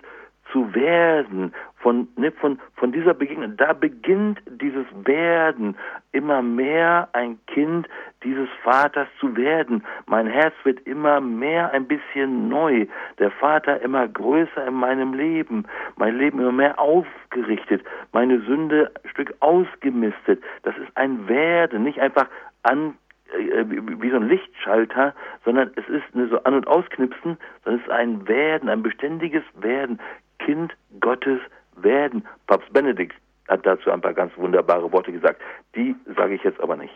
[0.51, 5.75] zu werden, von, ne, von, von dieser Begegnung, da beginnt dieses Werden,
[6.11, 7.87] immer mehr ein Kind
[8.23, 9.83] dieses Vaters zu werden.
[10.05, 12.85] Mein Herz wird immer mehr ein bisschen neu,
[13.19, 15.65] der Vater immer größer in meinem Leben,
[15.95, 20.43] mein Leben immer mehr aufgerichtet, meine Sünde ein Stück ausgemistet.
[20.63, 22.27] Das ist ein Werden, nicht einfach
[22.63, 22.95] an
[23.33, 25.13] äh, wie so ein Lichtschalter,
[25.45, 29.43] sondern es ist eine so An- und Ausknipsen, sondern es ist ein Werden, ein beständiges
[29.55, 29.99] Werden.
[30.45, 31.39] Kind Gottes
[31.75, 32.27] werden.
[32.47, 33.15] Papst Benedikt
[33.47, 35.41] hat dazu ein paar ganz wunderbare Worte gesagt.
[35.75, 36.93] Die sage ich jetzt aber nicht.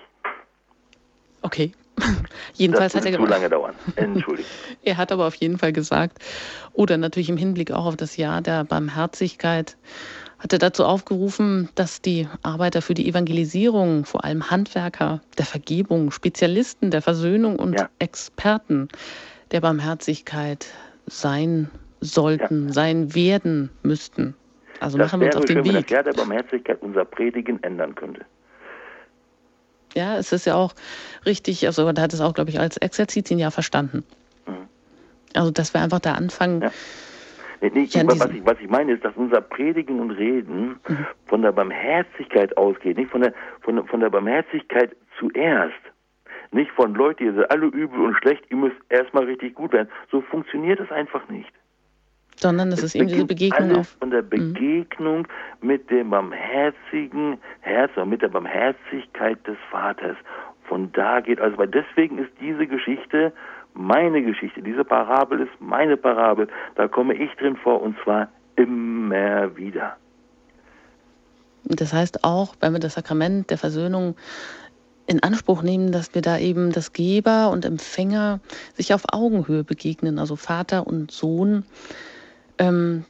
[1.41, 1.71] Okay.
[2.53, 3.73] Jedenfalls das hat er zu lange dauern.
[3.95, 4.51] Entschuldigung.
[4.83, 6.19] er hat aber auf jeden Fall gesagt,
[6.73, 9.77] oder natürlich im Hinblick auch auf das Jahr der Barmherzigkeit,
[10.39, 16.11] hat er dazu aufgerufen, dass die Arbeiter für die Evangelisierung, vor allem Handwerker der Vergebung,
[16.11, 17.89] Spezialisten der Versöhnung und ja.
[17.99, 18.89] Experten
[19.51, 20.67] der Barmherzigkeit
[21.07, 21.69] sein
[22.05, 22.73] sollten, ja.
[22.73, 24.35] sein werden müssten.
[24.79, 25.73] Also das machen wir uns auf den schön, Weg.
[25.73, 28.21] Wenn das Jahr der Barmherzigkeit unser Predigen ändern könnte.
[29.93, 30.73] Ja, es ist ja auch
[31.25, 34.03] richtig, also da hat es auch, glaube ich, als Exerzitien ja verstanden.
[34.45, 34.67] Mhm.
[35.33, 36.61] Also, dass wir einfach da anfangen.
[36.61, 36.71] Ja.
[37.61, 41.07] Nee, nee, ja, was, ich, was, ich, meine ist, dass unser Predigen und Reden mhm.
[41.27, 45.73] von der Barmherzigkeit ausgeht, nicht von der, von, von der Barmherzigkeit zuerst.
[46.51, 49.89] Nicht von Leuten, die sind alle übel und schlecht, ihr müsst erstmal richtig gut werden.
[50.11, 51.51] So funktioniert es einfach nicht.
[52.45, 54.29] Sondern es ist eben diese Begegnung alles von der mhm.
[54.29, 55.19] Begegnung
[55.61, 55.67] mhm.
[55.67, 60.15] mit dem barmherzigen Herz und mit der Barmherzigkeit des Vaters.
[60.65, 63.33] Von da geht also, weil deswegen ist diese Geschichte
[63.73, 64.61] meine Geschichte.
[64.61, 66.47] Diese Parabel ist meine Parabel.
[66.75, 69.97] Da komme ich drin vor und zwar immer wieder.
[71.65, 74.15] Das heißt auch, wenn wir das Sakrament der Versöhnung
[75.07, 78.39] in Anspruch nehmen, dass wir da eben das Geber und Empfänger
[78.75, 81.63] sich auf Augenhöhe begegnen, also Vater und Sohn,
[82.57, 83.05] ähm,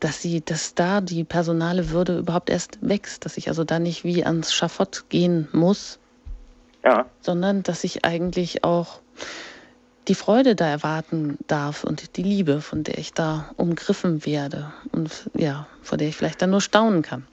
[0.00, 4.04] dass sie, dass da die personale Würde überhaupt erst wächst, dass ich also da nicht
[4.04, 5.98] wie ans Schafott gehen muss,
[6.84, 7.06] ja.
[7.20, 9.00] sondern dass ich eigentlich auch
[10.08, 15.30] die Freude da erwarten darf und die Liebe, von der ich da umgriffen werde und
[15.34, 17.26] ja, vor der ich vielleicht dann nur staunen kann.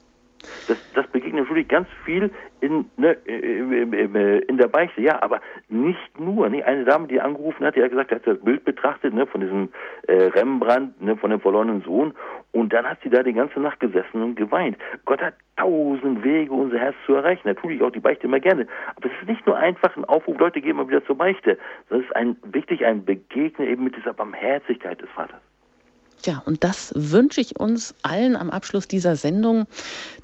[0.67, 6.49] Das, das begegnet natürlich ganz viel in, ne, in der Beichte, ja, aber nicht nur.
[6.49, 6.63] Ne?
[6.63, 9.41] Eine Dame, die angerufen hat, die hat gesagt, sie hat das Bild betrachtet ne, von
[9.41, 9.69] diesem
[10.07, 12.13] äh, Rembrandt, ne, von dem verlorenen Sohn,
[12.51, 14.77] und dann hat sie da die ganze Nacht gesessen und geweint.
[15.05, 17.47] Gott hat tausend Wege, unser Herz zu erreichen.
[17.47, 18.67] Natürlich auch die Beichte immer gerne.
[18.95, 21.57] Aber es ist nicht nur einfach ein Aufruf, Leute, gehen mal wieder zur Beichte,
[21.89, 25.41] es ist ein, wirklich ein Begegnen eben mit dieser Barmherzigkeit des Vaters.
[26.25, 29.65] Ja, und das wünsche ich uns allen am Abschluss dieser Sendung,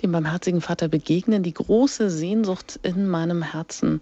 [0.02, 4.02] dem barmherzigen Vater begegnen, die große Sehnsucht in meinem Herzen.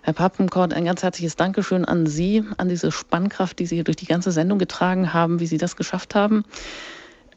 [0.00, 4.06] Herr Pappenkort, ein ganz herzliches Dankeschön an Sie, an diese Spannkraft, die Sie durch die
[4.06, 6.44] ganze Sendung getragen haben, wie Sie das geschafft haben.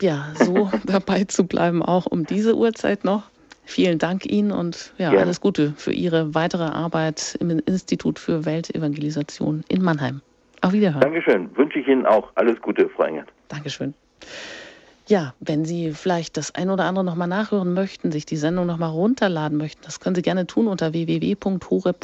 [0.02, 3.24] Ja, so dabei zu bleiben, auch um diese Uhrzeit noch.
[3.66, 9.66] Vielen Dank Ihnen und ja, alles Gute für Ihre weitere Arbeit im Institut für Weltevangelisation
[9.68, 10.22] in Mannheim.
[10.62, 11.02] Auf Wiederhören.
[11.02, 11.56] Dankeschön.
[11.56, 13.30] Wünsche ich Ihnen auch alles Gute, Frau Engert.
[13.48, 13.94] Dankeschön.
[15.08, 18.90] Ja, wenn Sie vielleicht das ein oder andere nochmal nachhören möchten, sich die Sendung nochmal
[18.90, 21.98] runterladen möchten, das können Sie gerne tun unter www.hore.org.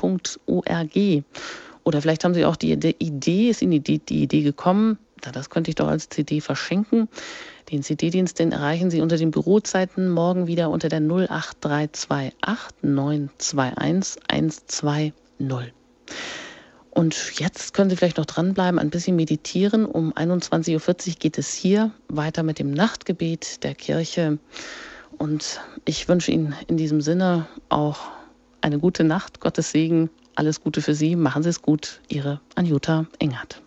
[1.83, 4.97] Oder vielleicht haben Sie auch die Idee, ist Ihnen die, die Idee gekommen,
[5.31, 7.09] das könnte ich doch als CD verschenken.
[7.71, 12.33] Den CD-Dienst, den erreichen Sie unter den Bürozeiten morgen wieder unter der 08328
[12.81, 15.13] 921 120.
[16.93, 19.85] Und jetzt können Sie vielleicht noch dranbleiben, ein bisschen meditieren.
[19.85, 24.37] Um 21.40 Uhr geht es hier weiter mit dem Nachtgebet der Kirche.
[25.17, 28.11] Und ich wünsche Ihnen in diesem Sinne auch
[28.61, 31.99] eine gute Nacht, Gottes Segen, alles Gute für Sie, machen Sie es gut.
[32.09, 33.63] Ihre Anjuta Engert.